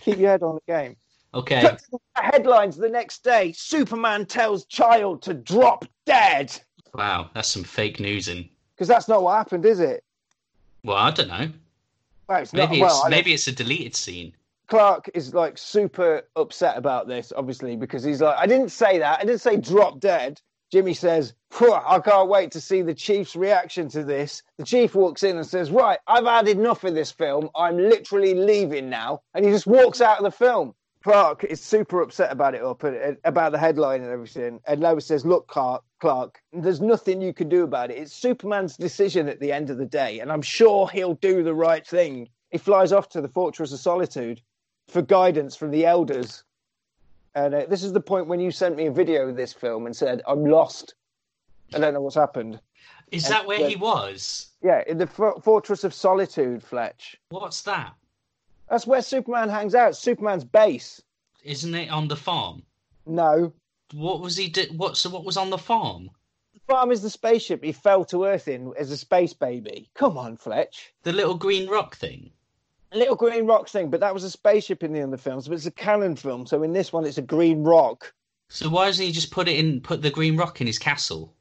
Keep 0.00 0.18
your 0.18 0.30
head 0.30 0.42
on 0.42 0.56
the 0.56 0.72
game. 0.72 0.96
Okay, 1.34 1.76
Headlines 2.14 2.76
the 2.76 2.88
next 2.88 3.22
day 3.22 3.52
Superman 3.52 4.24
tells 4.26 4.64
child 4.64 5.22
to 5.22 5.34
drop 5.34 5.84
dead. 6.06 6.58
Wow, 6.94 7.30
that's 7.34 7.48
some 7.48 7.62
fake 7.64 8.00
news. 8.00 8.26
And 8.28 8.48
Because 8.76 8.88
that's 8.88 9.08
not 9.08 9.22
what 9.22 9.36
happened, 9.36 9.64
is 9.64 9.80
it? 9.80 10.04
well, 10.84 10.96
I 10.96 11.10
don't 11.10 11.28
know. 11.28 11.50
Well, 12.28 12.42
it's 12.42 12.52
Maybe 12.52 12.80
not. 12.80 12.86
it's 12.86 13.02
Well, 13.02 13.10
maybe 13.10 13.32
it's 13.32 13.48
a 13.48 13.52
deleted 13.52 13.96
scene. 13.96 14.34
Clark 14.68 15.10
is 15.14 15.32
like 15.32 15.56
super 15.58 16.22
upset 16.34 16.76
about 16.76 17.08
this, 17.08 17.32
obviously, 17.36 17.76
because 17.76 18.02
he's 18.02 18.20
like, 18.20 18.36
I 18.36 18.46
didn't 18.46 18.70
say 18.70 18.98
that. 18.98 19.20
I 19.20 19.24
didn't 19.24 19.40
say 19.40 19.56
drop 19.56 20.00
dead. 20.00 20.40
Jimmy 20.72 20.94
says, 20.94 21.32
I 21.60 22.00
can't 22.04 22.28
wait 22.28 22.50
to 22.52 22.60
see 22.60 22.82
the 22.82 22.92
Chief's 22.92 23.36
reaction 23.36 23.88
to 23.90 24.02
this. 24.02 24.42
The 24.58 24.64
Chief 24.64 24.94
walks 24.96 25.22
in 25.22 25.36
and 25.36 25.46
says, 25.46 25.70
Right, 25.70 25.98
I've 26.08 26.24
had 26.24 26.48
enough 26.48 26.82
of 26.84 26.94
this 26.94 27.12
film. 27.12 27.48
I'm 27.54 27.78
literally 27.78 28.34
leaving 28.34 28.90
now. 28.90 29.22
And 29.34 29.44
he 29.44 29.52
just 29.52 29.66
walks 29.66 30.00
out 30.00 30.18
of 30.18 30.24
the 30.24 30.30
film. 30.30 30.74
Clark 31.04 31.44
is 31.44 31.60
super 31.60 32.02
upset 32.02 32.32
about 32.32 32.56
it 32.56 32.62
up 32.62 32.82
and 32.82 33.16
about 33.24 33.52
the 33.52 33.58
headline 33.58 34.02
and 34.02 34.10
everything. 34.10 34.60
And 34.66 34.80
Lois 34.80 35.06
says, 35.06 35.24
Look, 35.24 35.46
Clark, 35.46 35.84
Clark, 36.00 36.42
there's 36.52 36.80
nothing 36.80 37.20
you 37.22 37.32
can 37.32 37.48
do 37.48 37.62
about 37.64 37.90
it. 37.90 37.96
It's 37.98 38.12
Superman's 38.12 38.76
decision 38.76 39.28
at 39.28 39.40
the 39.40 39.52
end 39.52 39.70
of 39.70 39.78
the 39.78 39.86
day, 39.86 40.20
and 40.20 40.30
I'm 40.30 40.42
sure 40.42 40.88
he'll 40.88 41.14
do 41.14 41.42
the 41.42 41.54
right 41.54 41.86
thing. 41.86 42.28
He 42.50 42.58
flies 42.58 42.92
off 42.92 43.08
to 43.10 43.20
the 43.20 43.28
Fortress 43.28 43.72
of 43.72 43.80
Solitude 43.80 44.40
for 44.88 45.02
guidance 45.02 45.56
from 45.56 45.70
the 45.70 45.86
elders. 45.86 46.44
And 47.34 47.54
uh, 47.54 47.66
this 47.68 47.82
is 47.82 47.92
the 47.92 48.00
point 48.00 48.28
when 48.28 48.40
you 48.40 48.50
sent 48.50 48.76
me 48.76 48.86
a 48.86 48.92
video 48.92 49.28
of 49.28 49.36
this 49.36 49.52
film 49.52 49.86
and 49.86 49.94
said, 49.96 50.22
I'm 50.26 50.44
lost. 50.44 50.94
I 51.74 51.78
don't 51.78 51.94
know 51.94 52.00
what's 52.00 52.14
happened. 52.14 52.60
Is 53.10 53.24
And- 53.26 53.34
that 53.34 53.46
where 53.46 53.68
he 53.68 53.76
was? 53.76 54.48
Yeah, 54.62 54.82
in 54.86 54.98
the 54.98 55.06
For- 55.06 55.40
Fortress 55.40 55.84
of 55.84 55.92
Solitude, 55.94 56.62
Fletch. 56.62 57.16
What's 57.30 57.62
that? 57.62 57.94
That's 58.70 58.86
where 58.86 59.02
Superman 59.02 59.48
hangs 59.48 59.74
out. 59.74 59.96
Superman's 59.96 60.44
base. 60.44 61.00
Isn't 61.44 61.74
it 61.74 61.88
on 61.90 62.08
the 62.08 62.16
farm? 62.16 62.62
No. 63.06 63.52
What 63.92 64.20
was 64.20 64.36
he? 64.36 64.48
Di- 64.48 64.68
what? 64.68 64.96
So 64.96 65.10
what 65.10 65.24
was 65.24 65.36
on 65.36 65.50
the 65.50 65.58
farm? 65.58 66.10
The 66.54 66.60
farm 66.60 66.90
is 66.90 67.02
the 67.02 67.10
spaceship 67.10 67.62
he 67.62 67.72
fell 67.72 68.04
to 68.06 68.24
Earth 68.24 68.48
in 68.48 68.72
as 68.78 68.90
a 68.90 68.96
space 68.96 69.32
baby. 69.32 69.90
Come 69.94 70.18
on, 70.18 70.36
Fletch. 70.36 70.92
The 71.02 71.12
little 71.12 71.34
green 71.34 71.68
rock 71.68 71.96
thing. 71.96 72.30
A 72.92 72.98
little 72.98 73.16
green 73.16 73.46
rock 73.46 73.68
thing, 73.68 73.90
but 73.90 74.00
that 74.00 74.14
was 74.14 74.24
a 74.24 74.30
spaceship 74.30 74.82
in 74.82 74.92
the 74.92 75.02
other 75.02 75.16
films, 75.16 75.48
but 75.48 75.54
it's 75.54 75.66
a 75.66 75.70
Cannon 75.70 76.16
film. 76.16 76.46
So 76.46 76.62
in 76.62 76.72
this 76.72 76.92
one, 76.92 77.04
it's 77.04 77.18
a 77.18 77.22
green 77.22 77.62
rock. 77.62 78.12
So 78.48 78.68
why 78.68 78.86
doesn't 78.86 79.04
he 79.04 79.12
just 79.12 79.32
put 79.32 79.48
it 79.48 79.58
in? 79.58 79.80
Put 79.80 80.02
the 80.02 80.10
green 80.10 80.36
rock 80.36 80.60
in 80.60 80.66
his 80.66 80.78
castle? 80.78 81.34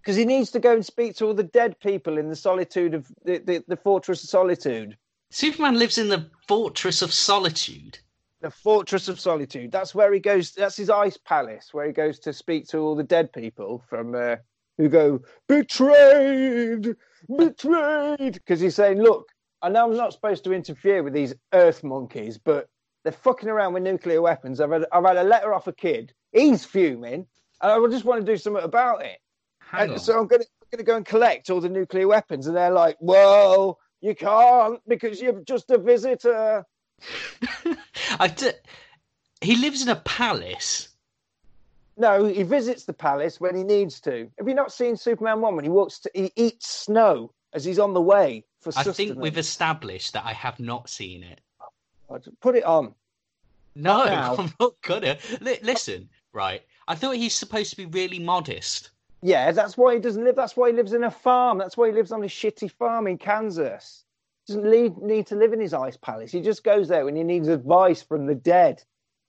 Because 0.00 0.16
he 0.16 0.24
needs 0.24 0.50
to 0.50 0.58
go 0.58 0.74
and 0.74 0.84
speak 0.84 1.16
to 1.16 1.26
all 1.26 1.34
the 1.34 1.42
dead 1.42 1.78
people 1.80 2.18
in 2.18 2.28
the 2.28 2.36
solitude 2.36 2.94
of 2.94 3.06
the, 3.24 3.38
the, 3.38 3.64
the 3.68 3.76
Fortress 3.76 4.22
of 4.22 4.28
Solitude. 4.28 4.96
Superman 5.30 5.78
lives 5.78 5.96
in 5.96 6.08
the 6.08 6.28
fortress 6.46 7.00
of 7.00 7.12
solitude. 7.12 7.98
The 8.42 8.50
Fortress 8.50 9.08
of 9.08 9.20
Solitude. 9.20 9.70
That's 9.70 9.94
where 9.94 10.12
he 10.12 10.20
goes. 10.20 10.52
That's 10.52 10.76
his 10.76 10.90
ice 10.90 11.16
palace, 11.16 11.68
where 11.72 11.86
he 11.86 11.92
goes 11.92 12.18
to 12.20 12.32
speak 12.32 12.66
to 12.68 12.78
all 12.78 12.96
the 12.96 13.04
dead 13.04 13.32
people 13.32 13.82
from 13.88 14.14
uh, 14.14 14.36
who 14.76 14.88
go 14.88 15.20
betrayed, 15.48 16.96
betrayed. 17.38 18.34
Because 18.34 18.60
he's 18.60 18.74
saying, 18.74 19.00
"Look, 19.00 19.28
I 19.62 19.68
know 19.68 19.88
I'm 19.88 19.96
not 19.96 20.12
supposed 20.12 20.44
to 20.44 20.52
interfere 20.52 21.02
with 21.04 21.12
these 21.12 21.34
Earth 21.52 21.84
monkeys, 21.84 22.36
but 22.36 22.68
they're 23.04 23.12
fucking 23.12 23.48
around 23.48 23.74
with 23.74 23.84
nuclear 23.84 24.20
weapons. 24.20 24.60
I've 24.60 24.72
had, 24.72 24.86
I've 24.92 25.04
had 25.04 25.16
a 25.16 25.24
letter 25.24 25.54
off 25.54 25.68
a 25.68 25.72
kid. 25.72 26.12
He's 26.32 26.64
fuming, 26.64 27.26
and 27.62 27.72
I 27.72 27.88
just 27.88 28.04
want 28.04 28.26
to 28.26 28.32
do 28.32 28.36
something 28.36 28.64
about 28.64 29.04
it. 29.04 29.18
Hang 29.60 29.82
And 29.82 29.92
on. 29.92 29.98
so 30.00 30.18
I'm 30.18 30.26
going 30.26 30.42
to 30.42 30.48
going 30.72 30.78
to 30.78 30.90
go 30.90 30.96
and 30.96 31.04
collect 31.06 31.50
all 31.50 31.60
the 31.60 31.68
nuclear 31.68 32.08
weapons, 32.08 32.46
and 32.46 32.56
they're 32.56 32.70
like, 32.70 32.96
"Well, 32.98 33.78
you 34.00 34.14
can't 34.14 34.80
because 34.88 35.20
you're 35.20 35.40
just 35.42 35.70
a 35.70 35.78
visitor." 35.78 36.64
I 38.18 38.28
d- 38.28 38.50
he 39.40 39.56
lives 39.56 39.82
in 39.82 39.88
a 39.88 39.96
palace. 39.96 40.88
No, 41.96 42.24
he 42.24 42.42
visits 42.42 42.84
the 42.84 42.92
palace 42.92 43.40
when 43.40 43.54
he 43.54 43.64
needs 43.64 44.00
to. 44.02 44.30
Have 44.38 44.48
you 44.48 44.54
not 44.54 44.72
seen 44.72 44.96
Superman 44.96 45.40
one 45.40 45.56
when 45.56 45.64
he 45.64 45.70
walks 45.70 45.98
to 46.00 46.10
he 46.14 46.32
eats 46.36 46.68
snow 46.68 47.32
as 47.52 47.64
he's 47.64 47.78
on 47.78 47.92
the 47.92 48.00
way 48.00 48.44
for 48.60 48.70
I 48.70 48.82
sustenance? 48.82 48.96
think 48.96 49.18
we've 49.18 49.38
established 49.38 50.14
that 50.14 50.24
I 50.24 50.32
have 50.32 50.58
not 50.58 50.88
seen 50.88 51.22
it. 51.22 51.40
put 52.40 52.56
it 52.56 52.64
on. 52.64 52.94
No. 53.74 54.02
I'm 54.38 54.52
not 54.58 54.74
gonna. 54.82 55.18
Li- 55.40 55.58
listen, 55.62 56.08
right? 56.32 56.62
I 56.88 56.94
thought 56.94 57.16
he's 57.16 57.34
supposed 57.34 57.70
to 57.70 57.76
be 57.76 57.86
really 57.86 58.18
modest. 58.18 58.90
Yeah, 59.22 59.52
that's 59.52 59.76
why 59.76 59.94
he 59.94 60.00
doesn't 60.00 60.24
live. 60.24 60.34
That's 60.34 60.56
why 60.56 60.70
he 60.70 60.76
lives 60.76 60.92
in 60.94 61.04
a 61.04 61.10
farm. 61.10 61.58
That's 61.58 61.76
why 61.76 61.88
he 61.88 61.92
lives 61.92 62.10
on 62.10 62.22
a 62.24 62.26
shitty 62.26 62.70
farm 62.72 63.06
in 63.06 63.18
Kansas. 63.18 64.04
Doesn't 64.48 64.68
need, 64.68 64.98
need 64.98 65.26
to 65.28 65.36
live 65.36 65.52
in 65.52 65.60
his 65.60 65.72
ice 65.72 65.96
palace. 65.96 66.32
He 66.32 66.40
just 66.40 66.64
goes 66.64 66.88
there 66.88 67.04
when 67.04 67.14
he 67.16 67.22
needs 67.22 67.48
advice 67.48 68.02
from 68.02 68.26
the 68.26 68.34
dead. 68.34 68.82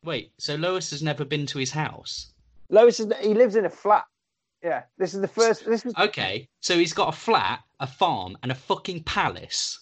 Wait, 0.03 0.31
so 0.37 0.55
Lois 0.55 0.89
has 0.89 1.03
never 1.03 1.23
been 1.23 1.45
to 1.47 1.59
his 1.59 1.71
house? 1.71 2.33
Lois 2.69 2.99
is 2.99 3.11
he 3.21 3.33
lives 3.33 3.55
in 3.55 3.65
a 3.65 3.69
flat. 3.69 4.05
Yeah, 4.63 4.83
this 4.97 5.13
is 5.13 5.21
the 5.21 5.27
first. 5.27 5.65
This 5.65 5.85
is 5.85 5.93
Okay, 5.99 6.47
so 6.61 6.77
he's 6.77 6.93
got 6.93 7.09
a 7.09 7.17
flat, 7.17 7.59
a 7.79 7.87
farm, 7.87 8.37
and 8.43 8.51
a 8.51 8.55
fucking 8.55 9.03
palace. 9.03 9.79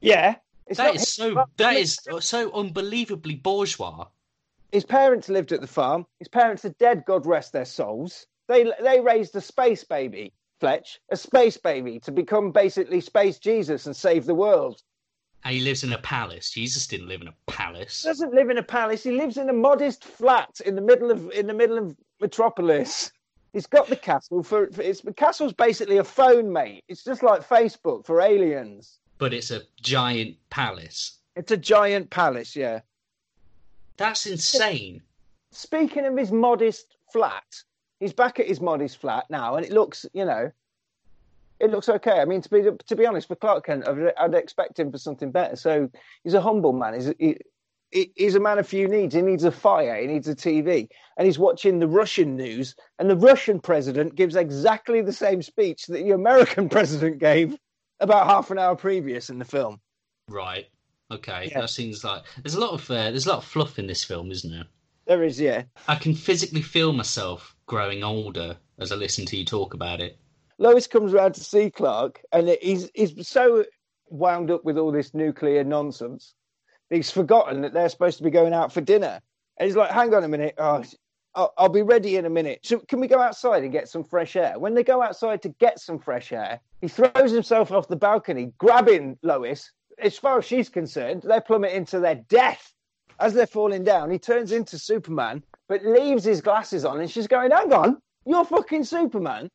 yeah. 0.00 0.36
It's 0.66 0.78
That 0.78 0.94
is 0.94 1.12
so. 1.12 1.32
flat. 1.34 1.48
That 1.58 1.76
is 1.76 1.98
so 2.20 2.50
unbelievably 2.52 3.36
bourgeois. 3.36 4.06
His 4.72 4.84
parents 4.84 5.28
lived 5.28 5.52
at 5.52 5.60
the 5.60 5.66
farm. 5.66 6.06
His 6.18 6.28
parents 6.28 6.64
are 6.64 6.74
dead. 6.80 7.04
God 7.06 7.26
rest 7.26 7.52
their 7.52 7.66
souls. 7.66 8.26
They 8.48 8.72
they 8.82 9.00
raised 9.00 9.36
a 9.36 9.40
space 9.40 9.84
baby, 9.84 10.32
Fletch, 10.64 10.98
a 11.10 11.16
space 11.18 11.58
baby 11.58 12.00
to 12.00 12.10
become 12.10 12.50
basically 12.50 12.98
space 12.98 13.38
Jesus 13.38 13.84
and 13.84 13.94
save 13.94 14.24
the 14.24 14.34
world. 14.34 14.82
And 15.44 15.54
he 15.54 15.60
lives 15.60 15.84
in 15.84 15.92
a 15.92 15.98
palace. 15.98 16.50
Jesus 16.50 16.86
didn't 16.86 17.06
live 17.06 17.20
in 17.20 17.28
a 17.28 17.34
palace. 17.46 18.02
He 18.02 18.08
doesn't 18.08 18.32
live 18.32 18.48
in 18.48 18.56
a 18.56 18.62
palace. 18.62 19.02
He 19.02 19.10
lives 19.10 19.36
in 19.36 19.50
a 19.50 19.52
modest 19.52 20.04
flat 20.04 20.62
in 20.64 20.74
the 20.74 20.80
middle 20.80 21.10
of 21.10 21.30
in 21.32 21.46
the 21.46 21.52
middle 21.52 21.76
of 21.76 21.94
Metropolis. 22.18 23.12
He's 23.52 23.66
got 23.66 23.88
the 23.88 23.96
castle 23.96 24.42
for, 24.42 24.70
for 24.72 24.80
it's 24.80 25.02
the 25.02 25.12
castle's 25.12 25.52
basically 25.52 25.98
a 25.98 26.04
phone, 26.04 26.50
mate. 26.50 26.82
It's 26.88 27.04
just 27.04 27.22
like 27.22 27.46
Facebook 27.46 28.06
for 28.06 28.22
aliens. 28.22 29.00
But 29.18 29.34
it's 29.34 29.50
a 29.50 29.64
giant 29.82 30.38
palace. 30.48 31.18
It's 31.36 31.52
a 31.52 31.58
giant 31.58 32.08
palace, 32.08 32.56
yeah. 32.56 32.80
That's 33.98 34.24
insane. 34.24 35.02
Speaking 35.50 36.06
of 36.06 36.16
his 36.16 36.32
modest 36.32 36.96
flat, 37.12 37.44
he's 38.00 38.12
back 38.12 38.40
at 38.40 38.46
his 38.46 38.60
modest 38.60 38.98
flat 38.98 39.24
now, 39.30 39.56
and 39.56 39.64
it 39.64 39.72
looks, 39.72 40.06
you 40.12 40.24
know, 40.24 40.50
it 41.60 41.70
looks 41.70 41.88
okay. 41.88 42.20
I 42.20 42.24
mean, 42.24 42.42
to 42.42 42.50
be 42.50 42.62
to 42.86 42.96
be 42.96 43.06
honest, 43.06 43.28
for 43.28 43.36
Clark 43.36 43.66
Kent, 43.66 43.86
I'd, 43.88 44.12
I'd 44.18 44.34
expect 44.34 44.78
him 44.78 44.90
for 44.90 44.98
something 44.98 45.30
better. 45.30 45.56
So 45.56 45.88
he's 46.22 46.34
a 46.34 46.40
humble 46.40 46.72
man. 46.72 46.94
He's 46.94 47.12
he, 47.18 47.36
he- 47.90 48.12
he's 48.16 48.34
a 48.34 48.40
man 48.40 48.58
of 48.58 48.66
few 48.66 48.88
needs. 48.88 49.14
He 49.14 49.22
needs 49.22 49.44
a 49.44 49.52
fire. 49.52 50.00
He 50.00 50.08
needs 50.08 50.26
a 50.28 50.34
TV, 50.34 50.88
and 51.16 51.26
he's 51.26 51.38
watching 51.38 51.78
the 51.78 51.86
Russian 51.88 52.36
news. 52.36 52.74
And 52.98 53.08
the 53.08 53.16
Russian 53.16 53.60
president 53.60 54.16
gives 54.16 54.34
exactly 54.34 55.00
the 55.00 55.12
same 55.12 55.42
speech 55.42 55.86
that 55.86 56.02
the 56.02 56.10
American 56.10 56.68
president 56.76 57.18
gave 57.18 57.56
about 58.00 58.26
half 58.26 58.50
an 58.50 58.58
hour 58.58 58.74
previous 58.74 59.30
in 59.30 59.38
the 59.38 59.44
film. 59.44 59.80
Right. 60.28 60.66
Okay. 61.10 61.48
Yeah. 61.52 61.60
That 61.60 61.70
seems 61.70 62.02
like 62.02 62.22
there's 62.42 62.54
a 62.56 62.60
lot 62.60 62.72
of 62.72 62.90
uh, 62.90 63.10
there's 63.10 63.26
a 63.26 63.30
lot 63.30 63.38
of 63.38 63.44
fluff 63.44 63.78
in 63.78 63.86
this 63.86 64.02
film, 64.02 64.32
isn't 64.32 64.50
there? 64.50 64.64
There 65.06 65.22
is, 65.22 65.38
yeah. 65.38 65.64
I 65.86 65.96
can 65.96 66.14
physically 66.14 66.62
feel 66.62 66.92
myself 66.94 67.53
growing 67.66 68.02
older 68.02 68.56
as 68.78 68.92
I 68.92 68.96
listen 68.96 69.24
to 69.26 69.36
you 69.36 69.44
talk 69.44 69.74
about 69.74 70.00
it. 70.00 70.18
Lois 70.58 70.86
comes 70.86 71.12
round 71.12 71.34
to 71.34 71.44
see 71.44 71.70
Clark, 71.70 72.20
and 72.32 72.48
he's 72.62 72.90
he's 72.94 73.26
so 73.26 73.64
wound 74.08 74.50
up 74.50 74.64
with 74.64 74.78
all 74.78 74.92
this 74.92 75.14
nuclear 75.14 75.64
nonsense, 75.64 76.34
he's 76.90 77.10
forgotten 77.10 77.62
that 77.62 77.72
they're 77.72 77.88
supposed 77.88 78.18
to 78.18 78.24
be 78.24 78.30
going 78.30 78.52
out 78.52 78.72
for 78.72 78.80
dinner. 78.80 79.20
And 79.56 79.66
he's 79.66 79.76
like, 79.76 79.90
"Hang 79.90 80.14
on 80.14 80.24
a 80.24 80.28
minute, 80.28 80.54
oh, 80.58 80.84
I'll, 81.34 81.52
I'll 81.58 81.68
be 81.68 81.82
ready 81.82 82.16
in 82.16 82.26
a 82.26 82.30
minute. 82.30 82.60
So 82.62 82.78
can 82.78 83.00
we 83.00 83.08
go 83.08 83.20
outside 83.20 83.64
and 83.64 83.72
get 83.72 83.88
some 83.88 84.04
fresh 84.04 84.36
air?" 84.36 84.58
When 84.58 84.74
they 84.74 84.84
go 84.84 85.02
outside 85.02 85.42
to 85.42 85.48
get 85.48 85.80
some 85.80 85.98
fresh 85.98 86.32
air, 86.32 86.60
he 86.80 86.88
throws 86.88 87.32
himself 87.32 87.72
off 87.72 87.88
the 87.88 87.96
balcony, 87.96 88.52
grabbing 88.58 89.18
Lois. 89.22 89.70
As 89.98 90.18
far 90.18 90.38
as 90.38 90.44
she's 90.44 90.68
concerned, 90.68 91.22
they're 91.22 91.40
plummeting 91.40 91.86
to 91.86 92.00
their 92.00 92.16
death. 92.28 92.72
As 93.20 93.32
they're 93.32 93.46
falling 93.46 93.84
down, 93.84 94.10
he 94.10 94.18
turns 94.18 94.50
into 94.50 94.76
Superman, 94.76 95.44
but 95.68 95.84
leaves 95.84 96.24
his 96.24 96.40
glasses 96.40 96.84
on, 96.84 97.00
and 97.00 97.10
she's 97.10 97.26
going, 97.26 97.50
"Hang 97.50 97.72
on, 97.72 97.98
you're 98.26 98.44
fucking 98.44 98.84
Superman." 98.84 99.50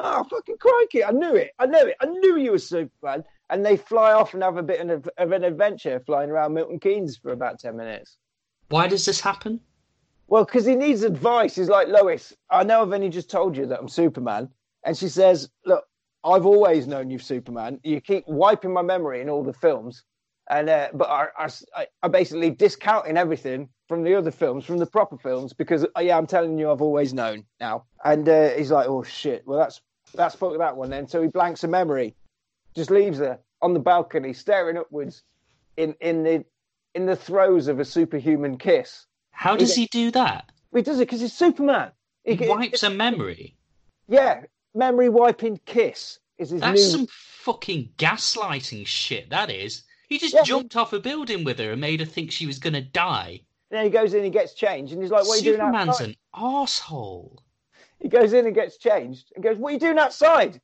Oh, 0.00 0.22
fucking 0.30 0.58
crikey. 0.58 1.02
I 1.02 1.10
knew 1.10 1.34
it. 1.34 1.50
I 1.58 1.66
knew 1.66 1.86
it. 1.86 1.96
I 2.00 2.06
knew 2.06 2.38
you 2.38 2.52
were 2.52 2.58
Superman. 2.58 3.24
And 3.50 3.66
they 3.66 3.76
fly 3.76 4.12
off 4.12 4.32
and 4.32 4.42
have 4.44 4.56
a 4.56 4.62
bit 4.62 4.88
of, 4.88 5.08
of 5.18 5.32
an 5.32 5.42
adventure 5.42 6.00
flying 6.06 6.30
around 6.30 6.54
Milton 6.54 6.78
Keynes 6.78 7.16
for 7.16 7.32
about 7.32 7.58
10 7.58 7.76
minutes. 7.76 8.16
Why 8.68 8.86
does 8.86 9.04
this 9.04 9.20
happen? 9.20 9.60
Well, 10.28 10.44
because 10.44 10.66
he 10.66 10.76
needs 10.76 11.02
advice. 11.02 11.56
He's 11.56 11.68
like, 11.68 11.88
Lois, 11.88 12.32
I 12.50 12.62
know 12.62 12.82
I've 12.82 12.92
only 12.92 13.08
just 13.08 13.30
told 13.30 13.56
you 13.56 13.66
that 13.66 13.80
I'm 13.80 13.88
Superman. 13.88 14.48
And 14.84 14.96
she 14.96 15.08
says, 15.08 15.50
Look, 15.64 15.84
I've 16.22 16.46
always 16.46 16.86
known 16.86 17.10
you're 17.10 17.18
Superman. 17.18 17.80
You 17.82 18.00
keep 18.00 18.24
wiping 18.28 18.72
my 18.72 18.82
memory 18.82 19.20
in 19.20 19.28
all 19.28 19.42
the 19.42 19.52
films. 19.52 20.04
And 20.50 20.68
uh, 20.70 20.88
but 20.94 21.08
I, 21.10 21.28
I, 21.76 21.86
I 22.02 22.08
basically 22.08 22.50
discounting 22.50 23.16
everything 23.16 23.68
from 23.86 24.02
the 24.02 24.14
other 24.14 24.30
films, 24.30 24.64
from 24.64 24.78
the 24.78 24.86
proper 24.86 25.18
films, 25.18 25.52
because 25.52 25.84
uh, 25.84 26.00
yeah, 26.00 26.16
I'm 26.16 26.26
telling 26.26 26.58
you, 26.58 26.70
I've 26.70 26.80
always 26.82 27.12
known 27.12 27.44
now. 27.60 27.84
And 28.04 28.28
uh, 28.28 28.50
he's 28.50 28.70
like, 28.70 28.88
oh 28.88 29.02
shit, 29.02 29.46
well 29.46 29.58
that's 29.58 29.80
that's 30.14 30.34
fuck 30.34 30.56
that 30.56 30.76
one 30.76 30.90
then. 30.90 31.06
So 31.06 31.20
he 31.20 31.28
blanks 31.28 31.64
a 31.64 31.68
memory, 31.68 32.14
just 32.74 32.90
leaves 32.90 33.18
her 33.18 33.38
on 33.60 33.74
the 33.74 33.80
balcony, 33.80 34.32
staring 34.32 34.78
upwards, 34.78 35.22
in 35.76 35.94
in 36.00 36.22
the 36.22 36.44
in 36.94 37.04
the 37.04 37.16
throes 37.16 37.68
of 37.68 37.78
a 37.78 37.84
superhuman 37.84 38.56
kiss. 38.56 39.04
How 39.30 39.54
does 39.54 39.74
he 39.74 39.86
do 39.86 40.10
that? 40.12 40.50
He 40.74 40.82
does 40.82 40.96
it 40.98 41.06
because 41.06 41.20
he's 41.20 41.32
Superman. 41.32 41.92
He 42.24 42.36
can- 42.36 42.48
wipes 42.48 42.82
a 42.82 42.90
memory. 42.90 43.54
Yeah, 44.08 44.42
memory 44.74 45.08
wiping 45.10 45.60
kiss 45.66 46.18
is 46.38 46.50
his 46.50 46.60
That's 46.60 46.80
new. 46.80 46.88
some 46.88 47.06
fucking 47.10 47.90
gaslighting 47.98 48.86
shit. 48.86 49.30
That 49.30 49.50
is. 49.50 49.82
He 50.08 50.18
just 50.18 50.34
Yeah, 50.34 50.42
jumped 50.42 50.74
off 50.74 50.92
a 50.92 51.00
building 51.00 51.44
with 51.44 51.58
her 51.58 51.72
and 51.72 51.80
made 51.80 52.00
her 52.00 52.06
think 52.06 52.32
she 52.32 52.46
was 52.46 52.58
gonna 52.58 52.80
die. 52.80 53.42
Then 53.70 53.84
he 53.84 53.90
goes 53.90 54.14
in, 54.14 54.24
and 54.24 54.32
gets 54.32 54.54
changed, 54.54 54.92
and 54.94 55.02
he's 55.02 55.10
like, 55.10 55.26
"What 55.26 55.34
are 55.34 55.36
you 55.44 55.52
doing 55.56 55.60
outside?" 55.60 55.72
Superman's 55.72 55.88
outside?" 56.00 56.08
an 56.08 56.16
asshole. 56.34 57.42
He 58.00 58.08
goes 58.08 58.32
in 58.32 58.46
and 58.46 58.54
gets 58.54 58.78
changed, 58.78 59.32
and 59.34 59.44
goes, 59.44 59.58
"What 59.58 59.70
are 59.70 59.72
you 59.74 59.80
doing 59.80 59.98
outside? 59.98 60.60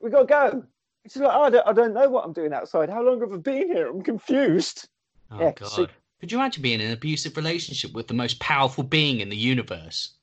We 0.00 0.10
got 0.10 0.20
to 0.20 0.26
go." 0.26 0.64
He's 1.04 1.16
like, 1.16 1.32
oh, 1.32 1.42
"I 1.42 1.50
don't, 1.50 1.66
I 1.68 1.72
don't 1.72 1.94
know 1.94 2.08
what 2.08 2.24
I'm 2.24 2.32
doing 2.32 2.52
outside. 2.52 2.90
How 2.90 3.02
long 3.02 3.20
have 3.20 3.32
I 3.32 3.36
been 3.36 3.68
here? 3.68 3.88
I'm 3.88 4.02
confused." 4.02 4.88
Oh 5.30 5.38
Yeah, 5.38 5.52
god. 5.52 5.68
Sup- 5.68 5.92
Could 6.18 6.32
you 6.32 6.38
imagine 6.38 6.62
being 6.62 6.80
in 6.80 6.86
an 6.88 6.92
abusive 6.92 7.36
relationship 7.36 7.92
with 7.92 8.08
the 8.08 8.14
most 8.14 8.40
powerful 8.40 8.82
being 8.82 9.20
in 9.20 9.28
the 9.28 9.36
universe? 9.36 10.14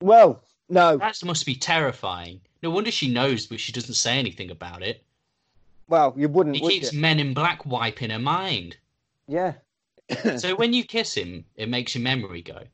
Well, 0.00 0.44
no. 0.68 0.98
That 0.98 1.24
must 1.24 1.46
be 1.46 1.54
terrifying. 1.54 2.42
No 2.62 2.68
wonder 2.70 2.90
she 2.90 3.08
knows, 3.10 3.46
but 3.46 3.60
she 3.60 3.72
doesn't 3.72 3.94
say 3.94 4.18
anything 4.18 4.50
about 4.50 4.82
it. 4.82 5.02
Well, 5.88 6.14
you 6.16 6.28
wouldn't. 6.28 6.56
He 6.56 6.62
would 6.62 6.72
keeps 6.72 6.92
you? 6.92 7.00
Men 7.00 7.20
in 7.20 7.34
Black 7.34 7.66
wiping 7.66 8.10
her 8.10 8.18
mind. 8.18 8.76
Yeah. 9.28 9.54
So 10.36 10.54
when 10.54 10.74
you 10.74 10.84
kiss 10.84 11.14
him, 11.14 11.46
it 11.56 11.70
makes 11.70 11.94
your 11.94 12.02
memory 12.02 12.42
go. 12.42 12.64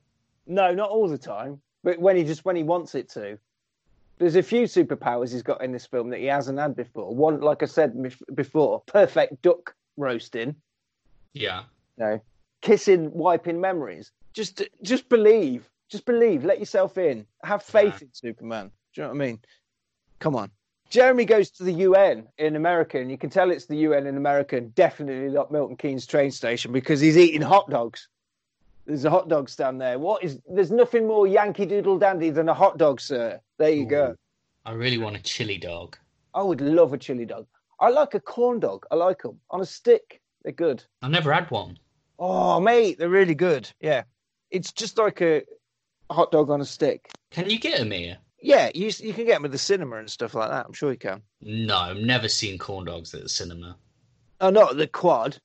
No, 0.47 0.75
not 0.75 0.91
all 0.91 1.07
the 1.09 1.19
time, 1.19 1.61
but 1.85 1.99
when 2.01 2.17
he 2.17 2.25
just 2.25 2.45
when 2.45 2.57
he 2.57 2.65
wants 2.65 2.97
it 2.97 3.09
to. 3.11 3.39
There's 4.19 4.35
a 4.35 4.43
few 4.43 4.65
superpowers 4.65 5.31
he's 5.31 5.43
got 5.43 5.63
in 5.63 5.71
this 5.71 5.87
film 5.87 6.11
that 6.11 6.19
he 6.19 6.27
hasn't 6.27 6.59
had 6.59 6.75
before. 6.75 7.15
One, 7.15 7.41
like 7.41 7.63
I 7.63 7.67
said 7.67 8.13
before, 8.35 8.81
perfect 8.87 9.41
duck 9.43 9.77
roasting. 9.97 10.57
Yeah. 11.35 11.63
No, 11.97 12.21
kissing, 12.61 13.13
wiping 13.13 13.61
memories. 13.61 14.11
Just, 14.33 14.63
just 14.83 15.09
believe. 15.09 15.69
Just 15.89 16.05
believe. 16.05 16.45
Let 16.45 16.59
yourself 16.59 16.99
in. 16.99 17.27
Have 17.45 17.63
faith 17.63 18.03
in 18.03 18.09
Superman. 18.13 18.73
Do 18.95 19.01
you 19.01 19.03
know 19.07 19.15
what 19.15 19.23
I 19.23 19.27
mean? 19.27 19.41
Come 20.19 20.35
on. 20.35 20.51
Jeremy 20.91 21.25
goes 21.25 21.51
to 21.53 21.65
the 21.65 21.73
UN 21.73 22.27
in 22.39 22.57
America, 22.57 22.99
and 22.99 23.11
you 23.11 23.19
can 23.19 23.31
tell 23.31 23.51
it's 23.51 23.67
the 23.67 23.77
UN 23.77 24.07
in 24.07 24.17
America, 24.17 24.57
and 24.57 24.75
definitely 24.75 25.29
not 25.29 25.53
Milton 25.53 25.77
Keynes 25.77 26.07
train 26.07 26.31
station 26.31 26.73
because 26.73 27.01
he's 27.01 27.17
eating 27.17 27.43
hot 27.43 27.69
dogs. 27.69 28.09
There's 28.87 29.05
a 29.05 29.11
hot 29.11 29.29
dog 29.29 29.51
stand 29.51 29.81
there. 29.81 29.99
What 29.99 30.25
is? 30.25 30.39
There's 30.51 30.71
nothing 30.71 31.07
more 31.07 31.27
Yankee 31.27 31.67
Doodle 31.67 31.99
dandy 31.99 32.31
than 32.31 32.49
a 32.49 32.55
hot 32.55 32.79
dog, 32.79 33.01
sir. 33.01 33.39
There 33.59 33.71
you 33.71 33.85
go. 33.85 34.15
I 34.65 34.73
really 34.73 34.97
want 34.99 35.17
a 35.17 35.23
chili 35.23 35.59
dog. 35.59 35.97
I 36.35 36.43
would 36.43 36.63
love 36.63 36.95
a 36.95 36.99
chili 36.99 37.27
dog. 37.27 37.47
I 37.81 37.91
like 37.91 38.15
a 38.15 38.21
corn 38.21 38.61
dog. 38.61 38.87
I 38.91 38.95
like 38.95 39.23
them 39.23 39.41
on 39.51 39.61
a 39.61 39.67
stick. 39.67 40.23
They're 40.43 40.53
good. 40.53 40.83
I've 41.03 41.11
never 41.11 41.33
had 41.33 41.51
one. 41.51 41.79
Oh, 42.19 42.61
mate, 42.61 42.99
they're 42.99 43.09
really 43.09 43.35
good. 43.35 43.71
Yeah, 43.81 44.05
it's 44.51 44.73
just 44.73 44.97
like 44.97 45.21
a 45.21 45.43
hot 46.11 46.33
dog 46.33 46.51
on 46.51 46.61
a 46.61 46.65
stick. 46.65 47.11
Can 47.31 47.51
you 47.51 47.59
get 47.59 47.79
them 47.79 47.91
here? 47.91 48.19
Yeah, 48.41 48.71
you 48.75 48.91
you 48.99 49.13
can 49.13 49.25
get 49.25 49.35
them 49.35 49.45
at 49.45 49.53
the 49.53 49.59
cinema 49.59 49.97
and 49.97 50.11
stuff 50.11 50.35
like 50.35 50.51
that. 50.51 50.67
I'm 50.67 50.73
sure 50.73 50.93
you 50.93 50.99
can. 50.99 51.23
No, 51.41 51.77
I've 51.77 51.97
never 51.97 52.29
seen 52.29 52.59
corn 52.59 52.85
dogs 52.85 53.15
at 53.15 53.23
the 53.23 53.29
cinema. 53.29 53.77
Oh, 54.41 54.51
not 54.51 54.73
at 54.73 54.77
the 54.77 54.87
quad. 54.87 55.39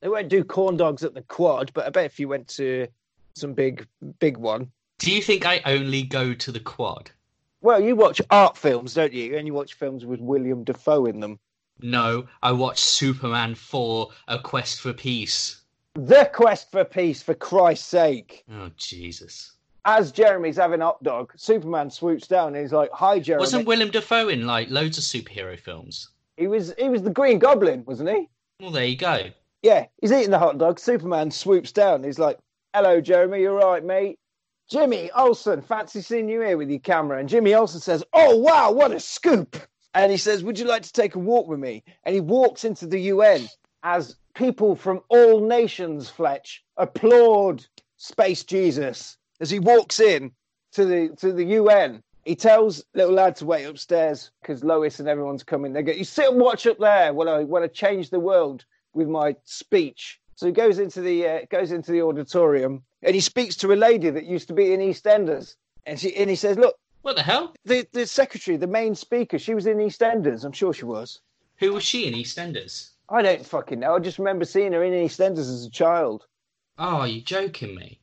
They 0.00 0.08
won't 0.08 0.28
do 0.28 0.44
corn 0.44 0.76
dogs 0.76 1.02
at 1.02 1.14
the 1.14 1.22
quad, 1.22 1.72
but 1.72 1.86
I 1.86 1.90
bet 1.90 2.04
if 2.04 2.20
you 2.20 2.28
went 2.28 2.48
to 2.48 2.86
some 3.34 3.54
big 3.54 3.86
big 4.18 4.36
one. 4.36 4.70
Do 4.98 5.10
you 5.10 5.22
think 5.22 5.46
I 5.46 5.60
only 5.64 6.02
go 6.02 6.34
to 6.34 6.52
the 6.52 6.60
quad? 6.60 7.10
Well, 7.62 7.82
you 7.82 7.96
watch 7.96 8.20
art 8.30 8.58
films, 8.58 8.92
don't 8.92 9.14
you? 9.14 9.36
And 9.38 9.46
you 9.46 9.54
watch 9.54 9.74
films 9.74 10.04
with 10.04 10.20
William 10.20 10.64
Dafoe 10.64 11.06
in 11.06 11.20
them. 11.20 11.38
No, 11.80 12.26
I 12.42 12.52
watched 12.52 12.84
Superman 12.84 13.54
4 13.54 14.10
A 14.28 14.38
Quest 14.38 14.82
for 14.82 14.92
Peace. 14.92 15.62
The 15.94 16.30
Quest 16.32 16.70
for 16.70 16.84
Peace, 16.84 17.22
for 17.22 17.34
Christ's 17.34 17.86
sake. 17.86 18.44
Oh, 18.52 18.70
Jesus. 18.76 19.53
As 19.86 20.12
Jeremy's 20.12 20.56
having 20.56 20.80
hot 20.80 21.02
dog, 21.02 21.32
Superman 21.36 21.90
swoops 21.90 22.26
down 22.26 22.48
and 22.48 22.56
he's 22.56 22.72
like, 22.72 22.90
"Hi, 22.92 23.18
Jeremy." 23.18 23.42
Wasn't 23.42 23.66
Willem 23.66 23.90
Dafoe 23.90 24.28
in 24.28 24.46
like 24.46 24.70
loads 24.70 24.96
of 24.98 25.04
superhero 25.04 25.58
films? 25.58 26.08
he 26.36 26.46
was 26.46 26.74
he 26.78 26.88
was 26.88 27.02
the 27.02 27.10
Green 27.10 27.38
Goblin, 27.38 27.84
wasn't 27.84 28.10
he? 28.10 28.28
Well, 28.60 28.70
there 28.70 28.84
you 28.84 28.96
go. 28.96 29.30
Yeah, 29.62 29.86
he's 30.00 30.12
eating 30.12 30.30
the 30.30 30.38
hot 30.38 30.58
dog. 30.58 30.78
Superman 30.78 31.30
swoops 31.30 31.72
down. 31.72 32.02
He's 32.02 32.18
like, 32.18 32.38
"Hello, 32.74 33.00
Jeremy. 33.00 33.40
You're 33.40 33.54
right, 33.54 33.84
mate." 33.84 34.18
Jimmy 34.68 35.10
Olsen, 35.12 35.60
fancy 35.60 36.00
seeing 36.00 36.28
you 36.28 36.40
here 36.40 36.56
with 36.56 36.70
your 36.70 36.80
camera. 36.80 37.18
And 37.18 37.28
Jimmy 37.28 37.54
Olsen 37.54 37.80
says, 37.80 38.02
"Oh 38.12 38.36
wow, 38.36 38.72
what 38.72 38.92
a 38.92 39.00
scoop!" 39.00 39.56
And 39.94 40.10
he 40.10 40.18
says, 40.18 40.42
"Would 40.42 40.58
you 40.58 40.64
like 40.64 40.82
to 40.82 40.92
take 40.92 41.14
a 41.14 41.18
walk 41.18 41.46
with 41.46 41.60
me?" 41.60 41.84
And 42.04 42.14
he 42.14 42.20
walks 42.20 42.64
into 42.64 42.86
the 42.86 43.00
UN 43.00 43.48
as 43.82 44.16
people 44.34 44.74
from 44.74 45.02
all 45.08 45.40
nations, 45.40 46.08
Fletch, 46.08 46.64
applaud 46.76 47.64
Space 47.96 48.42
Jesus 48.42 49.18
as 49.40 49.50
he 49.50 49.58
walks 49.58 50.00
in 50.00 50.32
to 50.72 50.84
the 50.84 51.08
to 51.20 51.32
the 51.32 51.44
UN. 51.44 52.02
He 52.24 52.34
tells 52.34 52.82
little 52.94 53.12
lad 53.12 53.36
to 53.36 53.44
wait 53.44 53.64
upstairs 53.64 54.30
because 54.40 54.64
Lois 54.64 54.98
and 54.98 55.08
everyone's 55.08 55.42
coming. 55.42 55.72
They 55.74 55.82
go, 55.82 55.92
"You 55.92 56.04
sit 56.04 56.30
and 56.30 56.40
watch 56.40 56.66
up 56.66 56.78
there 56.78 57.12
while 57.12 57.28
I 57.28 57.44
when 57.44 57.62
I 57.62 57.66
change 57.66 58.10
the 58.10 58.20
world 58.20 58.64
with 58.94 59.08
my 59.08 59.36
speech." 59.44 60.20
So 60.36 60.46
he 60.46 60.52
goes 60.52 60.78
into 60.78 61.00
the 61.02 61.28
uh, 61.28 61.40
goes 61.50 61.70
into 61.70 61.92
the 61.92 62.02
auditorium 62.02 62.82
and 63.02 63.14
he 63.14 63.20
speaks 63.20 63.56
to 63.56 63.72
a 63.72 63.74
lady 63.74 64.08
that 64.10 64.24
used 64.24 64.48
to 64.48 64.54
be 64.54 64.72
in 64.72 64.80
EastEnders, 64.80 65.56
and 65.84 66.00
she 66.00 66.16
and 66.16 66.30
he 66.30 66.36
says, 66.36 66.56
"Look, 66.56 66.76
What 67.02 67.16
the 67.16 67.22
hell? 67.22 67.54
the 67.66 67.86
the 67.92 68.06
secretary, 68.06 68.56
the 68.56 68.66
main 68.66 68.94
speaker, 68.94 69.38
she 69.38 69.54
was 69.54 69.66
in 69.66 69.76
EastEnders. 69.76 70.44
I'm 70.44 70.52
sure 70.52 70.72
she 70.72 70.86
was. 70.86 71.20
Who 71.58 71.74
was 71.74 71.84
she 71.84 72.06
in 72.06 72.14
EastEnders? 72.14 72.90
I 73.10 73.20
don't 73.20 73.44
fucking 73.46 73.80
know. 73.80 73.94
I 73.94 73.98
just 73.98 74.18
remember 74.18 74.46
seeing 74.46 74.72
her 74.72 74.82
in 74.82 74.94
EastEnders 74.94 75.40
as 75.40 75.66
a 75.66 75.70
child. 75.70 76.24
Oh, 76.78 77.00
are 77.00 77.06
you 77.08 77.20
joking 77.20 77.74
me? 77.74 78.00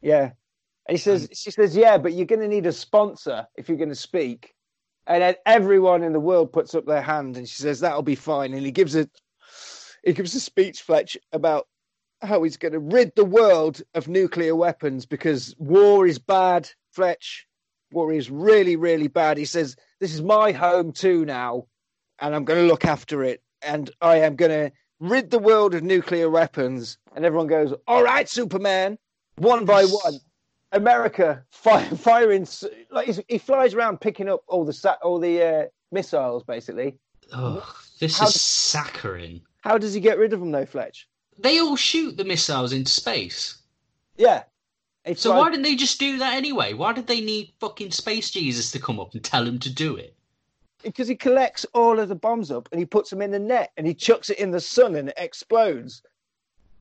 Yeah. 0.00 0.30
And 0.86 0.96
he 0.96 1.02
says, 1.02 1.28
she 1.32 1.50
says, 1.50 1.74
yeah, 1.74 1.98
but 1.98 2.12
you're 2.12 2.26
going 2.26 2.40
to 2.40 2.48
need 2.48 2.66
a 2.66 2.72
sponsor 2.72 3.46
if 3.56 3.68
you're 3.68 3.78
going 3.78 3.88
to 3.88 3.94
speak. 3.94 4.54
And 5.06 5.22
then 5.22 5.34
everyone 5.46 6.02
in 6.02 6.12
the 6.12 6.20
world 6.20 6.52
puts 6.52 6.74
up 6.74 6.86
their 6.86 7.02
hand, 7.02 7.36
and 7.36 7.48
she 7.48 7.60
says 7.60 7.80
that'll 7.80 8.02
be 8.02 8.14
fine. 8.14 8.54
And 8.54 8.64
he 8.64 8.70
gives 8.70 8.96
a 8.96 9.08
he 10.02 10.12
gives 10.12 10.34
a 10.34 10.40
speech, 10.40 10.82
Fletch, 10.82 11.16
about 11.32 11.66
how 12.22 12.42
he's 12.42 12.56
going 12.56 12.72
to 12.72 12.78
rid 12.78 13.14
the 13.14 13.24
world 13.24 13.82
of 13.94 14.08
nuclear 14.08 14.54
weapons 14.54 15.06
because 15.06 15.54
war 15.58 16.06
is 16.06 16.18
bad, 16.18 16.70
Fletch. 16.92 17.46
War 17.92 18.12
is 18.12 18.30
really, 18.30 18.76
really 18.76 19.08
bad. 19.08 19.36
He 19.36 19.44
says 19.44 19.76
this 20.00 20.14
is 20.14 20.22
my 20.22 20.52
home 20.52 20.92
too 20.92 21.24
now, 21.24 21.66
and 22.18 22.34
I'm 22.34 22.44
going 22.44 22.60
to 22.60 22.68
look 22.68 22.84
after 22.84 23.22
it, 23.22 23.42
and 23.62 23.90
I 24.00 24.16
am 24.18 24.36
going 24.36 24.50
to 24.50 24.72
rid 25.00 25.30
the 25.30 25.38
world 25.38 25.74
of 25.74 25.82
nuclear 25.82 26.30
weapons. 26.30 26.98
And 27.14 27.24
everyone 27.24 27.46
goes, 27.46 27.74
"All 27.86 28.02
right, 28.02 28.28
Superman." 28.28 28.98
One 29.36 29.64
by 29.64 29.84
one, 29.84 30.20
America 30.74 31.42
fire, 31.50 31.84
firing 31.96 32.46
like 32.90 33.06
he's, 33.06 33.20
he 33.28 33.38
flies 33.38 33.74
around 33.74 34.00
picking 34.00 34.28
up 34.28 34.42
all 34.48 34.64
the 34.64 34.72
sa- 34.72 34.96
all 35.02 35.18
the 35.18 35.42
uh, 35.42 35.64
missiles. 35.92 36.42
Basically, 36.42 36.98
Oh, 37.32 37.66
this 38.00 38.18
How 38.18 38.26
is 38.26 38.34
d- 38.34 38.38
saccharine. 38.38 39.40
how 39.62 39.78
does 39.78 39.94
he 39.94 40.00
get 40.00 40.18
rid 40.18 40.32
of 40.32 40.40
them, 40.40 40.50
though, 40.52 40.66
Fletch? 40.66 41.08
They 41.38 41.58
all 41.58 41.76
shoot 41.76 42.16
the 42.16 42.24
missiles 42.24 42.72
into 42.72 42.90
space. 42.92 43.58
Yeah. 44.16 44.44
He 45.04 45.14
So 45.14 45.30
flies- 45.30 45.40
why 45.40 45.50
didn't 45.50 45.62
they 45.64 45.74
just 45.76 45.98
do 45.98 46.18
that 46.18 46.34
anyway? 46.34 46.74
Why 46.74 46.92
did 46.92 47.06
they 47.06 47.20
need 47.20 47.52
fucking 47.60 47.90
Space 47.90 48.30
Jesus 48.30 48.70
to 48.72 48.78
come 48.78 49.00
up 49.00 49.14
and 49.14 49.22
tell 49.24 49.46
him 49.46 49.58
to 49.60 49.70
do 49.70 49.96
it? 49.96 50.14
because 50.82 51.08
he 51.08 51.16
collects 51.16 51.64
all 51.72 51.98
of 51.98 52.10
the 52.10 52.14
bombs 52.14 52.50
up 52.50 52.68
and 52.70 52.78
he 52.78 52.84
puts 52.84 53.08
them 53.08 53.22
in 53.22 53.30
the 53.30 53.38
net 53.38 53.72
and 53.78 53.86
he 53.86 53.94
chucks 53.94 54.28
it 54.28 54.38
in 54.38 54.50
the 54.50 54.60
sun 54.60 54.94
and 54.96 55.08
it 55.08 55.14
explodes. 55.16 56.02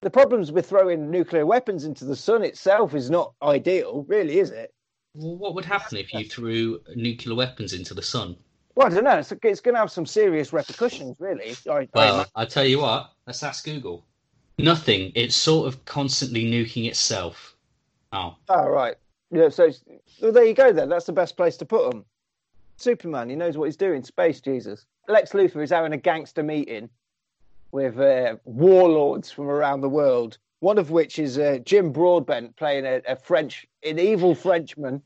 The 0.03 0.09
problems 0.09 0.51
with 0.51 0.67
throwing 0.67 1.09
nuclear 1.09 1.45
weapons 1.45 1.85
into 1.85 2.03
the 2.03 2.15
sun 2.15 2.43
itself 2.43 2.93
is 2.93 3.09
not 3.09 3.33
ideal, 3.41 4.03
really, 4.09 4.39
is 4.39 4.51
it? 4.51 4.73
Well, 5.15 5.37
what 5.37 5.55
would 5.55 5.63
happen 5.63 5.97
if 5.97 6.13
you 6.13 6.25
threw 6.25 6.81
nuclear 6.93 7.35
weapons 7.35 7.71
into 7.71 7.93
the 7.93 8.01
sun? 8.01 8.35
Well, 8.75 8.87
I 8.87 8.89
don't 8.89 9.05
know. 9.05 9.19
It's, 9.19 9.31
it's 9.31 9.61
going 9.61 9.75
to 9.75 9.79
have 9.79 9.91
some 9.91 10.05
serious 10.05 10.51
repercussions, 10.51 11.15
really. 11.19 11.55
I, 11.69 11.71
I 11.73 11.87
Well, 11.93 12.13
imagine. 12.15 12.31
I 12.35 12.43
tell 12.43 12.65
you 12.65 12.79
what, 12.81 13.11
let's 13.27 13.43
ask 13.43 13.63
Google. 13.63 14.03
Nothing. 14.57 15.13
It's 15.15 15.37
sort 15.37 15.67
of 15.67 15.85
constantly 15.85 16.43
nuking 16.51 16.85
itself. 16.85 17.55
Oh, 18.11 18.35
Oh, 18.49 18.67
right. 18.67 18.95
Yeah, 19.31 19.47
so 19.47 19.71
well, 20.21 20.33
there 20.33 20.43
you 20.43 20.53
go 20.53 20.73
then. 20.73 20.89
That's 20.89 21.05
the 21.05 21.13
best 21.13 21.37
place 21.37 21.55
to 21.57 21.65
put 21.65 21.89
them. 21.89 22.03
Superman, 22.75 23.29
he 23.29 23.37
knows 23.37 23.57
what 23.57 23.65
he's 23.65 23.77
doing. 23.77 24.03
Space 24.03 24.41
Jesus. 24.41 24.85
Lex 25.07 25.31
Luthor 25.31 25.63
is 25.63 25.69
having 25.69 25.93
a 25.93 25.97
gangster 25.97 26.43
meeting 26.43 26.89
with 27.73 27.99
uh, 27.99 28.35
warlords 28.45 29.31
from 29.31 29.49
around 29.49 29.81
the 29.81 29.89
world. 29.89 30.37
One 30.59 30.77
of 30.77 30.91
which 30.91 31.19
is 31.19 31.37
uh, 31.37 31.57
Jim 31.65 31.91
Broadbent 31.91 32.55
playing 32.55 32.85
a, 32.85 33.01
a 33.07 33.15
French, 33.17 33.67
an 33.83 33.99
evil 33.99 34.35
Frenchman. 34.35 35.01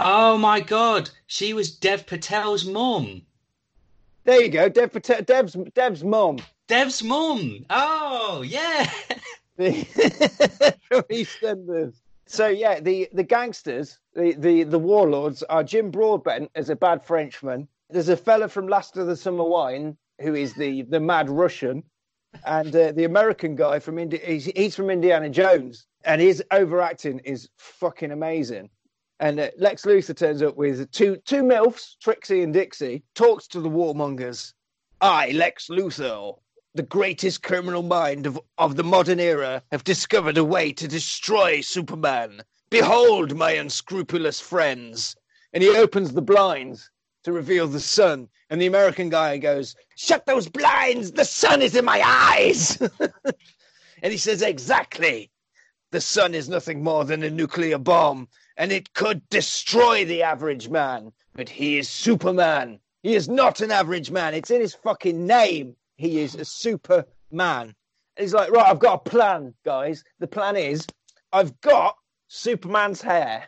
oh 0.00 0.36
my 0.38 0.60
God! 0.60 1.10
She 1.26 1.52
was 1.52 1.70
Dev 1.70 2.06
Patel's 2.06 2.64
mum. 2.64 3.22
There 4.24 4.42
you 4.42 4.48
go, 4.48 4.68
Dev 4.68 4.92
Patel, 4.92 5.22
Dev's 5.22 5.56
Dev's 5.74 6.02
mum 6.02 6.38
Dev's 6.66 7.02
mum. 7.02 7.64
Oh 7.70 8.42
yeah. 8.46 8.84
from 9.56 9.64
EastEnders. 11.10 11.94
So 12.26 12.48
yeah, 12.48 12.80
the 12.80 13.08
the 13.12 13.22
gangsters, 13.22 13.98
the, 14.14 14.32
the 14.32 14.64
the 14.64 14.78
warlords 14.78 15.42
are 15.44 15.62
Jim 15.62 15.90
Broadbent 15.90 16.50
as 16.54 16.70
a 16.70 16.76
bad 16.76 17.04
Frenchman. 17.04 17.68
There's 17.90 18.08
a 18.08 18.16
fella 18.16 18.48
from 18.48 18.68
Last 18.68 18.96
of 18.96 19.06
the 19.06 19.16
Summer 19.16 19.44
Wine 19.44 19.96
who 20.20 20.34
is 20.34 20.54
the 20.54 20.82
the 20.82 21.00
mad 21.00 21.30
Russian, 21.30 21.84
and 22.44 22.74
uh, 22.74 22.92
the 22.92 23.04
American 23.04 23.54
guy 23.54 23.78
from 23.78 23.98
Indi- 23.98 24.18
he's, 24.18 24.44
he's 24.46 24.76
from 24.76 24.90
Indiana 24.90 25.28
Jones, 25.28 25.86
and 26.04 26.20
his 26.20 26.42
overacting 26.50 27.18
is 27.20 27.48
fucking 27.56 28.10
amazing. 28.10 28.70
And 29.20 29.40
uh, 29.40 29.48
Lex 29.58 29.84
Luthor 29.84 30.16
turns 30.16 30.42
up 30.42 30.56
with 30.56 30.90
two 30.92 31.16
two 31.24 31.42
milfs, 31.42 31.96
Trixie 32.00 32.42
and 32.42 32.52
Dixie, 32.52 33.02
talks 33.14 33.48
to 33.48 33.60
the 33.60 33.70
warmongers. 33.70 34.52
I, 35.00 35.30
Lex 35.30 35.68
Luthor, 35.68 36.38
the 36.74 36.82
greatest 36.82 37.42
criminal 37.42 37.82
mind 37.82 38.26
of, 38.26 38.38
of 38.58 38.76
the 38.76 38.84
modern 38.84 39.20
era, 39.20 39.62
have 39.72 39.84
discovered 39.84 40.38
a 40.38 40.44
way 40.44 40.72
to 40.72 40.86
destroy 40.86 41.60
Superman. 41.60 42.42
Behold, 42.70 43.36
my 43.36 43.52
unscrupulous 43.52 44.40
friends. 44.40 45.16
And 45.52 45.62
he 45.62 45.70
opens 45.70 46.12
the 46.12 46.22
blinds 46.22 46.90
to 47.24 47.32
reveal 47.32 47.66
the 47.66 47.80
sun. 47.80 48.28
And 48.50 48.60
the 48.60 48.66
American 48.66 49.08
guy 49.08 49.38
goes, 49.38 49.76
Shut 49.96 50.24
those 50.26 50.48
blinds! 50.48 51.12
The 51.12 51.24
sun 51.24 51.62
is 51.62 51.74
in 51.74 51.84
my 51.84 52.02
eyes! 52.04 52.80
and 54.02 54.12
he 54.12 54.16
says, 54.16 54.42
Exactly. 54.42 55.30
The 55.90 56.00
sun 56.00 56.34
is 56.34 56.48
nothing 56.48 56.82
more 56.82 57.04
than 57.04 57.22
a 57.22 57.30
nuclear 57.30 57.78
bomb, 57.78 58.28
and 58.56 58.72
it 58.72 58.92
could 58.94 59.28
destroy 59.30 60.04
the 60.04 60.22
average 60.22 60.68
man. 60.68 61.12
But 61.34 61.48
he 61.48 61.78
is 61.78 61.88
Superman. 61.88 62.80
He 63.02 63.14
is 63.14 63.28
not 63.28 63.60
an 63.60 63.70
average 63.70 64.10
man. 64.10 64.34
It's 64.34 64.50
in 64.50 64.60
his 64.60 64.74
fucking 64.74 65.26
name. 65.26 65.76
He 65.96 66.20
is 66.20 66.34
a 66.34 66.44
Superman. 66.44 67.04
And 67.32 67.74
he's 68.16 68.34
like, 68.34 68.50
Right, 68.50 68.66
I've 68.66 68.78
got 68.78 69.06
a 69.06 69.10
plan, 69.10 69.54
guys. 69.64 70.04
The 70.18 70.26
plan 70.26 70.56
is 70.56 70.86
I've 71.32 71.60
got 71.60 71.96
Superman's 72.28 73.02
hair, 73.02 73.46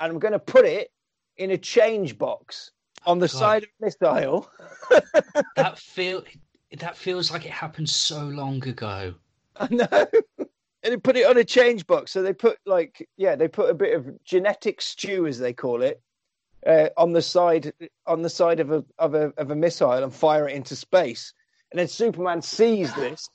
and 0.00 0.12
I'm 0.12 0.18
going 0.18 0.32
to 0.32 0.38
put 0.38 0.64
it 0.64 0.90
in 1.36 1.50
a 1.50 1.58
change 1.58 2.18
box 2.18 2.70
on 3.08 3.18
the 3.18 3.26
God. 3.26 3.30
side 3.30 3.62
of 3.64 3.68
this 3.80 3.96
aisle. 4.02 4.50
That 5.56 5.78
feel 5.78 6.22
that 6.78 6.96
feels 6.96 7.30
like 7.32 7.44
it 7.44 7.50
happened 7.50 7.88
so 7.88 8.20
long 8.24 8.62
ago. 8.68 9.14
I 9.56 9.68
know. 9.70 9.86
And 10.84 10.92
they 10.92 10.96
put 10.96 11.16
it 11.16 11.26
on 11.26 11.36
a 11.36 11.42
change 11.44 11.88
box. 11.88 12.12
So 12.12 12.22
they 12.22 12.32
put 12.32 12.56
like, 12.64 13.06
yeah, 13.16 13.34
they 13.34 13.48
put 13.48 13.68
a 13.68 13.74
bit 13.74 13.96
of 13.96 14.06
genetic 14.24 14.80
stew, 14.80 15.26
as 15.26 15.36
they 15.36 15.52
call 15.52 15.82
it, 15.82 16.00
uh, 16.64 16.90
on 16.96 17.12
the 17.12 17.20
side 17.20 17.72
on 18.06 18.22
the 18.22 18.30
side 18.30 18.60
of 18.60 18.70
a 18.70 18.84
of 19.00 19.14
a 19.14 19.32
of 19.38 19.50
a 19.50 19.56
missile 19.56 19.90
and 20.04 20.14
fire 20.14 20.48
it 20.48 20.54
into 20.54 20.76
space. 20.76 21.34
And 21.72 21.80
then 21.80 21.88
Superman 21.88 22.40
sees 22.42 22.94
this, 22.94 23.28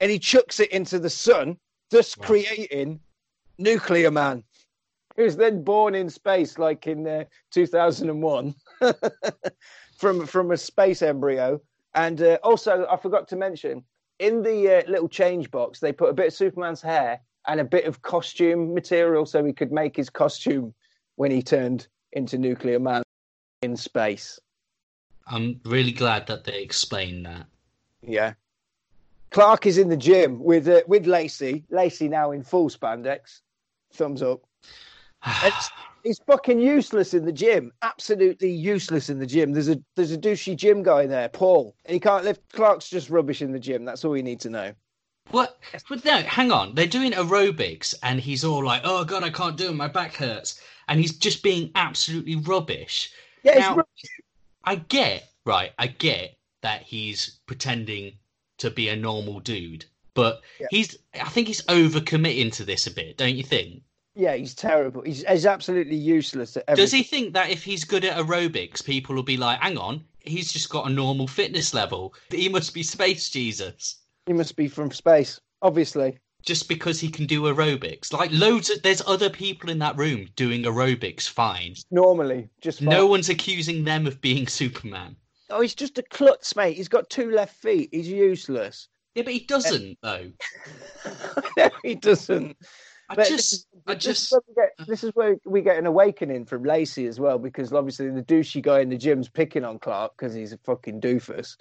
and 0.00 0.10
he 0.10 0.18
chucks 0.18 0.58
it 0.58 0.70
into 0.72 0.98
the 0.98 1.10
sun, 1.10 1.58
thus 1.90 2.16
Wow. 2.16 2.24
creating 2.24 3.00
Nuclear 3.58 4.10
Man, 4.10 4.42
who's 5.16 5.36
then 5.36 5.62
born 5.64 5.94
in 5.94 6.08
space, 6.08 6.58
like 6.58 6.86
in 6.86 7.06
uh, 7.06 7.24
2001, 7.52 8.54
from 9.96 10.26
from 10.26 10.50
a 10.50 10.56
space 10.56 11.02
embryo. 11.02 11.60
And 11.94 12.20
uh, 12.20 12.38
also, 12.42 12.86
I 12.90 12.96
forgot 12.96 13.28
to 13.28 13.36
mention 13.36 13.82
in 14.18 14.42
the 14.42 14.78
uh, 14.78 14.90
little 14.90 15.08
change 15.08 15.50
box, 15.50 15.80
they 15.80 15.92
put 15.92 16.10
a 16.10 16.14
bit 16.14 16.28
of 16.28 16.34
Superman's 16.34 16.82
hair 16.82 17.20
and 17.46 17.60
a 17.60 17.64
bit 17.64 17.84
of 17.84 18.02
costume 18.02 18.74
material 18.74 19.26
so 19.26 19.44
he 19.44 19.52
could 19.52 19.72
make 19.72 19.96
his 19.96 20.10
costume 20.10 20.74
when 21.16 21.30
he 21.30 21.42
turned 21.42 21.86
into 22.12 22.38
Nuclear 22.38 22.78
Man 22.78 23.02
in 23.62 23.76
space. 23.76 24.38
I'm 25.26 25.60
really 25.64 25.92
glad 25.92 26.26
that 26.28 26.44
they 26.44 26.62
explained 26.62 27.26
that. 27.26 27.46
Yeah. 28.02 28.34
Clark 29.30 29.66
is 29.66 29.76
in 29.76 29.88
the 29.88 29.96
gym 29.96 30.42
with 30.42 30.68
uh, 30.68 30.82
with 30.86 31.06
Lacey. 31.06 31.64
Lacey 31.70 32.08
now 32.08 32.30
in 32.30 32.42
full 32.42 32.70
spandex. 32.70 33.40
Thumbs 33.92 34.22
up. 34.22 34.42
It's, 35.44 35.70
he's 36.04 36.18
fucking 36.20 36.60
useless 36.60 37.14
in 37.14 37.24
the 37.24 37.32
gym. 37.32 37.72
Absolutely 37.82 38.50
useless 38.50 39.08
in 39.10 39.18
the 39.18 39.26
gym. 39.26 39.52
There's 39.52 39.68
a 39.68 39.78
there's 39.96 40.12
a 40.12 40.18
douchey 40.18 40.56
gym 40.56 40.82
guy 40.82 41.06
there, 41.06 41.28
Paul, 41.28 41.74
and 41.84 41.94
he 41.94 42.00
can't 42.00 42.24
lift. 42.24 42.52
Clark's 42.52 42.88
just 42.88 43.10
rubbish 43.10 43.42
in 43.42 43.52
the 43.52 43.58
gym. 43.58 43.84
That's 43.84 44.04
all 44.04 44.16
you 44.16 44.22
need 44.22 44.40
to 44.40 44.50
know. 44.50 44.72
What? 45.30 45.58
But 45.88 46.04
no, 46.04 46.18
hang 46.18 46.52
on. 46.52 46.74
They're 46.76 46.86
doing 46.86 47.12
aerobics, 47.12 47.94
and 48.02 48.20
he's 48.20 48.44
all 48.44 48.64
like, 48.64 48.82
"Oh 48.84 49.04
God, 49.04 49.24
I 49.24 49.30
can't 49.30 49.56
do 49.56 49.68
it. 49.68 49.74
My 49.74 49.88
back 49.88 50.14
hurts," 50.14 50.60
and 50.88 51.00
he's 51.00 51.16
just 51.18 51.42
being 51.42 51.72
absolutely 51.74 52.36
rubbish. 52.36 53.10
Yeah, 53.42 53.58
Now- 53.58 53.74
rubbish. 53.76 54.04
I 54.62 54.76
get, 54.76 55.28
right? 55.44 55.72
I 55.78 55.88
get 55.88 56.36
that 56.62 56.82
he's 56.82 57.38
pretending 57.46 58.12
to 58.58 58.70
be 58.70 58.88
a 58.88 58.96
normal 58.96 59.40
dude, 59.40 59.84
but 60.14 60.42
Yeah. 60.60 60.66
he's. 60.70 60.96
I 61.14 61.28
think 61.28 61.48
he's 61.48 61.62
overcommitting 61.62 62.52
to 62.54 62.64
this 62.64 62.86
a 62.86 62.92
bit, 62.92 63.16
don't 63.16 63.34
you 63.36 63.42
think? 63.44 63.82
Yeah, 64.16 64.34
he's 64.34 64.54
terrible. 64.54 65.02
He's, 65.02 65.24
he's 65.28 65.46
absolutely 65.46 65.96
useless 65.96 66.56
at 66.56 66.66
Does 66.74 66.90
he 66.90 67.02
think 67.02 67.34
that 67.34 67.50
if 67.50 67.62
he's 67.62 67.84
good 67.84 68.04
at 68.04 68.16
aerobics, 68.16 68.84
people 68.84 69.14
will 69.14 69.22
be 69.22 69.36
like, 69.36 69.60
"Hang 69.60 69.76
on, 69.78 70.02
he's 70.20 70.52
just 70.52 70.70
got 70.70 70.86
a 70.86 70.90
normal 70.92 71.28
fitness 71.28 71.74
level. 71.74 72.14
He 72.30 72.48
must 72.48 72.72
be 72.74 72.82
space 72.82 73.28
Jesus." 73.28 73.98
He 74.26 74.32
must 74.32 74.56
be 74.56 74.66
from 74.66 74.90
space, 74.90 75.40
obviously. 75.62 76.18
just 76.44 76.68
because 76.68 76.98
he 76.98 77.08
can 77.08 77.26
do 77.26 77.42
aerobics. 77.42 78.12
Like 78.12 78.30
loads 78.32 78.70
of 78.70 78.82
there's 78.82 79.02
other 79.06 79.28
people 79.30 79.68
in 79.70 79.78
that 79.80 79.96
room 79.96 80.28
doing 80.34 80.62
aerobics 80.62 81.28
fine. 81.28 81.74
Normally, 81.90 82.48
just 82.60 82.78
fine. 82.78 82.88
No 82.88 83.06
one's 83.06 83.28
accusing 83.28 83.84
them 83.84 84.06
of 84.06 84.20
being 84.20 84.46
Superman. 84.60 85.16
Oh, 85.50 85.60
he's 85.60 85.74
just 85.74 85.98
a 85.98 86.02
klutz, 86.02 86.56
mate. 86.56 86.76
He's 86.76 86.88
got 86.88 87.08
two 87.10 87.30
left 87.30 87.54
feet. 87.56 87.90
He's 87.92 88.08
useless. 88.08 88.88
Yeah, 89.14 89.22
but 89.22 89.32
he 89.32 89.40
doesn't 89.40 89.98
though. 90.02 90.30
no, 91.56 91.70
he 91.82 91.94
doesn't. 91.94 92.56
I 93.08 93.14
But 93.14 93.28
just 93.28 93.66
I 93.86 93.94
this 93.94 94.04
just 94.04 94.22
is, 94.24 94.32
where 94.32 94.40
we 94.48 94.54
get, 94.54 94.70
uh, 94.78 94.84
this 94.88 95.04
is 95.04 95.10
where 95.14 95.36
we 95.44 95.62
get 95.62 95.78
an 95.78 95.86
awakening 95.86 96.46
from 96.46 96.64
Lacey 96.64 97.06
as 97.06 97.20
well, 97.20 97.38
because 97.38 97.72
obviously 97.72 98.10
the 98.10 98.22
douchey 98.22 98.62
guy 98.62 98.80
in 98.80 98.88
the 98.88 98.96
gym's 98.96 99.28
picking 99.28 99.64
on 99.64 99.78
Clark 99.78 100.12
because 100.16 100.34
he's 100.34 100.52
a 100.52 100.58
fucking 100.58 101.00
doofus. 101.00 101.56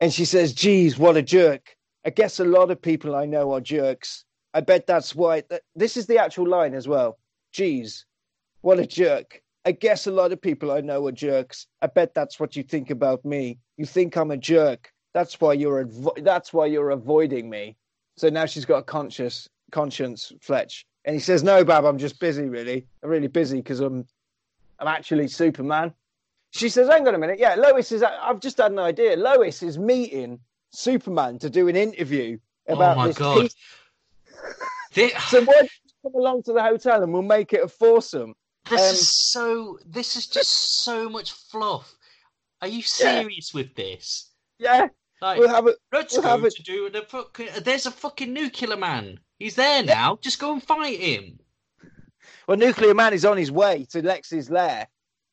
And 0.00 0.12
she 0.12 0.24
says, 0.24 0.52
geez, 0.52 0.98
what 0.98 1.16
a 1.16 1.22
jerk. 1.22 1.76
I 2.04 2.10
guess 2.10 2.40
a 2.40 2.44
lot 2.44 2.70
of 2.70 2.80
people 2.80 3.14
I 3.14 3.26
know 3.26 3.52
are 3.52 3.60
jerks. 3.60 4.24
I 4.54 4.60
bet 4.60 4.86
that's 4.86 5.14
why. 5.14 5.42
Th- 5.42 5.62
this 5.76 5.96
is 5.96 6.06
the 6.06 6.18
actual 6.18 6.48
line 6.48 6.74
as 6.74 6.88
well. 6.88 7.18
Geez, 7.52 8.06
what 8.62 8.78
a 8.78 8.86
jerk. 8.86 9.42
I 9.64 9.72
guess 9.72 10.06
a 10.06 10.10
lot 10.10 10.32
of 10.32 10.40
people 10.40 10.72
I 10.72 10.80
know 10.80 11.06
are 11.06 11.12
jerks. 11.12 11.66
I 11.82 11.86
bet 11.86 12.14
that's 12.14 12.40
what 12.40 12.56
you 12.56 12.62
think 12.62 12.90
about 12.90 13.24
me. 13.24 13.58
You 13.76 13.84
think 13.84 14.16
I'm 14.16 14.30
a 14.30 14.36
jerk. 14.36 14.90
That's 15.12 15.40
why 15.40 15.52
you're 15.52 15.88
that's 16.22 16.52
why 16.52 16.66
you're 16.66 16.90
avoiding 16.90 17.50
me. 17.50 17.76
So 18.16 18.28
now 18.30 18.46
she's 18.46 18.64
got 18.64 18.78
a 18.78 18.82
conscious 18.82 19.48
conscience, 19.70 20.32
Fletch. 20.40 20.86
And 21.04 21.14
he 21.14 21.20
says, 21.20 21.42
"No, 21.42 21.64
Bab, 21.64 21.84
I'm 21.84 21.98
just 21.98 22.20
busy. 22.20 22.44
Really, 22.48 22.86
I'm 23.02 23.08
really 23.10 23.28
busy 23.28 23.56
because 23.58 23.80
I'm, 23.80 24.06
I'm 24.78 24.88
actually 24.88 25.28
Superman." 25.28 25.94
She 26.50 26.68
says, 26.68 26.88
"Hang 26.88 27.06
on 27.08 27.14
a 27.14 27.18
minute. 27.18 27.38
Yeah, 27.38 27.54
Lois 27.54 27.90
is. 27.92 28.02
I've 28.02 28.40
just 28.40 28.58
had 28.58 28.72
an 28.72 28.78
idea. 28.78 29.16
Lois 29.16 29.62
is 29.62 29.78
meeting 29.78 30.38
Superman 30.72 31.38
to 31.38 31.48
do 31.50 31.68
an 31.68 31.76
interview 31.76 32.38
about 32.68 32.96
oh 32.96 33.00
my 33.00 33.06
this 33.08 33.18
god. 33.18 33.40
piece. 33.42 33.54
So 35.28 35.44
why 35.44 35.54
don't 35.54 35.70
you 35.84 35.90
come 36.10 36.14
along 36.20 36.42
to 36.44 36.52
the 36.52 36.62
hotel 36.62 37.02
and 37.02 37.12
we'll 37.12 37.22
make 37.22 37.52
it 37.52 37.62
a 37.64 37.68
foursome?" 37.68 38.34
this 38.68 38.80
um, 38.80 38.94
is 38.94 39.08
so 39.08 39.78
this 39.86 40.16
is 40.16 40.26
just 40.26 40.82
so 40.84 41.08
much 41.08 41.32
fluff. 41.32 41.94
Are 42.60 42.68
you 42.68 42.82
serious 42.82 43.54
with 43.54 43.74
this? 43.74 44.30
Yeah, 44.58 44.88
Like 45.22 45.38
we'll 45.38 45.48
have 45.48 45.66
it. 45.66 45.76
let's 45.92 46.12
we'll 46.14 46.22
go 46.22 46.28
have 46.28 46.44
it- 46.44 46.54
to 46.56 46.62
do 46.62 46.90
the 46.90 47.02
fucking 47.02 47.48
there's 47.62 47.86
a 47.86 47.90
fucking 47.90 48.32
nuclear 48.32 48.76
man. 48.76 49.18
He's 49.40 49.56
there 49.56 49.82
now. 49.82 50.18
Just 50.20 50.38
go 50.38 50.52
and 50.52 50.62
fight 50.62 51.00
him. 51.00 51.40
Well, 52.46 52.56
Nuclear 52.58 52.94
Man 52.94 53.12
is 53.12 53.24
on 53.24 53.36
his 53.36 53.50
way 53.50 53.86
to 53.90 54.02
Lex's 54.02 54.50
lair. 54.50 54.86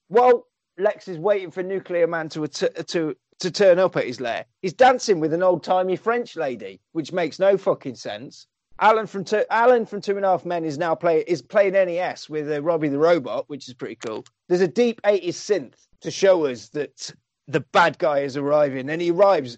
Well, 0.09 0.47
Lex 0.79 1.07
is 1.07 1.19
waiting 1.19 1.51
for 1.51 1.61
Nuclear 1.61 2.07
Man 2.07 2.29
to 2.29 2.47
to 2.47 3.15
to 3.39 3.51
turn 3.51 3.79
up 3.79 3.95
at 3.95 4.05
his 4.05 4.19
lair, 4.19 4.45
he's 4.61 4.73
dancing 4.73 5.19
with 5.19 5.33
an 5.33 5.43
old 5.43 5.63
timey 5.63 5.95
French 5.95 6.35
lady, 6.35 6.79
which 6.93 7.11
makes 7.11 7.39
no 7.39 7.57
fucking 7.57 7.95
sense. 7.95 8.47
Alan 8.79 9.07
from 9.07 9.23
two, 9.23 9.43
Alan 9.49 9.85
from 9.85 10.01
Two 10.01 10.17
and 10.17 10.25
a 10.25 10.29
Half 10.29 10.45
Men 10.45 10.63
is 10.63 10.77
now 10.77 10.93
play 10.93 11.23
is 11.27 11.41
playing 11.41 11.73
NES 11.73 12.29
with 12.29 12.51
uh, 12.51 12.61
Robbie 12.61 12.89
the 12.89 12.99
Robot, 12.99 13.45
which 13.47 13.67
is 13.67 13.73
pretty 13.73 13.95
cool. 13.95 14.23
There's 14.47 14.61
a 14.61 14.67
deep 14.67 15.01
80s 15.01 15.29
synth 15.29 15.87
to 16.01 16.11
show 16.11 16.45
us 16.45 16.69
that 16.69 17.11
the 17.47 17.61
bad 17.61 17.97
guy 17.97 18.19
is 18.19 18.37
arriving, 18.37 18.89
and 18.89 19.01
he 19.01 19.11
arrives. 19.11 19.57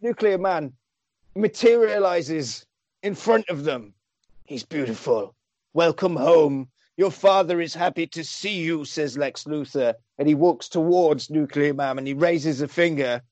Nuclear 0.00 0.38
Man 0.38 0.72
materializes 1.36 2.66
in 3.02 3.14
front 3.14 3.48
of 3.48 3.64
them. 3.64 3.94
He's 4.44 4.64
beautiful. 4.64 5.34
Welcome 5.72 6.16
home. 6.16 6.68
Your 6.96 7.10
father 7.10 7.60
is 7.60 7.72
happy 7.72 8.06
to 8.08 8.24
see 8.24 8.60
you, 8.60 8.84
says 8.84 9.16
Lex 9.16 9.44
Luthor. 9.44 9.94
And 10.18 10.28
he 10.28 10.34
walks 10.34 10.68
towards 10.68 11.30
Nuclear 11.30 11.72
Man 11.72 11.98
and 11.98 12.06
he 12.06 12.14
raises 12.14 12.60
a 12.60 12.68
finger. 12.68 13.22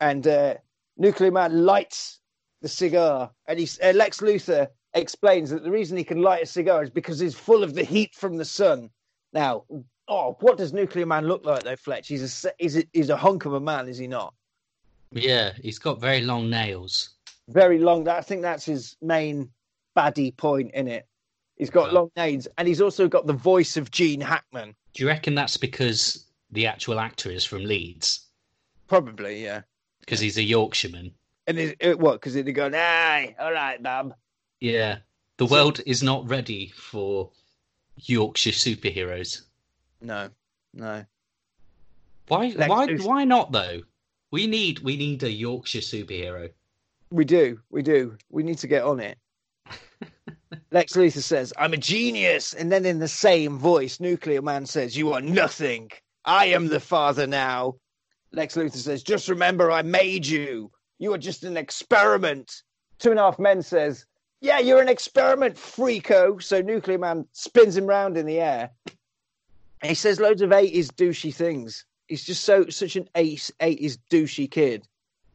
And 0.00 0.26
uh, 0.26 0.54
Nuclear 0.98 1.30
Man 1.30 1.64
lights 1.64 2.20
the 2.60 2.68
cigar. 2.68 3.30
And 3.46 3.58
he, 3.58 3.68
uh, 3.82 3.92
Lex 3.92 4.20
Luthor 4.20 4.68
explains 4.92 5.50
that 5.50 5.62
the 5.62 5.70
reason 5.70 5.96
he 5.96 6.04
can 6.04 6.20
light 6.20 6.42
a 6.42 6.46
cigar 6.46 6.82
is 6.82 6.90
because 6.90 7.18
he's 7.18 7.34
full 7.34 7.62
of 7.62 7.74
the 7.74 7.84
heat 7.84 8.14
from 8.14 8.36
the 8.36 8.44
sun. 8.44 8.90
Now, 9.32 9.64
oh, 10.08 10.36
what 10.40 10.58
does 10.58 10.72
Nuclear 10.72 11.06
Man 11.06 11.26
look 11.26 11.44
like, 11.44 11.62
though, 11.62 11.76
Fletch? 11.76 12.08
He's 12.08 12.44
a, 12.44 12.52
he's 12.58 12.76
a, 12.76 12.84
he's 12.92 13.10
a 13.10 13.16
hunk 13.16 13.44
of 13.46 13.54
a 13.54 13.60
man, 13.60 13.88
is 13.88 13.98
he 13.98 14.06
not? 14.06 14.34
Yeah, 15.10 15.52
he's 15.62 15.78
got 15.78 16.00
very 16.00 16.20
long 16.20 16.50
nails. 16.50 17.10
Very 17.48 17.78
long. 17.78 18.08
I 18.08 18.20
think 18.20 18.42
that's 18.42 18.64
his 18.64 18.96
main 19.02 19.50
baddie 19.96 20.36
point 20.36 20.72
in 20.74 20.88
it. 20.88 21.06
He's 21.56 21.70
got 21.70 21.92
long 21.92 22.10
nails, 22.16 22.48
and 22.58 22.66
he's 22.66 22.80
also 22.80 23.06
got 23.06 23.26
the 23.26 23.32
voice 23.32 23.76
of 23.76 23.90
Gene 23.90 24.20
Hackman. 24.20 24.74
Do 24.92 25.02
you 25.02 25.08
reckon 25.08 25.34
that's 25.36 25.56
because 25.56 26.26
the 26.50 26.66
actual 26.66 26.98
actor 26.98 27.30
is 27.30 27.44
from 27.44 27.64
Leeds? 27.64 28.26
Probably, 28.88 29.42
yeah. 29.44 29.62
Because 30.00 30.18
he's 30.20 30.36
a 30.36 30.42
Yorkshireman. 30.42 31.12
And 31.46 31.58
it, 31.58 31.76
it 31.80 31.98
what? 31.98 32.14
Because 32.20 32.34
he'd 32.34 32.50
go, 32.52 32.70
"Aye, 32.74 33.36
all 33.38 33.52
right, 33.52 33.80
Bob." 33.82 34.14
Yeah. 34.60 34.98
The 35.36 35.46
So- 35.46 35.52
world 35.54 35.80
is 35.86 36.02
not 36.02 36.28
ready 36.28 36.72
for 36.74 37.30
Yorkshire 37.96 38.50
superheroes. 38.50 39.42
No, 40.00 40.30
no. 40.72 41.04
Why? 42.28 42.48
Lex 42.56 42.68
why? 42.68 42.94
Why 42.96 43.24
not 43.24 43.52
though? 43.52 43.82
We 44.30 44.46
need 44.46 44.80
we 44.80 44.96
need 44.96 45.22
a 45.22 45.30
Yorkshire 45.30 45.80
superhero. 45.80 46.50
We 47.10 47.24
do, 47.24 47.60
we 47.70 47.82
do. 47.82 48.16
We 48.30 48.42
need 48.42 48.58
to 48.58 48.66
get 48.66 48.84
on 48.84 49.00
it. 49.00 49.18
Lex 50.70 50.94
Luthor 50.94 51.22
says, 51.22 51.52
I'm 51.56 51.72
a 51.72 51.76
genius. 51.76 52.54
And 52.54 52.70
then 52.70 52.84
in 52.84 52.98
the 52.98 53.08
same 53.08 53.58
voice, 53.58 54.00
Nuclear 54.00 54.42
Man 54.42 54.66
says, 54.66 54.96
You 54.96 55.12
are 55.12 55.20
nothing. 55.20 55.90
I 56.24 56.46
am 56.46 56.68
the 56.68 56.80
father 56.80 57.26
now. 57.26 57.76
Lex 58.32 58.56
Luthor 58.56 58.76
says, 58.76 59.02
Just 59.02 59.28
remember, 59.28 59.70
I 59.70 59.82
made 59.82 60.26
you. 60.26 60.70
You 60.98 61.12
are 61.12 61.18
just 61.18 61.44
an 61.44 61.56
experiment. 61.56 62.62
Two 62.98 63.10
and 63.10 63.18
a 63.18 63.22
half 63.22 63.38
men 63.38 63.62
says, 63.62 64.06
Yeah, 64.40 64.58
you're 64.58 64.82
an 64.82 64.88
experiment, 64.88 65.56
freako. 65.56 66.42
So 66.42 66.60
Nuclear 66.60 66.98
Man 66.98 67.26
spins 67.32 67.76
him 67.76 67.86
round 67.86 68.16
in 68.16 68.26
the 68.26 68.40
air. 68.40 68.70
And 69.82 69.90
he 69.90 69.94
says 69.94 70.18
loads 70.18 70.40
of 70.40 70.50
80s 70.50 70.86
douchey 70.86 71.34
things. 71.34 71.84
He's 72.08 72.24
just 72.24 72.44
so 72.44 72.68
such 72.68 72.96
an 72.96 73.08
ace 73.14 73.50
80s 73.60 73.98
douchey 74.10 74.50
kid. 74.50 74.86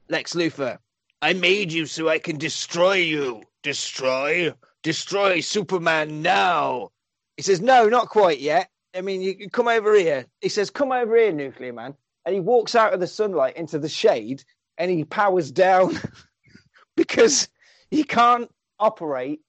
Lex 0.10 0.34
Luthor, 0.34 0.80
I 1.22 1.34
made 1.34 1.72
you 1.72 1.86
so 1.86 2.08
I 2.08 2.20
can 2.20 2.38
destroy 2.38 2.96
you. 2.96 3.44
Destroy? 3.62 4.54
Destroy 4.84 5.42
Superman 5.42 6.22
now. 6.22 6.92
He 7.36 7.44
says, 7.44 7.60
No, 7.60 7.90
not 7.90 8.10
quite 8.10 8.40
yet. 8.40 8.70
I 8.96 9.02
mean, 9.02 9.22
you 9.22 9.50
come 9.50 9.68
over 9.68 9.96
here. 9.96 10.26
He 10.42 10.50
says, 10.50 10.70
Come 10.70 10.92
over 10.92 11.16
here, 11.16 11.34
Nuclear 11.34 11.74
Man. 11.74 11.94
And 12.26 12.34
he 12.34 12.40
walks 12.40 12.76
out 12.76 12.94
of 12.94 13.00
the 13.00 13.08
sunlight 13.08 13.58
into 13.58 13.80
the 13.80 13.90
shade 13.90 14.44
and 14.78 14.90
he 14.90 15.04
powers 15.04 15.52
down 15.52 16.00
because 16.96 17.50
he 17.92 18.04
can't 18.04 18.50
operate 18.80 19.42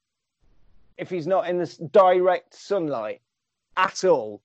if 0.98 1.08
he's 1.08 1.26
not 1.26 1.48
in 1.48 1.58
this 1.58 1.76
direct 1.76 2.54
sunlight 2.54 3.20
at 3.76 4.04
all, 4.04 4.42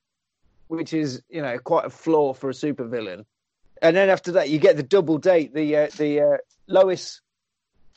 which 0.67 0.93
is, 0.93 1.23
you 1.29 1.41
know, 1.41 1.57
quite 1.57 1.85
a 1.85 1.89
flaw 1.89 2.33
for 2.33 2.49
a 2.49 2.53
supervillain. 2.53 3.25
And 3.81 3.95
then 3.95 4.09
after 4.09 4.31
that, 4.33 4.49
you 4.49 4.59
get 4.59 4.77
the 4.77 4.83
double 4.83 5.17
date, 5.17 5.53
the 5.53 5.75
uh, 5.75 5.87
the 5.97 6.21
uh, 6.21 6.37
Lois, 6.67 7.21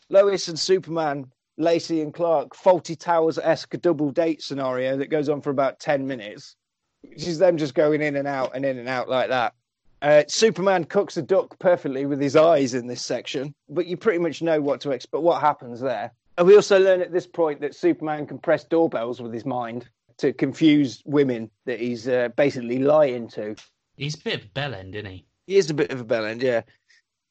Lois 0.09 0.49
and 0.49 0.59
Superman, 0.59 1.27
Lacey 1.57 2.01
and 2.01 2.15
Clark, 2.15 2.55
Fawlty 2.55 2.99
Towers 2.99 3.39
esque 3.39 3.81
double 3.81 4.11
date 4.11 4.43
scenario 4.43 4.97
that 4.97 5.11
goes 5.11 5.29
on 5.29 5.41
for 5.41 5.51
about 5.51 5.81
ten 5.81 6.07
minutes. 6.07 6.57
Which 7.03 7.29
is 7.29 7.39
them 7.39 7.57
just 7.57 7.75
going 7.75 8.03
in 8.03 8.17
and 8.17 8.27
out 8.27 8.57
and 8.57 8.65
in 8.65 8.77
and 8.77 8.89
out 8.89 9.09
like 9.09 9.29
that. 9.29 9.55
Uh, 10.03 10.25
Superman 10.27 10.85
cooks 10.85 11.17
a 11.17 11.23
duck 11.23 11.57
perfectly 11.61 12.07
with 12.07 12.21
his 12.21 12.35
eyes 12.35 12.75
in 12.75 12.89
this 12.89 13.05
section, 13.05 13.55
but 13.69 13.87
you 13.87 13.97
pretty 13.97 14.19
much 14.19 14.43
know 14.43 14.61
what 14.61 14.81
to 14.81 14.91
expect. 14.91 15.23
What 15.23 15.41
happens 15.41 15.81
there? 15.81 16.13
And 16.37 16.47
we 16.47 16.57
also 16.57 16.79
learn 16.79 17.01
at 17.01 17.13
this 17.13 17.27
point 17.27 17.61
that 17.61 17.75
Superman 17.75 18.27
can 18.27 18.39
press 18.39 18.65
doorbells 18.65 19.21
with 19.21 19.33
his 19.33 19.45
mind 19.45 19.89
to 20.19 20.33
confuse 20.33 21.03
women 21.05 21.51
that 21.67 21.81
he's 21.81 22.09
uh, 22.09 22.31
basically 22.37 22.81
lying 22.81 23.29
to. 23.29 23.55
He's 23.97 24.17
a 24.17 24.19
bit 24.19 24.35
of 24.35 24.47
a 24.47 24.49
bellend, 24.49 24.95
isn't 24.95 25.07
he? 25.11 25.25
He 25.47 25.57
is 25.57 25.71
a 25.71 25.75
bit 25.75 25.91
of 25.91 26.01
a 26.01 26.05
bellend, 26.05 26.43
yeah. 26.43 26.63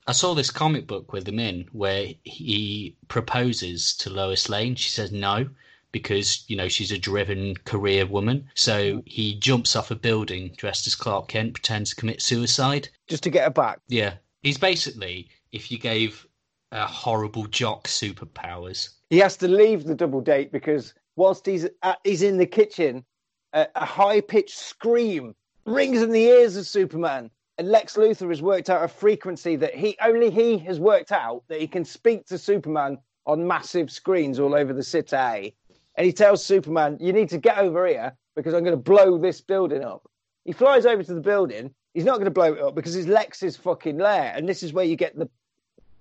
I 0.08 0.14
saw 0.14 0.34
this 0.34 0.52
comic 0.52 0.88
book 0.88 1.12
with 1.12 1.28
him 1.28 1.38
in 1.38 1.68
where 1.74 2.14
he 2.24 2.96
proposes 3.10 3.94
to 3.98 4.10
Lois 4.10 4.48
Lane. 4.48 4.76
She 4.76 4.90
says 4.90 5.12
no 5.12 5.50
because 5.92 6.46
you 6.48 6.56
know 6.56 6.70
she's 6.70 6.92
a 6.92 6.98
driven 6.98 7.56
career 7.66 8.06
woman. 8.06 8.50
So 8.54 9.04
he 9.06 9.36
jumps 9.36 9.76
off 9.76 9.92
a 9.92 9.96
building 9.96 10.54
dressed 10.56 10.88
as 10.88 10.96
Clark 10.96 11.28
Kent, 11.28 11.56
pretends 11.56 11.90
to 11.90 11.96
commit 11.98 12.22
suicide. 12.22 12.88
Just 13.08 13.24
to 13.24 13.30
get 13.30 13.44
her 13.44 13.50
back. 13.50 13.80
Yeah, 13.90 14.14
he's 14.44 14.58
basically 14.58 15.30
if 15.52 15.72
you 15.72 15.78
gave 15.78 16.26
a 16.72 16.86
horrible 16.86 17.48
jock 17.48 17.88
superpowers. 17.88 18.90
He 19.10 19.18
has 19.20 19.36
to 19.38 19.48
leave 19.50 19.84
the 19.84 19.96
double 19.96 20.22
date 20.22 20.54
because 20.54 20.94
whilst 21.18 21.46
he's 21.46 21.68
at, 21.84 22.00
he's 22.06 22.22
in 22.24 22.38
the 22.38 22.46
kitchen, 22.46 23.04
a, 23.52 23.68
a 23.76 23.86
high 23.86 24.22
pitched 24.22 24.58
scream 24.58 25.36
rings 25.66 26.02
in 26.02 26.12
the 26.12 26.24
ears 26.24 26.56
of 26.56 26.66
Superman. 26.66 27.30
Lex 27.66 27.96
Luthor 27.96 28.30
has 28.30 28.42
worked 28.42 28.70
out 28.70 28.84
a 28.84 28.88
frequency 28.88 29.56
that 29.56 29.74
he 29.74 29.98
only 30.02 30.30
he 30.30 30.58
has 30.60 30.80
worked 30.80 31.12
out 31.12 31.44
that 31.48 31.60
he 31.60 31.68
can 31.68 31.84
speak 31.84 32.26
to 32.28 32.38
Superman 32.38 33.00
on 33.26 33.48
massive 33.48 33.92
screens 33.92 34.40
all 34.40 34.54
over 34.54 34.74
the 34.74 34.84
city. 34.84 35.56
And 35.96 36.06
he 36.06 36.14
tells 36.14 36.46
Superman, 36.46 36.98
"You 37.00 37.12
need 37.14 37.30
to 37.30 37.40
get 37.40 37.58
over 37.58 37.88
here 37.88 38.16
because 38.36 38.54
I'm 38.54 38.64
going 38.64 38.78
to 38.78 38.82
blow 38.82 39.18
this 39.18 39.42
building 39.42 39.84
up." 39.84 40.08
He 40.46 40.52
flies 40.52 40.86
over 40.86 41.02
to 41.02 41.14
the 41.14 41.22
building. 41.22 41.74
He's 41.94 42.06
not 42.06 42.16
going 42.16 42.26
to 42.26 42.32
blow 42.32 42.54
it 42.54 42.62
up 42.62 42.76
because 42.76 42.96
it's 42.96 43.08
Lex's 43.08 43.58
fucking 43.58 43.98
lair, 43.98 44.34
and 44.36 44.48
this 44.48 44.62
is 44.62 44.72
where 44.72 44.86
you 44.86 44.96
get 44.96 45.18
the 45.18 45.30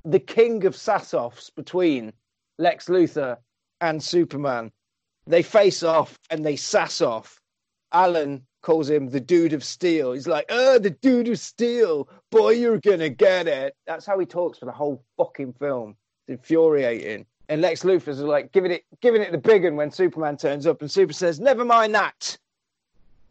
the 0.04 0.20
king 0.20 0.64
of 0.66 0.76
sass-offs 0.76 1.50
between 1.50 2.12
Lex 2.58 2.86
Luthor 2.86 3.38
and 3.80 4.02
Superman. 4.02 4.70
They 5.26 5.42
face 5.42 5.82
off 5.82 6.18
and 6.30 6.44
they 6.44 6.56
sass 6.56 7.00
off. 7.00 7.40
Alan 7.92 8.46
calls 8.66 8.90
him 8.90 9.08
the 9.08 9.20
dude 9.20 9.52
of 9.52 9.62
steel. 9.62 10.12
He's 10.12 10.26
like, 10.26 10.46
oh, 10.48 10.80
the 10.80 10.90
dude 10.90 11.28
of 11.28 11.38
steel. 11.38 12.08
Boy, 12.30 12.50
you're 12.50 12.80
going 12.80 12.98
to 12.98 13.08
get 13.08 13.46
it. 13.46 13.76
That's 13.86 14.04
how 14.04 14.18
he 14.18 14.26
talks 14.26 14.58
for 14.58 14.64
the 14.64 14.72
whole 14.72 15.04
fucking 15.16 15.52
film. 15.52 15.94
It's 16.26 16.40
infuriating. 16.40 17.26
And 17.48 17.60
Lex 17.60 17.84
Luthor's 17.84 18.18
like 18.18 18.50
giving 18.50 18.72
it, 18.72 18.84
giving 19.00 19.22
it 19.22 19.30
the 19.30 19.38
big 19.38 19.62
one 19.62 19.76
when 19.76 19.92
Superman 19.92 20.36
turns 20.36 20.66
up, 20.66 20.80
and 20.80 20.90
Super 20.90 21.12
says, 21.12 21.38
"Never 21.38 21.64
mind 21.64 21.94
that. 21.94 22.36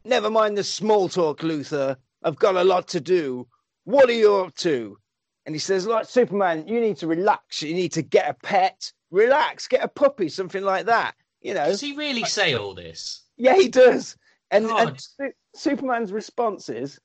Never 0.05 0.29
mind 0.29 0.57
the 0.57 0.63
small 0.63 1.09
talk, 1.09 1.41
Luthor. 1.41 1.97
I've 2.23 2.37
got 2.37 2.55
a 2.55 2.63
lot 2.63 2.87
to 2.89 3.01
do. 3.01 3.45
What 3.83 4.09
are 4.09 4.13
you 4.13 4.37
up 4.37 4.55
to?" 4.59 4.97
And 5.45 5.53
he 5.53 5.59
says, 5.59 5.85
"Like 5.85 6.05
Superman, 6.05 6.65
you 6.65 6.79
need 6.79 6.95
to 6.99 7.07
relax. 7.07 7.61
You 7.61 7.73
need 7.73 7.91
to 7.91 8.01
get 8.01 8.29
a 8.29 8.35
pet. 8.35 8.89
Relax. 9.11 9.67
Get 9.67 9.83
a 9.83 9.89
puppy, 9.89 10.29
something 10.29 10.63
like 10.63 10.85
that. 10.85 11.15
You 11.41 11.55
know." 11.55 11.65
Does 11.65 11.81
he 11.81 11.93
really 11.97 12.23
say 12.23 12.53
all 12.53 12.73
this? 12.73 13.23
Yeah, 13.35 13.55
he 13.55 13.67
does. 13.67 14.15
And, 14.51 14.65
and 14.67 14.99
Su- 14.99 15.33
Superman's 15.55 16.11
response 16.11 16.69
is, 16.69 16.99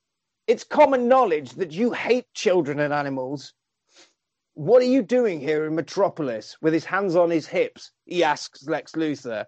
"It's 0.47 0.63
common 0.63 1.07
knowledge 1.07 1.51
that 1.53 1.71
you 1.71 1.91
hate 1.91 2.31
children 2.33 2.79
and 2.79 2.93
animals. 2.93 3.53
What 4.53 4.81
are 4.81 4.85
you 4.85 5.01
doing 5.01 5.39
here 5.39 5.65
in 5.65 5.75
Metropolis 5.75 6.57
with 6.61 6.73
his 6.73 6.85
hands 6.85 7.15
on 7.15 7.29
his 7.29 7.47
hips?" 7.47 7.91
He 8.05 8.23
asks 8.23 8.67
Lex 8.67 8.93
Luthor, 8.93 9.45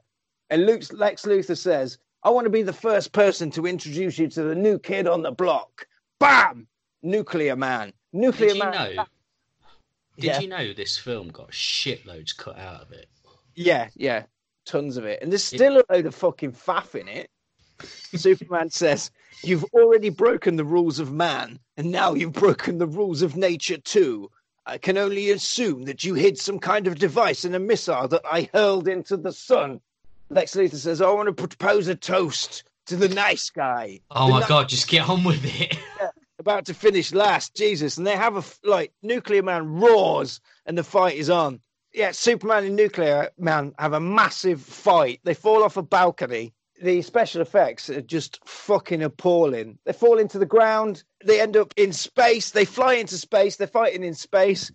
and 0.50 0.66
Luke's, 0.66 0.92
Lex 0.92 1.24
Luthor 1.24 1.58
says, 1.58 1.98
"I 2.24 2.30
want 2.32 2.46
to 2.46 2.50
be 2.50 2.64
the 2.64 2.74
first 2.74 3.12
person 3.12 3.52
to 3.52 3.68
introduce 3.68 4.18
you 4.18 4.28
to 4.30 4.44
the 4.44 4.56
new 4.56 4.80
kid 4.80 5.08
on 5.08 5.22
the 5.22 5.32
block." 5.32 5.88
Bam! 6.20 6.68
Nuclear 7.02 7.56
Man. 7.56 7.94
Nuclear 8.14 8.50
Did 8.50 8.58
you 8.58 8.64
Man. 8.64 8.96
know? 8.96 9.06
Did 10.16 10.26
Yeah. 10.26 10.40
you 10.40 10.48
know 10.48 10.74
this 10.74 10.98
film 10.98 11.30
got 11.30 11.52
shitloads 11.52 12.36
cut 12.38 12.58
out 12.58 12.82
of 12.82 12.92
it? 12.92 13.10
Yeah, 13.56 13.90
yeah, 13.96 14.24
tons 14.66 14.98
of 14.98 15.06
it. 15.06 15.22
And 15.22 15.32
there's 15.32 15.44
still 15.44 15.78
a 15.80 15.84
load 15.92 16.06
of 16.06 16.16
fucking 16.16 16.54
faff 16.54 16.96
in 16.96 17.08
it. 17.08 17.30
Superman 18.16 18.70
says, 18.70 19.12
You've 19.44 19.66
already 19.74 20.10
broken 20.10 20.56
the 20.56 20.64
rules 20.64 21.00
of 21.00 21.12
man, 21.12 21.60
and 21.76 21.92
now 21.92 22.14
you've 22.14 22.34
broken 22.34 22.78
the 22.78 22.88
rules 22.88 23.22
of 23.22 23.36
nature 23.36 23.78
too. 23.78 24.32
I 24.66 24.78
can 24.78 24.98
only 24.98 25.32
assume 25.32 25.84
that 25.84 26.06
you 26.06 26.14
hid 26.14 26.38
some 26.38 26.60
kind 26.60 26.88
of 26.88 26.98
device 26.98 27.44
in 27.44 27.54
a 27.54 27.60
missile 27.60 28.08
that 28.08 28.22
I 28.24 28.50
hurled 28.54 28.88
into 28.88 29.18
the 29.18 29.34
sun. 29.34 29.82
Lex 30.30 30.56
Luthor 30.56 30.76
says, 30.76 31.02
I 31.02 31.10
want 31.12 31.28
to 31.28 31.34
propose 31.34 31.88
a 31.90 31.96
toast 31.96 32.64
to 32.86 32.96
the 32.96 33.10
nice 33.10 33.50
guy. 33.50 34.00
Oh 34.12 34.28
The 34.28 34.32
my 34.32 34.40
ni- 34.40 34.46
god, 34.48 34.70
just 34.70 34.88
get 34.88 35.10
on 35.10 35.24
with 35.26 35.44
it. 35.44 35.78
About 36.40 36.66
to 36.66 36.74
finish 36.74 37.14
last, 37.14 37.56
Jesus. 37.56 37.98
And 37.98 38.08
they 38.08 38.16
have 38.16 38.38
a, 38.38 38.68
like, 38.68 38.92
Nuclear 39.02 39.44
Man 39.44 39.68
roars, 39.76 40.40
and 40.66 40.78
the 40.78 40.84
fight 40.84 41.16
is 41.16 41.30
on. 41.30 41.60
Yeah, 41.94 42.12
Superman 42.12 42.66
and 42.66 42.76
Nuclear 42.76 43.30
Man 43.38 43.74
have 43.78 43.94
a 43.94 44.00
massive 44.00 44.62
fight. 44.62 45.20
They 45.24 45.34
fall 45.34 45.64
off 45.64 45.78
a 45.78 45.84
balcony. 45.84 46.54
The 46.84 47.02
special 47.02 47.42
effects 47.42 47.90
are 47.90 48.02
just 48.02 48.40
fucking 48.46 49.02
appalling. 49.02 49.80
They 49.86 49.94
fall 49.94 50.20
into 50.20 50.38
the 50.38 50.46
ground. 50.46 51.04
They 51.24 51.40
end 51.40 51.56
up 51.56 51.74
in 51.78 51.94
space. 51.94 52.52
They 52.52 52.66
fly 52.66 52.96
into 52.96 53.18
space. 53.18 53.56
They're 53.56 53.68
fighting 53.68 54.04
in 54.04 54.14
space. 54.14 54.70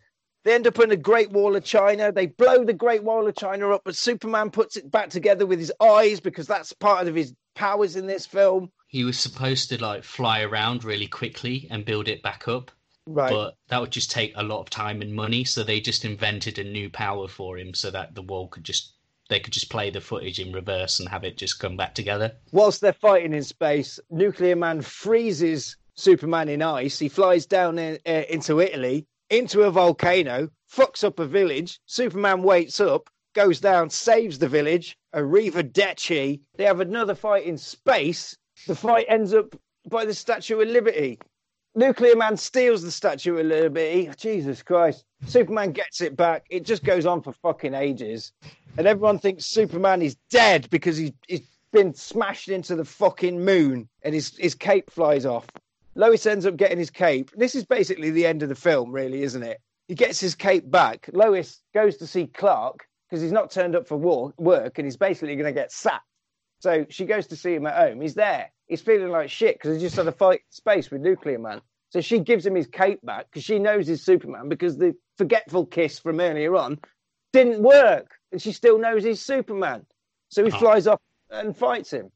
They 0.44 0.54
end 0.54 0.66
up 0.66 0.78
in 0.78 0.88
the 0.88 0.96
Great 0.96 1.30
Wall 1.32 1.54
of 1.54 1.64
China. 1.64 2.10
They 2.10 2.24
blow 2.26 2.64
the 2.64 2.72
Great 2.72 3.04
Wall 3.04 3.26
of 3.28 3.36
China 3.36 3.70
up, 3.74 3.82
but 3.84 3.94
Superman 3.94 4.50
puts 4.50 4.76
it 4.78 4.90
back 4.90 5.10
together 5.10 5.44
with 5.44 5.58
his 5.58 5.72
eyes 5.82 6.18
because 6.18 6.46
that's 6.46 6.72
part 6.72 7.06
of 7.08 7.14
his 7.14 7.34
powers 7.54 7.94
in 7.94 8.06
this 8.06 8.24
film. 8.24 8.70
he 8.86 9.04
was 9.04 9.18
supposed 9.18 9.68
to 9.68 9.82
like 9.82 10.02
fly 10.02 10.40
around 10.40 10.84
really 10.84 11.08
quickly 11.08 11.68
and 11.70 11.84
build 11.84 12.08
it 12.08 12.22
back 12.22 12.48
up, 12.48 12.70
Right. 13.04 13.30
but 13.30 13.54
that 13.68 13.82
would 13.82 13.90
just 13.90 14.10
take 14.10 14.32
a 14.34 14.42
lot 14.42 14.60
of 14.60 14.70
time 14.70 15.02
and 15.02 15.12
money. 15.14 15.44
So 15.44 15.62
they 15.62 15.80
just 15.80 16.06
invented 16.06 16.58
a 16.58 16.64
new 16.64 16.88
power 16.88 17.28
for 17.28 17.58
him 17.58 17.74
so 17.74 17.90
that 17.90 18.14
the 18.14 18.22
wall 18.22 18.48
could 18.48 18.64
just 18.64 18.94
they 19.28 19.40
could 19.40 19.52
just 19.52 19.70
play 19.70 19.90
the 19.90 20.00
footage 20.00 20.38
in 20.38 20.52
reverse 20.52 21.00
and 21.00 21.08
have 21.08 21.24
it 21.24 21.36
just 21.36 21.58
come 21.60 21.76
back 21.76 21.94
together. 21.94 22.32
whilst 22.52 22.80
they're 22.80 22.92
fighting 22.92 23.34
in 23.34 23.42
space, 23.42 24.00
Nuclear 24.10 24.56
Man 24.56 24.80
freezes 24.80 25.76
Superman 25.94 26.48
in 26.48 26.62
ice. 26.62 26.98
He 26.98 27.08
flies 27.08 27.44
down 27.46 27.78
in, 27.78 27.98
uh, 28.06 28.22
into 28.30 28.60
Italy, 28.60 29.06
into 29.30 29.62
a 29.62 29.70
volcano, 29.70 30.48
fucks 30.72 31.04
up 31.04 31.18
a 31.18 31.26
village. 31.26 31.80
Superman 31.86 32.42
wakes 32.42 32.80
up, 32.80 33.10
goes 33.34 33.60
down, 33.60 33.90
saves 33.90 34.38
the 34.38 34.48
village. 34.48 34.96
Arrivederci. 35.14 36.40
They 36.56 36.64
have 36.64 36.80
another 36.80 37.14
fight 37.14 37.44
in 37.44 37.58
space. 37.58 38.36
The 38.66 38.74
fight 38.74 39.06
ends 39.08 39.34
up 39.34 39.56
by 39.88 40.04
the 40.04 40.14
Statue 40.14 40.60
of 40.60 40.68
Liberty. 40.68 41.18
Nuclear 41.74 42.16
Man 42.16 42.36
steals 42.36 42.82
the 42.82 42.90
Statue 42.90 43.36
of 43.38 43.46
Liberty. 43.46 44.10
Jesus 44.16 44.62
Christ. 44.62 45.04
Superman 45.26 45.72
gets 45.72 46.00
it 46.00 46.16
back. 46.16 46.46
It 46.50 46.64
just 46.64 46.84
goes 46.84 47.06
on 47.06 47.22
for 47.22 47.32
fucking 47.32 47.74
ages. 47.74 48.32
And 48.78 48.86
everyone 48.86 49.18
thinks 49.18 49.44
Superman 49.44 50.02
is 50.02 50.16
dead 50.30 50.70
because 50.70 50.96
he, 50.96 51.12
he's 51.26 51.42
been 51.72 51.92
smashed 51.92 52.48
into 52.48 52.76
the 52.76 52.84
fucking 52.84 53.44
moon 53.44 53.88
and 54.02 54.14
his, 54.14 54.36
his 54.36 54.54
cape 54.54 54.88
flies 54.88 55.26
off. 55.26 55.46
Lois 55.96 56.26
ends 56.26 56.46
up 56.46 56.56
getting 56.56 56.78
his 56.78 56.88
cape. 56.88 57.32
This 57.36 57.56
is 57.56 57.66
basically 57.66 58.10
the 58.10 58.24
end 58.24 58.44
of 58.44 58.48
the 58.48 58.54
film, 58.54 58.92
really, 58.92 59.22
isn't 59.22 59.42
it? 59.42 59.60
He 59.88 59.96
gets 59.96 60.20
his 60.20 60.36
cape 60.36 60.70
back. 60.70 61.10
Lois 61.12 61.60
goes 61.74 61.96
to 61.96 62.06
see 62.06 62.28
Clark 62.28 62.86
because 63.10 63.20
he's 63.20 63.32
not 63.32 63.50
turned 63.50 63.74
up 63.74 63.88
for 63.88 63.96
war- 63.96 64.32
work 64.38 64.78
and 64.78 64.86
he's 64.86 64.96
basically 64.96 65.34
going 65.34 65.52
to 65.52 65.60
get 65.60 65.72
sacked. 65.72 66.06
So 66.60 66.86
she 66.88 67.04
goes 67.04 67.26
to 67.26 67.36
see 67.36 67.56
him 67.56 67.66
at 67.66 67.74
home. 67.74 68.00
He's 68.00 68.14
there. 68.14 68.48
He's 68.68 68.80
feeling 68.80 69.10
like 69.10 69.28
shit 69.28 69.56
because 69.56 69.74
he 69.74 69.80
just 69.80 69.96
had 69.96 70.06
a 70.06 70.12
fight 70.12 70.42
space 70.50 70.88
with 70.88 71.00
Nuclear 71.00 71.40
Man. 71.40 71.60
So 71.90 72.00
she 72.00 72.20
gives 72.20 72.46
him 72.46 72.54
his 72.54 72.68
cape 72.68 73.00
back 73.02 73.26
because 73.28 73.42
she 73.42 73.58
knows 73.58 73.88
he's 73.88 74.04
Superman 74.04 74.48
because 74.48 74.76
the 74.76 74.94
forgetful 75.16 75.66
kiss 75.66 75.98
from 75.98 76.20
earlier 76.20 76.54
on 76.54 76.78
didn't 77.32 77.60
work. 77.60 78.17
And 78.32 78.40
she 78.40 78.52
still 78.52 78.78
knows 78.78 79.04
he's 79.04 79.20
Superman. 79.22 79.86
So 80.28 80.44
he 80.44 80.50
Oh. 80.52 80.58
flies 80.58 80.86
off 80.86 81.00
and 81.30 81.56
fights 81.56 81.92
him. 81.92 82.10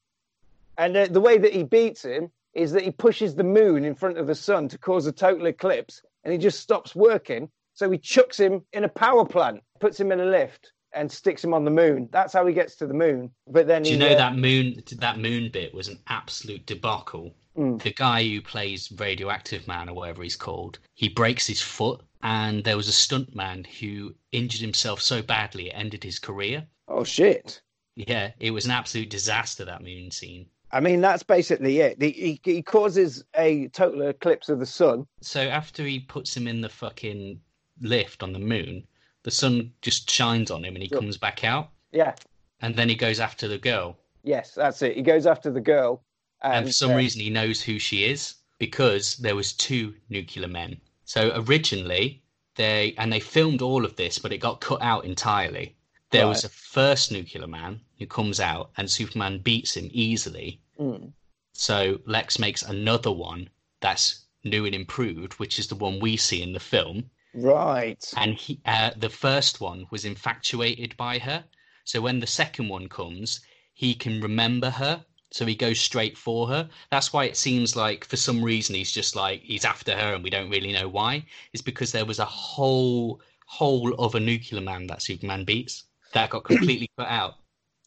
And 0.79 0.97
uh, 0.97 1.07
the 1.07 1.21
way 1.21 1.39
that 1.39 1.53
he 1.53 1.63
beats 1.65 2.03
him 2.05 2.31
is 2.55 2.73
that 2.73 2.83
he 2.83 2.91
pushes 2.91 3.35
the 3.35 3.45
moon 3.45 3.85
in 3.85 3.95
front 3.95 4.19
of 4.19 4.27
the 4.27 4.35
sun 4.35 4.69
to 4.69 4.79
cause 4.79 5.07
a 5.07 5.13
total 5.13 5.47
eclipse 5.47 6.03
and 6.25 6.33
he 6.33 6.39
just 6.39 6.61
stops 6.61 6.95
working. 6.95 7.51
So 7.75 7.91
he 7.91 7.99
chucks 7.99 8.39
him 8.39 8.63
in 8.73 8.85
a 8.85 8.89
power 8.89 9.25
plant, 9.25 9.63
puts 9.81 9.99
him 9.99 10.13
in 10.13 10.21
a 10.21 10.27
lift 10.27 10.73
and 10.95 11.11
sticks 11.11 11.43
him 11.43 11.55
on 11.55 11.65
the 11.65 11.71
moon. 11.71 12.09
That's 12.13 12.35
how 12.35 12.47
he 12.47 12.53
gets 12.53 12.77
to 12.77 12.87
the 12.87 12.93
moon. 12.95 13.31
But 13.47 13.67
then 13.67 13.83
Do 13.83 13.89
he, 13.91 13.95
you 13.95 14.01
know 14.01 14.13
uh, 14.13 14.17
that 14.17 14.37
moon 14.37 14.83
that 14.99 15.19
moon 15.19 15.51
bit 15.51 15.73
was 15.75 15.89
an 15.89 15.99
absolute 16.09 16.67
debacle? 16.67 17.35
Mm. 17.57 17.83
The 17.83 17.93
guy 17.93 18.23
who 18.27 18.41
plays 18.41 18.91
Radioactive 18.97 19.67
Man 19.69 19.89
or 19.89 19.95
whatever 19.95 20.23
he's 20.23 20.37
called, 20.37 20.79
he 20.95 21.09
breaks 21.09 21.47
his 21.47 21.61
foot, 21.61 22.01
and 22.23 22.65
there 22.65 22.77
was 22.77 22.89
a 22.89 22.93
stuntman 22.93 23.67
who 23.67 24.15
injured 24.33 24.61
himself 24.61 25.01
so 25.03 25.23
badly 25.23 25.69
it 25.69 25.75
ended 25.75 26.03
his 26.05 26.19
career. 26.19 26.67
Oh 26.89 27.05
shit. 27.05 27.61
Yeah, 27.95 28.31
it 28.41 28.53
was 28.53 28.65
an 28.65 28.71
absolute 28.71 29.11
disaster 29.11 29.65
that 29.67 29.83
moon 29.83 30.11
scene. 30.11 30.47
I 30.71 30.81
mean, 30.81 31.03
that's 31.03 31.23
basically 31.23 31.81
it. 31.81 32.01
He, 32.01 32.11
he, 32.11 32.41
he 32.43 32.63
causes 32.63 33.23
a 33.37 33.69
total 33.69 34.01
eclipse 34.09 34.49
of 34.49 34.59
the 34.59 34.65
sun. 34.67 35.07
So 35.21 35.43
after 35.43 35.85
he 35.85 36.01
puts 36.01 36.35
him 36.35 36.49
in 36.49 36.63
the 36.63 36.71
fucking 36.71 37.39
lift 37.83 38.23
on 38.23 38.33
the 38.33 38.39
moon, 38.39 38.87
the 39.25 39.31
sun 39.31 39.73
just 39.83 40.11
shines 40.11 40.51
on 40.51 40.65
him 40.65 40.75
and 40.75 40.83
he 40.83 40.89
comes 40.89 41.19
back 41.19 41.45
out, 41.45 41.69
Yeah, 41.93 42.15
and 42.61 42.75
then 42.75 42.89
he 42.89 42.95
goes 42.95 43.21
after 43.21 43.47
the 43.49 43.59
girl. 43.59 43.99
yes, 44.23 44.55
that's 44.55 44.81
it. 44.81 44.97
He 44.97 45.03
goes 45.03 45.27
after 45.27 45.51
the 45.51 45.61
girl. 45.61 46.03
And, 46.43 46.55
and 46.55 46.67
for 46.67 46.73
some 46.73 46.93
uh, 46.93 46.97
reason 46.97 47.21
he 47.21 47.31
knows 47.31 47.63
who 47.63 47.79
she 47.79 48.05
is 48.05 48.35
because 48.59 49.17
there 49.17 49.37
was 49.37 49.53
two 49.53 49.95
nuclear 50.09 50.49
men. 50.49 50.81
So 51.05 51.33
originally 51.35 52.23
they 52.57 52.95
and 52.99 53.13
they 53.13 53.21
filmed 53.21 53.63
all 53.63 53.85
of 53.85 53.97
this 53.97 54.19
but 54.19 54.33
it 54.33 54.39
got 54.39 54.61
cut 54.61 54.83
out 54.83 55.05
entirely. 55.05 55.77
There 56.11 56.29
was 56.29 56.45
a 56.45 56.51
first 56.51 57.11
nuclear 57.11 57.47
man 57.47 57.81
who 57.99 58.07
comes 58.07 58.39
out 58.39 58.71
and 58.77 58.91
superman 58.91 59.39
beats 59.39 59.77
him 59.77 59.89
easily. 59.93 60.61
Mm, 60.79 61.13
so 61.55 62.01
lex 62.07 62.39
makes 62.39 62.63
another 62.63 63.11
one 63.11 63.49
that's 63.81 64.27
new 64.45 64.67
and 64.67 64.75
improved 64.75 65.35
which 65.35 65.59
is 65.59 65.69
the 65.69 65.75
one 65.75 66.01
we 66.01 66.17
see 66.17 66.43
in 66.43 66.53
the 66.53 66.61
film. 66.61 67.11
Right. 67.35 68.05
and 68.17 68.35
he, 68.35 68.61
uh, 68.67 68.91
the 68.95 69.09
first 69.09 69.61
one 69.61 69.87
was 69.91 70.05
infatuated 70.05 70.97
by 70.99 71.19
her. 71.19 71.45
So 71.85 72.01
when 72.01 72.21
the 72.21 72.27
second 72.27 72.69
one 72.69 72.89
comes, 72.89 73.41
he 73.73 73.95
can 73.95 74.21
remember 74.21 74.71
her, 74.71 75.05
so 75.33 75.47
he 75.47 75.55
goes 75.55 75.81
straight 75.81 76.17
for 76.17 76.47
her. 76.49 76.69
That's 76.91 77.13
why 77.13 77.25
it 77.25 77.37
seems 77.37 77.75
like 77.75 78.05
for 78.05 78.17
some 78.17 78.43
reason 78.43 78.75
he's 78.75 78.93
just 78.93 79.17
like 79.17 79.41
he's 79.43 79.65
after 79.65 79.97
her, 79.97 80.15
and 80.15 80.23
we 80.23 80.31
don't 80.31 80.51
really 80.51 80.73
know 80.73 80.89
why. 80.89 81.25
It's 81.53 81.63
because 81.63 81.91
there 81.93 82.05
was 82.05 82.19
a 82.19 82.25
whole 82.25 83.21
whole 83.47 84.01
other 84.03 84.21
nuclear 84.21 84.61
man 84.63 84.87
that 84.87 85.03
Superman 85.03 85.45
beats 85.45 85.85
that 86.13 86.31
got 86.31 86.45
completely 86.45 86.89
cut 86.99 87.09
out. 87.09 87.35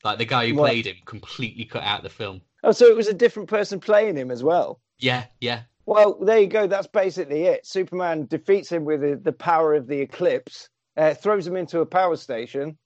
Like 0.04 0.18
the 0.18 0.26
guy 0.26 0.48
who 0.48 0.56
What? 0.56 0.68
played 0.70 0.88
him 0.88 0.98
completely 1.06 1.66
cut 1.66 1.84
out 1.84 2.04
the 2.04 2.10
film. 2.10 2.42
Oh, 2.64 2.72
so 2.72 2.86
it 2.86 2.96
was 2.96 3.08
a 3.08 3.14
different 3.14 3.50
person 3.50 3.80
playing 3.80 4.18
him 4.18 4.32
as 4.32 4.44
well. 4.44 4.80
Yeah, 5.00 5.26
yeah. 5.42 5.62
Well, 5.86 6.16
there 6.20 6.40
you 6.40 6.48
go. 6.48 6.66
That's 6.68 6.88
basically 6.88 7.44
it. 7.44 7.66
Superman 7.66 8.26
defeats 8.26 8.72
him 8.72 8.86
with 8.86 9.02
the, 9.02 9.20
the 9.24 9.32
power 9.32 9.76
of 9.76 9.88
the 9.88 10.00
eclipse, 10.00 10.70
uh, 10.98 11.14
throws 11.14 11.46
him 11.46 11.56
into 11.56 11.80
a 11.82 11.86
power 11.86 12.16
station, 12.16 12.78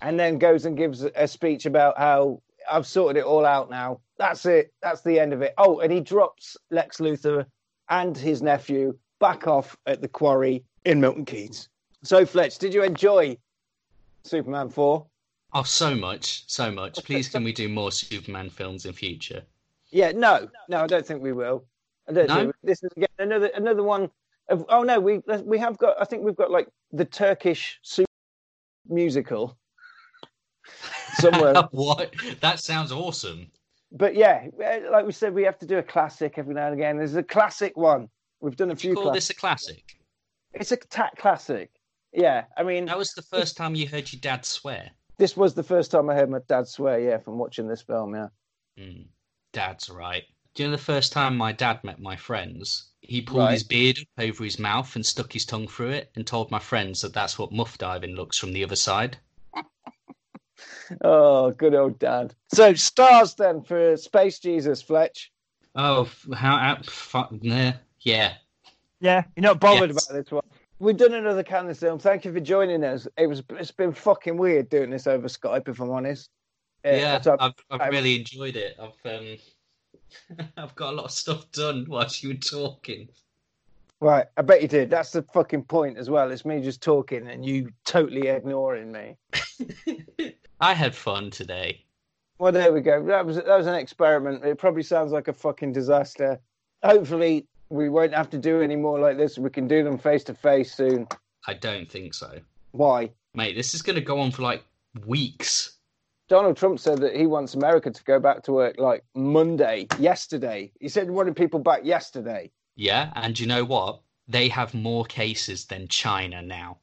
and 0.00 0.18
then 0.18 0.38
goes 0.38 0.64
and 0.64 0.76
gives 0.76 1.02
a 1.04 1.28
speech 1.28 1.66
about 1.66 1.98
how 1.98 2.42
I've 2.70 2.86
sorted 2.86 3.20
it 3.20 3.24
all 3.24 3.44
out 3.46 3.70
now. 3.70 4.00
That's 4.18 4.46
it. 4.46 4.72
That's 4.82 5.00
the 5.02 5.18
end 5.18 5.32
of 5.32 5.42
it. 5.42 5.54
Oh, 5.58 5.80
and 5.80 5.92
he 5.92 6.00
drops 6.00 6.56
Lex 6.70 6.98
Luthor 6.98 7.46
and 7.88 8.16
his 8.16 8.42
nephew 8.42 8.96
back 9.20 9.46
off 9.46 9.76
at 9.86 10.00
the 10.00 10.08
quarry 10.08 10.64
in 10.84 11.00
Milton 11.00 11.24
Keynes. 11.24 11.68
So, 12.02 12.24
Fletch, 12.24 12.58
did 12.58 12.74
you 12.74 12.82
enjoy 12.82 13.36
Superman 14.24 14.68
4? 14.68 15.04
Oh, 15.54 15.62
so 15.62 15.94
much, 15.94 16.44
so 16.46 16.70
much. 16.70 17.02
Please, 17.04 17.28
can 17.28 17.42
we 17.42 17.52
do 17.52 17.68
more 17.68 17.90
Superman 17.90 18.50
films 18.50 18.84
in 18.86 18.92
future? 18.92 19.42
Yeah, 19.90 20.12
no, 20.12 20.48
no, 20.68 20.82
I 20.82 20.86
don't 20.86 21.06
think 21.06 21.22
we 21.22 21.32
will. 21.32 21.64
I 22.08 22.12
don't 22.12 22.28
No? 22.28 22.36
think 22.36 22.54
this 22.62 22.82
is 22.82 22.90
again 22.96 23.08
another 23.18 23.50
another 23.54 23.82
one. 23.82 24.10
Of, 24.48 24.64
oh 24.68 24.82
no, 24.82 24.98
we 25.00 25.20
we 25.44 25.58
have 25.58 25.76
got. 25.78 26.00
I 26.00 26.04
think 26.04 26.22
we've 26.22 26.36
got 26.36 26.50
like 26.50 26.68
the 26.92 27.04
Turkish 27.04 27.78
super 27.82 28.08
musical 28.88 29.56
somewhere. 31.20 31.54
what? 31.72 32.14
That 32.40 32.60
sounds 32.60 32.92
awesome. 32.92 33.50
but 33.92 34.14
yeah, 34.14 34.46
like 34.90 35.06
we 35.06 35.12
said, 35.12 35.34
we 35.34 35.42
have 35.44 35.58
to 35.58 35.66
do 35.66 35.78
a 35.78 35.82
classic 35.82 36.34
every 36.36 36.54
now 36.54 36.66
and 36.66 36.74
again. 36.74 36.96
There's 36.98 37.14
a 37.16 37.22
classic 37.22 37.76
one. 37.76 38.08
We've 38.40 38.56
done 38.56 38.70
a 38.70 38.76
few. 38.76 38.94
call 38.94 39.12
this 39.12 39.30
a 39.30 39.34
classic? 39.34 39.82
It's 40.54 40.72
a 40.72 40.76
tat 40.76 41.14
classic. 41.18 41.70
Yeah, 42.12 42.44
I 42.56 42.62
mean, 42.62 42.86
That 42.86 42.96
was 42.98 43.12
the 43.12 43.22
first 43.22 43.56
time 43.56 43.74
you 43.74 43.86
heard 43.86 44.10
your 44.12 44.20
dad 44.20 44.44
swear. 44.46 44.90
this 45.18 45.36
was 45.36 45.54
the 45.54 45.62
first 45.62 45.90
time 45.90 46.08
I 46.08 46.14
heard 46.14 46.30
my 46.30 46.38
dad 46.48 46.66
swear. 46.66 46.98
Yeah, 47.00 47.18
from 47.18 47.36
watching 47.38 47.68
this 47.68 47.82
film. 47.82 48.14
Yeah. 48.14 48.28
Mm, 48.78 49.06
dad's 49.52 49.90
right. 49.90 50.24
Do 50.54 50.62
you 50.62 50.68
know 50.70 50.76
the 50.76 50.82
first 50.82 51.12
time 51.12 51.36
my 51.36 51.52
dad 51.52 51.84
met 51.84 52.00
my 52.00 52.16
friends? 52.16 52.90
He 53.00 53.20
pulled 53.22 53.40
Right. 53.40 53.52
his 53.52 53.62
beard 53.64 53.98
up 53.98 54.24
over 54.24 54.42
his 54.44 54.58
mouth 54.58 54.94
and 54.96 55.04
stuck 55.04 55.32
his 55.32 55.44
tongue 55.44 55.68
through 55.68 55.90
it 55.90 56.10
and 56.16 56.26
told 56.26 56.50
my 56.50 56.58
friends 56.58 57.00
that 57.02 57.12
that's 57.12 57.38
what 57.38 57.52
muff 57.52 57.76
diving 57.78 58.14
looks 58.16 58.38
from 58.38 58.52
the 58.52 58.64
other 58.64 58.76
side. 58.76 59.18
Oh, 61.02 61.50
good 61.52 61.74
old 61.74 61.98
dad. 61.98 62.34
So 62.52 62.74
stars 62.74 63.34
then 63.34 63.62
for 63.62 63.96
Space 63.96 64.38
Jesus, 64.38 64.82
Fletch. 64.82 65.30
Oh, 65.74 66.08
how? 66.34 66.56
how 66.58 66.78
fu- 66.82 67.38
yeah. 67.40 68.34
Yeah, 69.00 69.22
you're 69.36 69.42
not 69.42 69.60
bothered 69.60 69.90
Yes. 69.92 70.08
about 70.08 70.16
this 70.24 70.32
one. 70.32 70.42
We've 70.80 70.96
done 70.96 71.14
another 71.14 71.42
Cannon 71.42 71.74
film. 71.74 71.98
Thank 71.98 72.24
you 72.24 72.32
for 72.32 72.40
joining 72.40 72.82
us. 72.84 73.06
It 73.16 73.26
was 73.26 73.42
it's 73.50 73.70
been 73.70 73.92
fucking 73.92 74.36
weird 74.36 74.68
doing 74.68 74.90
this 74.90 75.06
over 75.06 75.28
Skype, 75.28 75.68
if 75.68 75.80
I'm 75.80 75.90
honest. 75.90 76.30
Uh, 76.84 76.90
Yeah, 76.90 77.22
I've, 77.38 77.54
I've 77.70 77.80
I- 77.80 77.88
really 77.88 78.16
enjoyed 78.18 78.56
it. 78.56 78.76
I've 78.80 79.12
um, 79.18 79.36
I've 80.56 80.74
got 80.74 80.92
a 80.92 80.96
lot 80.96 81.04
of 81.06 81.10
stuff 81.12 81.50
done 81.52 81.86
whilst 81.88 82.22
you 82.22 82.30
were 82.30 82.34
talking. 82.36 83.08
right, 84.00 84.26
I 84.36 84.42
bet 84.42 84.62
you 84.62 84.68
did. 84.68 84.90
That's 84.90 85.10
the 85.12 85.22
fucking 85.34 85.64
point 85.64 85.98
as 85.98 86.08
well. 86.08 86.30
It's 86.30 86.44
me 86.44 86.60
just 86.62 86.80
talking 86.82 87.28
and 87.28 87.44
you 87.44 87.70
totally 87.84 88.28
ignoring 88.28 88.90
me. 88.92 89.16
I 90.60 90.74
had 90.74 90.94
fun 90.94 91.30
today. 91.30 91.84
Well, 92.38 92.52
there 92.52 92.72
we 92.72 92.80
go. 92.80 93.04
That 93.04 93.26
was 93.26 93.36
that 93.36 93.46
was 93.48 93.66
an 93.66 93.74
experiment. 93.74 94.44
It 94.44 94.58
probably 94.58 94.82
sounds 94.82 95.12
like 95.12 95.28
a 95.28 95.32
fucking 95.32 95.72
disaster. 95.72 96.38
Hopefully, 96.82 97.46
we 97.68 97.88
won't 97.88 98.14
have 98.14 98.30
to 98.30 98.38
do 98.38 98.60
any 98.60 98.76
more 98.76 98.98
like 98.98 99.16
this. 99.16 99.38
We 99.38 99.50
can 99.50 99.66
do 99.66 99.82
them 99.82 99.98
face 99.98 100.24
to 100.24 100.34
face 100.34 100.72
soon. 100.72 101.08
I 101.46 101.54
don't 101.54 101.90
think 101.90 102.14
so, 102.14 102.38
Why? 102.72 103.10
mate. 103.34 103.56
This 103.56 103.74
is 103.74 103.82
going 103.82 103.96
to 103.96 104.02
go 104.02 104.20
on 104.20 104.30
for 104.30 104.42
like 104.42 104.64
weeks. 105.06 105.76
Donald 106.28 106.56
Trump 106.56 106.78
said 106.78 106.98
that 106.98 107.16
he 107.16 107.26
wants 107.26 107.54
America 107.54 107.90
to 107.90 108.04
go 108.04 108.20
back 108.20 108.42
to 108.44 108.52
work 108.52 108.78
like 108.78 109.02
Monday, 109.14 109.86
yesterday. 109.98 110.70
He 110.78 110.88
said 110.88 111.04
he 111.04 111.10
wanted 111.10 111.34
people 111.34 111.58
back 111.58 111.84
yesterday. 111.84 112.50
Yeah, 112.76 113.12
and 113.16 113.38
you 113.38 113.46
know 113.46 113.64
what? 113.64 114.00
They 114.28 114.48
have 114.48 114.74
more 114.74 115.04
cases 115.06 115.64
than 115.64 115.88
China 115.88 116.42
now. 116.42 116.78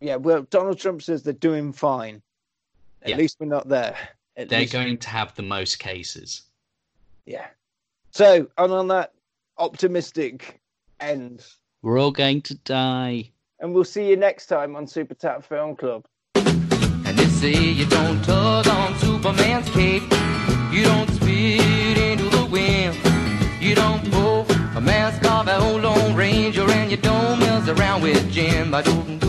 Yeah, 0.00 0.16
well, 0.16 0.42
Donald 0.50 0.78
Trump 0.78 1.02
says 1.02 1.22
they're 1.22 1.34
doing 1.34 1.72
fine. 1.72 2.22
At 3.06 3.10
yeah. 3.10 3.16
least 3.18 3.36
we're 3.38 3.46
not 3.46 3.68
there. 3.68 3.96
At 4.36 4.48
They're 4.48 4.62
least... 4.62 4.72
going 4.72 4.98
to 4.98 5.08
have 5.08 5.32
the 5.36 5.42
most 5.44 5.78
cases. 5.78 6.42
Yeah. 7.24 7.46
So, 8.10 8.48
and 8.58 8.72
on 8.72 8.88
that 8.88 9.12
optimistic 9.58 10.60
end, 10.98 11.46
we're 11.82 12.00
all 12.00 12.10
going 12.10 12.42
to 12.42 12.56
die. 12.56 13.30
And 13.60 13.72
we'll 13.72 13.84
see 13.84 14.08
you 14.08 14.16
next 14.16 14.46
time 14.46 14.74
on 14.74 14.88
Super 14.88 15.14
Tap 15.14 15.44
Film 15.44 15.76
Club. 15.76 16.04
And 16.34 17.16
they 17.16 17.26
say 17.26 17.54
you 17.54 17.86
don't 17.86 18.20
tug 18.24 18.66
on 18.66 18.98
Superman's 18.98 19.70
cape, 19.70 20.02
you 20.72 20.82
don't 20.82 21.08
spit 21.10 21.96
into 21.96 22.28
the 22.28 22.48
wind, 22.50 22.96
you 23.62 23.76
don't 23.76 24.10
pull 24.10 24.46
a 24.76 24.80
mask 24.80 25.24
off 25.30 25.46
an 25.46 25.62
old 25.62 25.82
Lone 25.82 26.16
Ranger, 26.16 26.68
and 26.68 26.90
you 26.90 26.96
don't 26.96 27.38
mess 27.38 27.68
around 27.68 28.02
with 28.02 28.32
Jim. 28.32 28.74
I 28.74 28.82
don't. 28.82 29.25